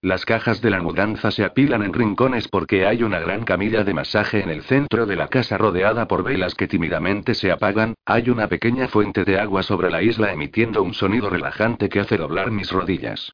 [0.00, 3.94] Las cajas de la mudanza se apilan en rincones porque hay una gran camilla de
[3.94, 8.30] masaje en el centro de la casa rodeada por velas que tímidamente se apagan, hay
[8.30, 12.50] una pequeña fuente de agua sobre la isla emitiendo un sonido relajante que hace doblar
[12.50, 13.32] mis rodillas.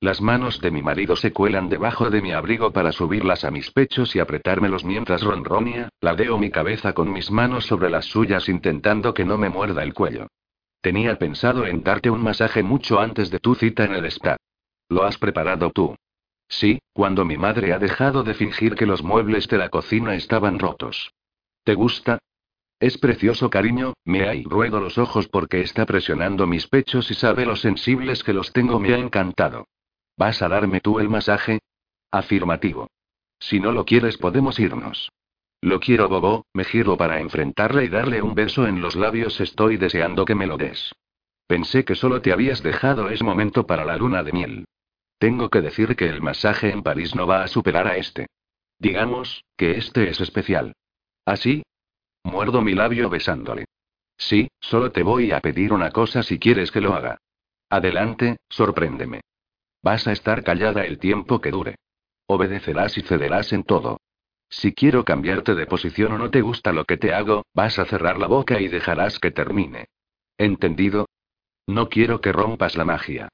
[0.00, 3.72] Las manos de mi marido se cuelan debajo de mi abrigo para subirlas a mis
[3.72, 9.12] pechos y apretármelos mientras ronronea, ladeo mi cabeza con mis manos sobre las suyas intentando
[9.12, 10.28] que no me muerda el cuello.
[10.80, 14.36] Tenía pensado en darte un masaje mucho antes de tu cita en el spa.
[14.88, 15.96] ¿Lo has preparado tú?
[16.46, 20.60] Sí, cuando mi madre ha dejado de fingir que los muebles de la cocina estaban
[20.60, 21.12] rotos.
[21.64, 22.20] ¿Te gusta?
[22.78, 27.44] Es precioso, cariño, me y ruedo los ojos porque está presionando mis pechos y sabe
[27.44, 28.78] lo sensibles que los tengo.
[28.78, 29.66] Me ha encantado.
[30.18, 31.60] ¿Vas a darme tú el masaje?
[32.10, 32.88] Afirmativo.
[33.38, 35.12] Si no lo quieres, podemos irnos.
[35.60, 39.40] Lo quiero, Bobo, me giro para enfrentarle y darle un beso en los labios.
[39.40, 40.92] Estoy deseando que me lo des.
[41.46, 44.64] Pensé que solo te habías dejado ese momento para la luna de miel.
[45.18, 48.26] Tengo que decir que el masaje en París no va a superar a este.
[48.80, 50.74] Digamos, que este es especial.
[51.24, 51.62] ¿Así?
[52.24, 53.66] ¿Ah, Muerdo mi labio besándole.
[54.16, 57.18] Sí, solo te voy a pedir una cosa si quieres que lo haga.
[57.70, 59.20] Adelante, sorpréndeme.
[59.82, 61.76] Vas a estar callada el tiempo que dure.
[62.26, 63.98] Obedecerás y cederás en todo.
[64.50, 67.84] Si quiero cambiarte de posición o no te gusta lo que te hago, vas a
[67.84, 69.88] cerrar la boca y dejarás que termine.
[70.38, 71.06] ¿Entendido?
[71.66, 73.28] No quiero que rompas la magia.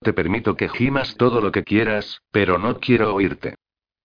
[0.00, 3.54] Te permito que gimas todo lo que quieras, pero no quiero oírte.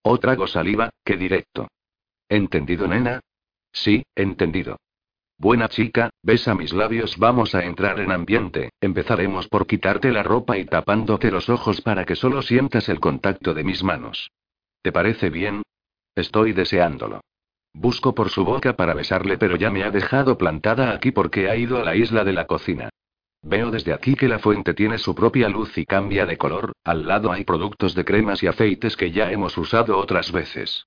[0.02, 1.68] O trago saliva, que directo.
[2.28, 3.20] ¿Entendido, nena?
[3.72, 4.78] Sí, entendido.
[5.42, 10.56] Buena chica, besa mis labios, vamos a entrar en ambiente, empezaremos por quitarte la ropa
[10.56, 14.30] y tapándote los ojos para que solo sientas el contacto de mis manos.
[14.82, 15.62] ¿Te parece bien?
[16.14, 17.22] Estoy deseándolo.
[17.74, 21.56] Busco por su boca para besarle, pero ya me ha dejado plantada aquí porque ha
[21.56, 22.90] ido a la isla de la cocina.
[23.42, 27.08] Veo desde aquí que la fuente tiene su propia luz y cambia de color, al
[27.08, 30.86] lado hay productos de cremas y aceites que ya hemos usado otras veces.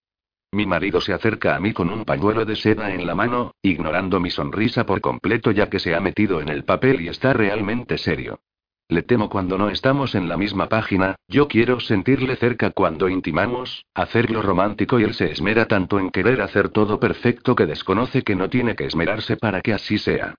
[0.56, 4.22] Mi marido se acerca a mí con un pañuelo de seda en la mano, ignorando
[4.22, 7.98] mi sonrisa por completo ya que se ha metido en el papel y está realmente
[7.98, 8.40] serio.
[8.88, 13.84] Le temo cuando no estamos en la misma página, yo quiero sentirle cerca cuando intimamos,
[13.94, 18.38] hacerlo romántico y él se esmera tanto en querer hacer todo perfecto que desconoce que
[18.38, 20.36] no tiene que esmerarse para que así sea.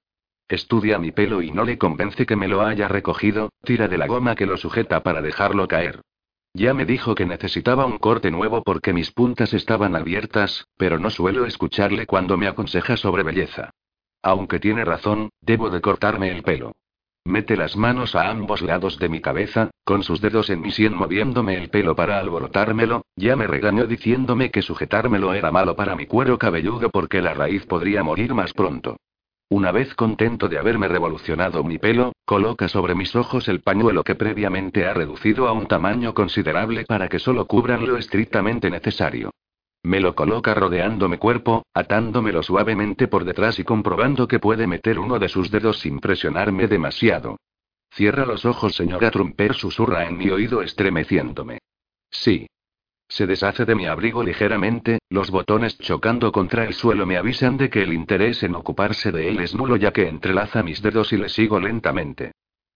[0.48, 4.06] Estudia mi pelo y no le convence que me lo haya recogido, tira de la
[4.06, 6.00] goma que lo sujeta para dejarlo caer.
[6.56, 11.10] Ya me dijo que necesitaba un corte nuevo porque mis puntas estaban abiertas, pero no
[11.10, 13.74] suelo escucharle cuando me aconseja sobre belleza.
[14.22, 16.72] Aunque tiene razón, debo de cortarme el pelo.
[17.26, 20.94] Mete las manos a ambos lados de mi cabeza, con sus dedos en mi sien
[20.94, 26.06] moviéndome el pelo para alborotármelo, ya me regañó diciéndome que sujetármelo era malo para mi
[26.06, 28.96] cuero cabelludo porque la raíz podría morir más pronto.
[29.48, 34.16] Una vez contento de haberme revolucionado mi pelo, coloca sobre mis ojos el pañuelo que
[34.16, 39.30] previamente ha reducido a un tamaño considerable para que solo cubran lo estrictamente necesario.
[39.84, 44.98] Me lo coloca rodeando mi cuerpo, atándomelo suavemente por detrás y comprobando que puede meter
[44.98, 47.36] uno de sus dedos sin presionarme demasiado.
[47.92, 51.60] Cierra los ojos, señora Trumper, susurra en mi oído estremeciéndome.
[52.10, 52.48] Sí,
[53.08, 57.70] se deshace de mi abrigo ligeramente, los botones chocando contra el suelo me avisan de
[57.70, 61.16] que el interés en ocuparse de él es nulo ya que entrelaza mis dedos y
[61.16, 62.32] le sigo lentamente.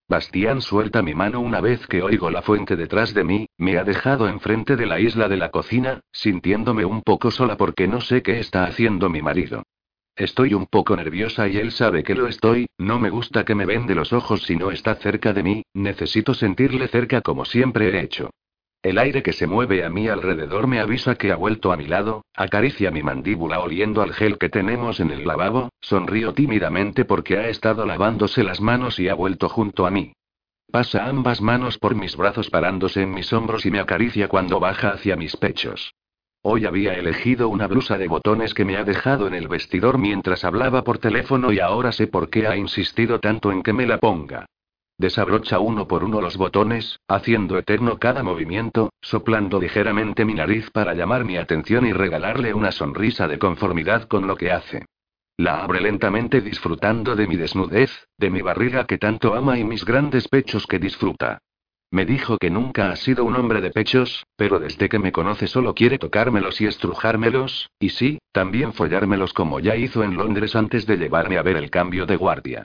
[0.09, 3.85] Bastián suelta mi mano una vez que oigo la fuente detrás de mí, me ha
[3.85, 8.23] dejado enfrente de la isla de la cocina, sintiéndome un poco sola porque no sé
[8.23, 9.63] qué está haciendo mi marido.
[10.17, 13.67] Estoy un poco nerviosa y él sabe que lo estoy, no me gusta que me
[13.67, 18.01] vende los ojos si no está cerca de mí, necesito sentirle cerca como siempre he
[18.01, 18.31] hecho.
[18.83, 21.87] El aire que se mueve a mi alrededor me avisa que ha vuelto a mi
[21.87, 27.37] lado, acaricia mi mandíbula oliendo al gel que tenemos en el lavabo, sonrío tímidamente porque
[27.37, 30.15] ha estado lavándose las manos y ha vuelto junto a mí.
[30.73, 34.91] Pasa ambas manos por mis brazos parándose en mis hombros y me acaricia cuando baja
[34.91, 35.93] hacia mis pechos.
[36.43, 40.43] Hoy había elegido una blusa de botones que me ha dejado en el vestidor mientras
[40.43, 43.99] hablaba por teléfono y ahora sé por qué ha insistido tanto en que me la
[43.99, 44.47] ponga.
[45.01, 50.93] Desabrocha uno por uno los botones, haciendo eterno cada movimiento, soplando ligeramente mi nariz para
[50.93, 54.85] llamar mi atención y regalarle una sonrisa de conformidad con lo que hace.
[55.39, 59.87] La abre lentamente disfrutando de mi desnudez, de mi barriga que tanto ama y mis
[59.87, 61.39] grandes pechos que disfruta.
[61.91, 65.47] Me dijo que nunca ha sido un hombre de pechos, pero desde que me conoce
[65.47, 70.85] solo quiere tocármelos y estrujármelos, y sí, también follármelos como ya hizo en Londres antes
[70.85, 72.65] de llevarme a ver el cambio de guardia.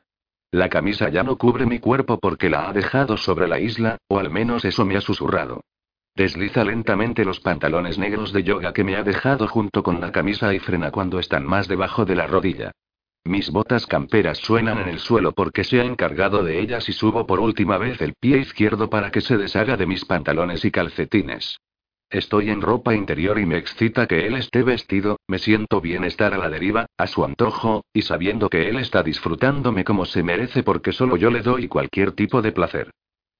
[0.55, 4.19] La camisa ya no cubre mi cuerpo porque la ha dejado sobre la isla, o
[4.19, 5.59] al menos eso me ha susurrado.
[6.15, 10.53] Desliza lentamente los pantalones negros de yoga que me ha dejado junto con la camisa
[10.53, 12.71] y frena cuando están más debajo de la rodilla.
[13.25, 17.27] Mis botas camperas suenan en el suelo porque se ha encargado de ellas y subo
[17.27, 21.57] por última vez el pie izquierdo para que se deshaga de mis pantalones y calcetines.
[22.09, 26.33] Estoy en ropa interior y me excita que él esté vestido, me siento bien estar
[26.33, 30.61] a la deriva, a su antojo, y sabiendo que él está disfrutándome como se merece
[30.61, 32.91] porque solo yo le doy cualquier tipo de placer.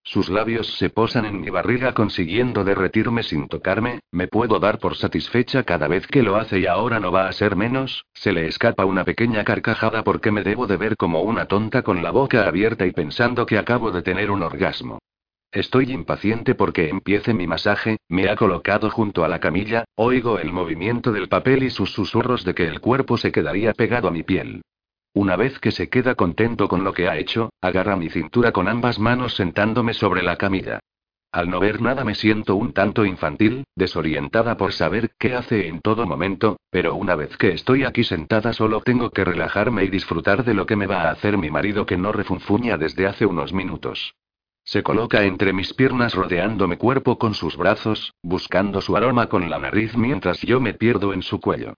[0.07, 4.95] Sus labios se posan en mi barriga consiguiendo derretirme sin tocarme, me puedo dar por
[4.95, 8.47] satisfecha cada vez que lo hace y ahora no va a ser menos, se le
[8.47, 12.47] escapa una pequeña carcajada porque me debo de ver como una tonta con la boca
[12.47, 14.99] abierta y pensando que acabo de tener un orgasmo.
[15.55, 20.51] Estoy impaciente porque empiece mi masaje, me ha colocado junto a la camilla, oigo el
[20.51, 24.21] movimiento del papel y sus susurros de que el cuerpo se quedaría pegado a mi
[24.21, 24.63] piel.
[25.13, 28.67] Una vez que se queda contento con lo que ha hecho, agarra mi cintura con
[28.67, 30.81] ambas manos sentándome sobre la camilla.
[31.31, 35.79] Al no ver nada me siento un tanto infantil, desorientada por saber qué hace en
[35.79, 40.43] todo momento, pero una vez que estoy aquí sentada solo tengo que relajarme y disfrutar
[40.43, 43.53] de lo que me va a hacer mi marido que no refunfuña desde hace unos
[43.53, 44.15] minutos.
[44.65, 49.47] Se coloca entre mis piernas rodeando mi cuerpo con sus brazos, buscando su aroma con
[49.47, 51.75] la nariz mientras yo me pierdo en su cuello.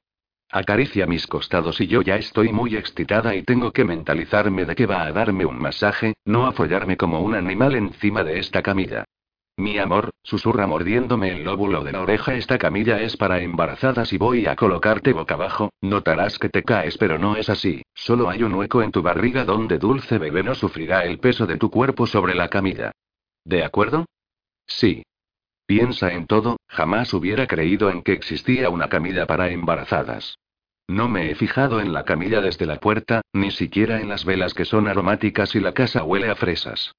[0.49, 4.85] Acaricia mis costados y yo ya estoy muy excitada y tengo que mentalizarme de que
[4.85, 9.03] va a darme un masaje, no a follarme como un animal encima de esta camilla.
[9.59, 14.19] Mi amor, susurra mordiéndome el lóbulo de la oreja, esta camilla es para embarazadas y
[14.19, 18.43] voy a colocarte boca abajo, notarás que te caes pero no es así, solo hay
[18.43, 22.05] un hueco en tu barriga donde dulce bebé no sufrirá el peso de tu cuerpo
[22.05, 22.91] sobre la camilla.
[23.45, 24.05] ¿De acuerdo?
[24.67, 25.01] Sí.
[25.65, 30.37] Piensa en todo, jamás hubiera creído en que existía una camilla para embarazadas.
[30.87, 34.53] No me he fijado en la camilla desde la puerta, ni siquiera en las velas
[34.53, 36.93] que son aromáticas y la casa huele a fresas.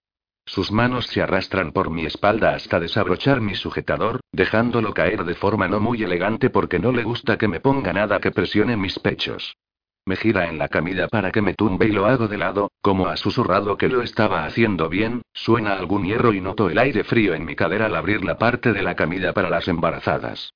[0.49, 5.69] Sus manos se arrastran por mi espalda hasta desabrochar mi sujetador, dejándolo caer de forma
[5.69, 9.59] no muy elegante porque no le gusta que me ponga nada que presione mis pechos.
[10.07, 13.09] Me gira en la camilla para que me tumbe y lo hago de lado, como
[13.09, 17.35] ha susurrado que lo estaba haciendo bien, suena algún hierro y noto el aire frío
[17.35, 20.55] en mi cadera al abrir la parte de la camilla para las embarazadas.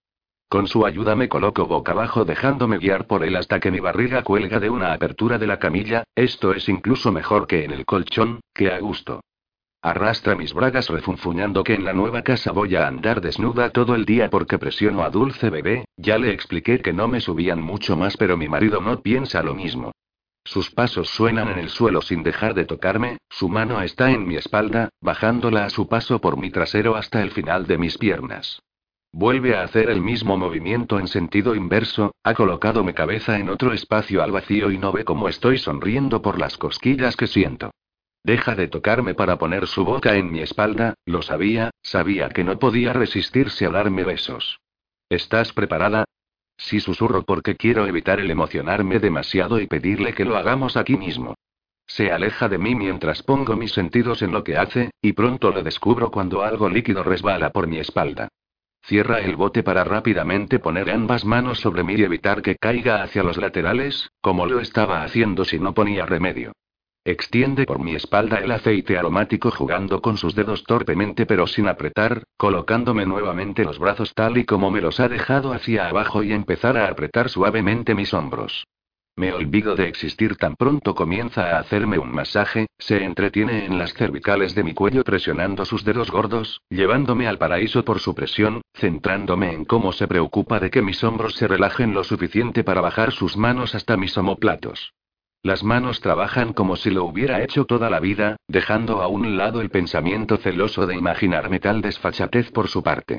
[0.49, 4.23] Con su ayuda me coloco boca abajo dejándome guiar por él hasta que mi barriga
[4.23, 8.41] cuelga de una apertura de la camilla, esto es incluso mejor que en el colchón,
[8.55, 9.21] que a gusto.
[9.85, 14.05] Arrastra mis bragas refunfuñando que en la nueva casa voy a andar desnuda todo el
[14.05, 18.17] día porque presiono a Dulce Bebé, ya le expliqué que no me subían mucho más
[18.17, 19.91] pero mi marido no piensa lo mismo.
[20.45, 24.37] Sus pasos suenan en el suelo sin dejar de tocarme, su mano está en mi
[24.37, 28.63] espalda, bajándola a su paso por mi trasero hasta el final de mis piernas.
[29.11, 33.73] Vuelve a hacer el mismo movimiento en sentido inverso, ha colocado mi cabeza en otro
[33.73, 37.73] espacio al vacío y no ve cómo estoy sonriendo por las cosquillas que siento.
[38.25, 42.59] Deja de tocarme para poner su boca en mi espalda, lo sabía, sabía que no
[42.59, 44.61] podía resistirse a darme besos.
[45.09, 46.05] ¿Estás preparada?
[46.57, 51.35] Sí susurro porque quiero evitar el emocionarme demasiado y pedirle que lo hagamos aquí mismo.
[51.87, 55.63] Se aleja de mí mientras pongo mis sentidos en lo que hace, y pronto lo
[55.63, 58.29] descubro cuando algo líquido resbala por mi espalda.
[58.85, 63.25] Cierra el bote para rápidamente poner ambas manos sobre mí y evitar que caiga hacia
[63.25, 66.53] los laterales, como lo estaba haciendo si no ponía remedio.
[67.05, 72.23] Extiende por mi espalda el aceite aromático jugando con sus dedos torpemente pero sin apretar,
[72.37, 76.77] colocándome nuevamente los brazos tal y como me los ha dejado hacia abajo y empezar
[76.77, 78.69] a apretar suavemente mis hombros.
[79.17, 83.95] Me olvido de existir tan pronto comienza a hacerme un masaje, se entretiene en las
[83.95, 89.53] cervicales de mi cuello presionando sus dedos gordos, llevándome al paraíso por su presión, centrándome
[89.53, 93.37] en cómo se preocupa de que mis hombros se relajen lo suficiente para bajar sus
[93.37, 94.93] manos hasta mis omoplatos.
[95.45, 99.61] Las manos trabajan como si lo hubiera hecho toda la vida, dejando a un lado
[99.61, 103.19] el pensamiento celoso de imaginarme tal desfachatez por su parte.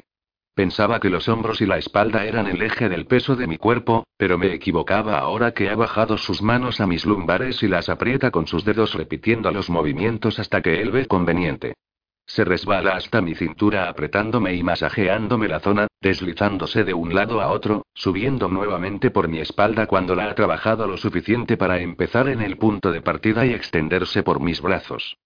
[0.56, 4.06] Pensaba que los hombros y la espalda eran el eje del peso de mi cuerpo,
[4.16, 8.32] pero me equivocaba ahora que ha bajado sus manos a mis lumbares y las aprieta
[8.32, 11.74] con sus dedos repitiendo los movimientos hasta que él ve conveniente.
[12.26, 17.52] Se resbala hasta mi cintura apretándome y masajeándome la zona, deslizándose de un lado a
[17.52, 22.42] otro, subiendo nuevamente por mi espalda cuando la ha trabajado lo suficiente para empezar en
[22.42, 25.18] el punto de partida y extenderse por mis brazos.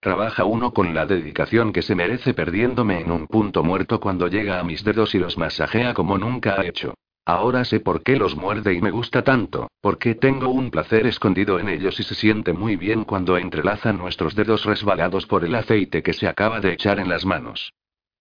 [0.00, 4.60] Trabaja uno con la dedicación que se merece perdiéndome en un punto muerto cuando llega
[4.60, 6.94] a mis dedos y los masajea como nunca ha hecho.
[7.28, 11.58] Ahora sé por qué los muerde y me gusta tanto, porque tengo un placer escondido
[11.58, 16.04] en ellos y se siente muy bien cuando entrelazan nuestros dedos resbalados por el aceite
[16.04, 17.72] que se acaba de echar en las manos.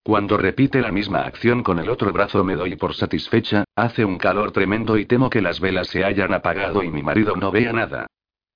[0.02, 4.18] Cuando repite la misma acción con el otro brazo me doy por satisfecha, hace un
[4.18, 7.74] calor tremendo y temo que las velas se hayan apagado y mi marido no vea
[7.74, 8.08] nada.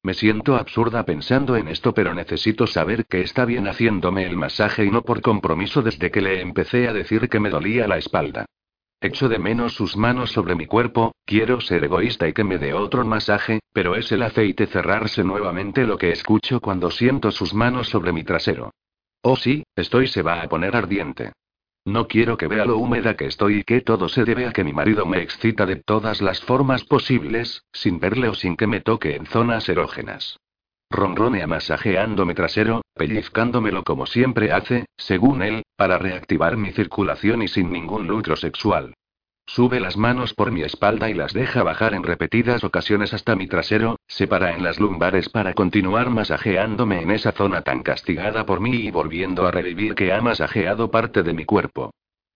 [0.01, 4.83] Me siento absurda pensando en esto, pero necesito saber que está bien haciéndome el masaje
[4.83, 8.45] y no por compromiso desde que le empecé a decir que me dolía la espalda.
[9.01, 12.73] Echo de menos sus manos sobre mi cuerpo, quiero ser egoísta y que me dé
[12.73, 17.87] otro masaje, pero es el aceite cerrarse nuevamente lo que escucho cuando siento sus manos
[17.87, 18.71] sobre mi trasero.
[19.21, 21.31] Oh sí, estoy se va a poner ardiente.
[21.85, 24.65] No quiero que vea lo húmeda que estoy y que todo se debe a que
[24.65, 28.81] mi marido me excita de todas las formas posibles, sin verle o sin que me
[28.81, 30.37] toque en zonas erógenas.
[30.91, 37.71] Ronronea masajeándome trasero, pellizcándomelo como siempre hace, según él, para reactivar mi circulación y sin
[37.71, 38.95] ningún lucro sexual.
[39.45, 43.47] Sube las manos por mi espalda y las deja bajar en repetidas ocasiones hasta mi
[43.47, 48.59] trasero, se para en las lumbares para continuar masajeándome en esa zona tan castigada por
[48.59, 51.91] mí y volviendo a revivir que ha masajeado parte de mi cuerpo.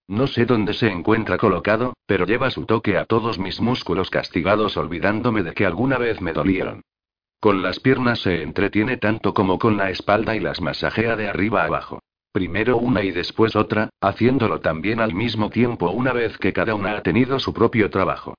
[0.08, 4.76] No sé dónde se encuentra colocado, pero lleva su toque a todos mis músculos castigados
[4.76, 6.82] olvidándome de que alguna vez me dolieron.
[7.44, 11.66] Con las piernas se entretiene tanto como con la espalda y las masajea de arriba
[11.66, 12.00] abajo.
[12.32, 16.96] Primero una y después otra, haciéndolo también al mismo tiempo una vez que cada una
[16.96, 18.36] ha tenido su propio trabajo.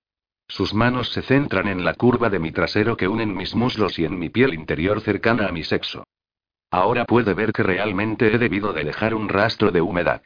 [0.48, 4.06] Sus manos se centran en la curva de mi trasero que unen mis muslos y
[4.06, 6.05] en mi piel interior cercana a mi sexo.
[6.70, 10.22] Ahora puede ver que realmente he debido de dejar un rastro de humedad.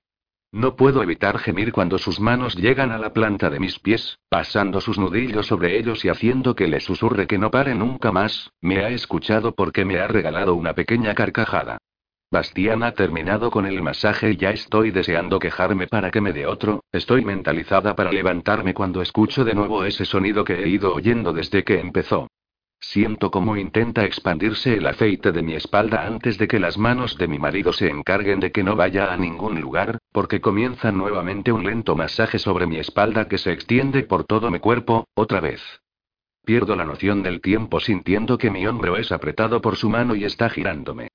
[0.51, 4.81] No puedo evitar gemir cuando sus manos llegan a la planta de mis pies, pasando
[4.81, 8.79] sus nudillos sobre ellos y haciendo que le susurre que no pare nunca más, me
[8.83, 11.77] ha escuchado porque me ha regalado una pequeña carcajada.
[12.31, 16.47] Bastián ha terminado con el masaje y ya estoy deseando quejarme para que me dé
[16.47, 21.35] otro, estoy mentalizada para levantarme cuando escucho de nuevo ese sonido que he ido oyendo
[21.35, 22.27] desde que empezó.
[22.81, 27.29] Siento cómo intenta expandirse el aceite de mi espalda antes de que las manos de
[27.29, 31.65] mi marido se encarguen de que no vaya a ningún lugar, porque comienza nuevamente un
[31.65, 35.63] lento masaje sobre mi espalda que se extiende por todo mi cuerpo, otra vez.
[36.45, 40.25] Pierdo la noción del tiempo sintiendo que mi hombro es apretado por su mano y
[40.25, 41.09] está girándome.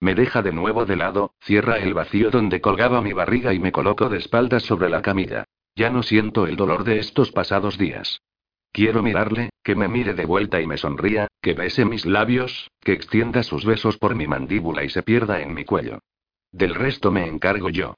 [0.00, 3.72] Me deja de nuevo de lado, cierra el vacío donde colgaba mi barriga y me
[3.72, 5.44] coloco de espaldas sobre la camilla.
[5.74, 8.22] Ya no siento el dolor de estos pasados días.
[8.72, 12.92] Quiero mirarle, que me mire de vuelta y me sonría, que bese mis labios, que
[12.92, 15.98] extienda sus besos por mi mandíbula y se pierda en mi cuello.
[16.52, 17.94] Del resto me encargo yo.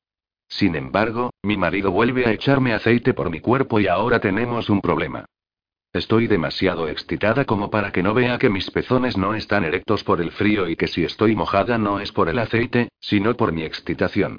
[0.51, 4.81] Sin embargo, mi marido vuelve a echarme aceite por mi cuerpo y ahora tenemos un
[4.81, 5.25] problema.
[5.93, 10.21] Estoy demasiado excitada como para que no vea que mis pezones no están erectos por
[10.21, 13.63] el frío y que si estoy mojada no es por el aceite, sino por mi
[13.63, 14.39] excitación.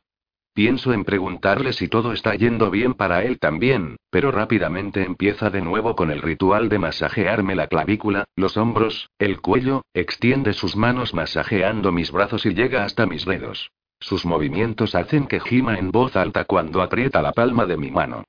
[0.54, 5.62] Pienso en preguntarle si todo está yendo bien para él también, pero rápidamente empieza de
[5.62, 11.14] nuevo con el ritual de masajearme la clavícula, los hombros, el cuello, extiende sus manos
[11.14, 13.72] masajeando mis brazos y llega hasta mis dedos.
[14.02, 18.24] Sus movimientos hacen que gima en voz alta cuando aprieta la palma de mi mano.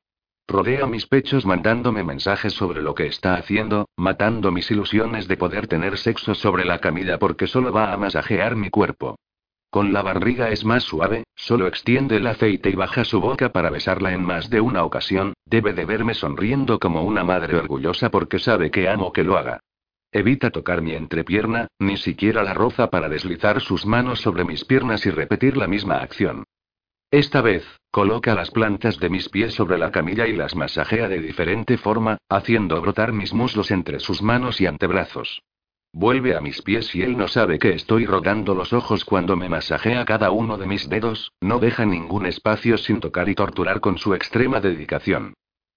[0.46, 5.68] Rodea mis pechos mandándome mensajes sobre lo que está haciendo, matando mis ilusiones de poder
[5.68, 9.16] tener sexo sobre la camilla porque solo va a masajear mi cuerpo.
[9.70, 13.70] Con la barriga es más suave, solo extiende el aceite y baja su boca para
[13.70, 18.38] besarla en más de una ocasión, debe de verme sonriendo como una madre orgullosa porque
[18.38, 19.60] sabe que amo que lo haga.
[20.14, 25.06] Evita tocar mi entrepierna, ni siquiera la roza para deslizar sus manos sobre mis piernas
[25.06, 26.44] y repetir la misma acción.
[27.10, 31.20] Esta vez, coloca las plantas de mis pies sobre la camilla y las masajea de
[31.20, 35.40] diferente forma, haciendo brotar mis muslos entre sus manos y antebrazos.
[35.94, 39.48] Vuelve a mis pies y él no sabe que estoy rogando los ojos cuando me
[39.48, 43.96] masajea cada uno de mis dedos, no deja ningún espacio sin tocar y torturar con
[43.96, 45.34] su extrema dedicación.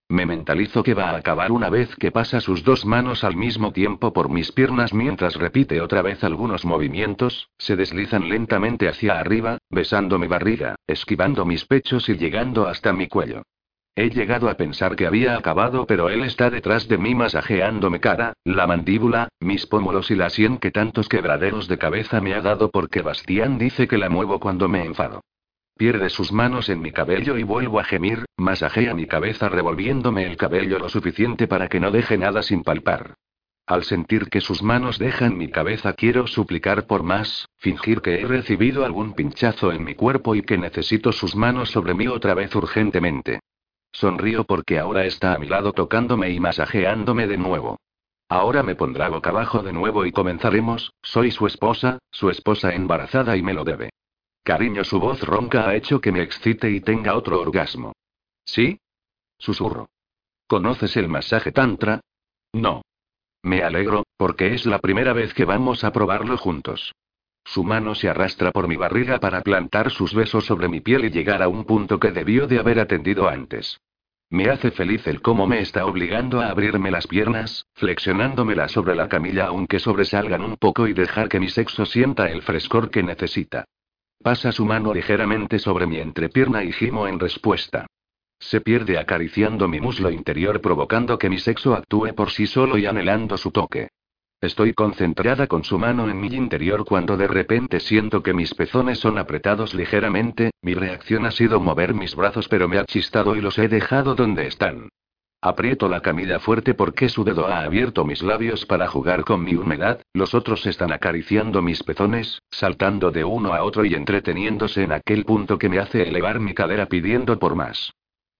[0.07, 3.71] Me mentalizo que va a acabar una vez que pasa sus dos manos al mismo
[3.73, 9.57] tiempo por mis piernas mientras repite otra vez algunos movimientos, se deslizan lentamente hacia arriba,
[9.71, 13.41] besando mi barriga, esquivando mis pechos y llegando hasta mi cuello.
[13.95, 18.33] He llegado a pensar que había acabado, pero él está detrás de mí masajeándome cara,
[18.43, 22.69] la mandíbula, mis pómulos y la sien que tantos quebraderos de cabeza me ha dado
[22.69, 25.21] porque Bastián dice que la muevo cuando me enfado.
[25.77, 30.37] Pierde sus manos en mi cabello y vuelvo a gemir, masajea mi cabeza revolviéndome el
[30.37, 33.15] cabello lo suficiente para que no deje nada sin palpar.
[33.67, 38.25] Al sentir que sus manos dejan mi cabeza quiero suplicar por más, fingir que he
[38.25, 42.55] recibido algún pinchazo en mi cuerpo y que necesito sus manos sobre mí otra vez
[42.55, 43.41] urgentemente.
[43.91, 47.79] Sonrío porque ahora está a mi lado tocándome y masajeándome de nuevo.
[48.29, 53.35] Ahora me pondrá boca abajo de nuevo y comenzaremos, soy su esposa, su esposa embarazada
[53.35, 53.89] y me lo debe.
[54.45, 57.93] Cariño, su voz ronca ha hecho que me excite y tenga otro orgasmo.
[58.45, 58.77] ¿Sí?
[59.39, 59.89] Susurro.
[60.45, 62.01] ¿Conoces el masaje tantra?
[62.53, 62.83] No.
[63.41, 66.93] Me alegro, porque es la primera vez que vamos a probarlo juntos.
[67.43, 71.09] Su mano se arrastra por mi barriga para plantar sus besos sobre mi piel y
[71.09, 73.79] llegar a un punto que debió de haber atendido antes.
[74.29, 79.09] Me hace feliz el cómo me está obligando a abrirme las piernas, flexionándomela sobre la
[79.09, 83.65] camilla aunque sobresalgan un poco y dejar que mi sexo sienta el frescor que necesita.
[84.21, 87.85] Pasa su mano ligeramente sobre mi entrepierna y gimo en respuesta.
[88.39, 92.85] Se pierde acariciando mi muslo interior provocando que mi sexo actúe por sí solo y
[92.85, 93.89] anhelando su toque.
[94.41, 98.99] Estoy concentrada con su mano en mi interior cuando de repente siento que mis pezones
[98.99, 103.41] son apretados ligeramente, mi reacción ha sido mover mis brazos pero me ha chistado y
[103.41, 104.89] los he dejado donde están.
[105.45, 109.53] Aprieto la camilla fuerte porque su dedo ha abierto mis labios para jugar con mi
[109.53, 114.91] humedad, los otros están acariciando mis pezones, saltando de uno a otro y entreteniéndose en
[114.91, 117.93] aquel punto que me hace elevar mi cadera pidiendo por más.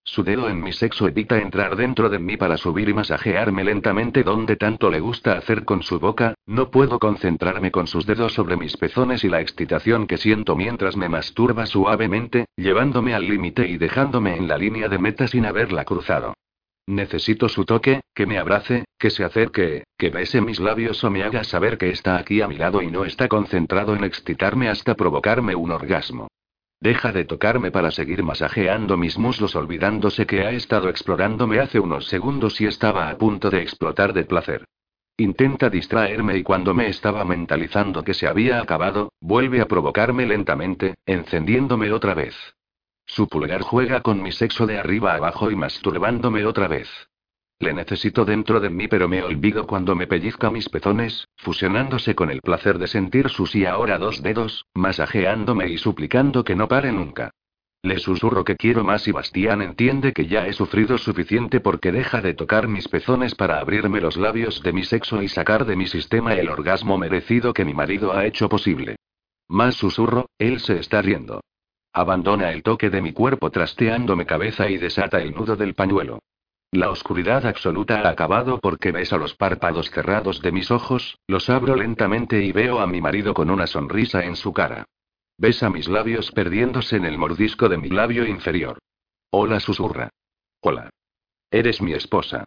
[0.04, 4.24] Su dedo en mi sexo evita entrar dentro de mí para subir y masajearme lentamente
[4.24, 8.58] donde tanto le gusta hacer con su boca, no puedo concentrarme con sus dedos sobre
[8.58, 13.78] mis pezones y la excitación que siento mientras me masturba suavemente, llevándome al límite y
[13.78, 16.34] dejándome en la línea de meta sin haberla cruzado.
[16.88, 21.24] Necesito su toque, que me abrace, que se acerque, que bese mis labios o me
[21.24, 24.94] haga saber que está aquí a mi lado y no está concentrado en excitarme hasta
[24.94, 26.28] provocarme un orgasmo.
[26.80, 32.06] Deja de tocarme para seguir masajeando mis muslos olvidándose que ha estado explorándome hace unos
[32.06, 34.66] segundos y estaba a punto de explotar de placer.
[35.18, 40.96] Intenta distraerme y cuando me estaba mentalizando que se había acabado, vuelve a provocarme lentamente,
[41.06, 42.36] encendiéndome otra vez.
[43.06, 46.90] Su pulgar juega con mi sexo de arriba abajo y masturbándome otra vez.
[47.60, 52.30] Le necesito dentro de mí, pero me olvido cuando me pellizca mis pezones, fusionándose con
[52.30, 56.92] el placer de sentir sus y ahora dos dedos, masajeándome y suplicando que no pare
[56.92, 57.32] nunca.
[57.82, 62.20] Le susurro que quiero más y Bastián entiende que ya he sufrido suficiente porque deja
[62.20, 65.86] de tocar mis pezones para abrirme los labios de mi sexo y sacar de mi
[65.86, 68.96] sistema el orgasmo merecido que mi marido ha hecho posible.
[69.48, 71.42] Más susurro, él se está riendo.
[71.98, 76.20] Abandona el toque de mi cuerpo trasteándome cabeza y desata el nudo del pañuelo.
[76.72, 81.78] La oscuridad absoluta ha acabado porque beso los párpados cerrados de mis ojos, los abro
[81.78, 84.84] lentamente y veo a mi marido con una sonrisa en su cara.
[85.38, 88.78] Besa mis labios perdiéndose en el mordisco de mi labio inferior.
[89.30, 90.10] Hola susurra.
[90.60, 90.90] Hola.
[91.50, 92.44] Eres mi esposa.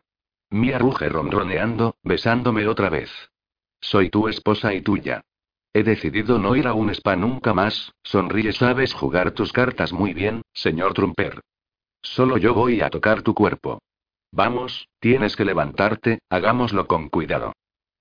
[0.50, 3.10] Mía ruge ronroneando, besándome otra vez.
[3.80, 5.22] Soy tu esposa y tuya.
[5.78, 10.12] He decidido no ir a un spa nunca más, sonríe, sabes jugar tus cartas muy
[10.12, 11.40] bien, señor Trumper.
[12.02, 13.78] Solo yo voy a tocar tu cuerpo.
[14.32, 17.52] Vamos, tienes que levantarte, hagámoslo con cuidado.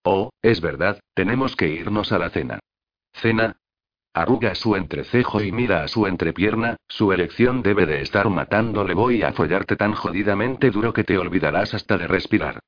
[0.04, 2.58] Oh, es verdad, tenemos que irnos a la cena.
[3.14, 3.58] ¿Cena?
[4.12, 8.96] Arruga su entrecejo y mira a su entrepierna, su erección debe de estar matándole.
[8.96, 12.60] Voy a follarte tan jodidamente duro que te olvidarás hasta de respirar.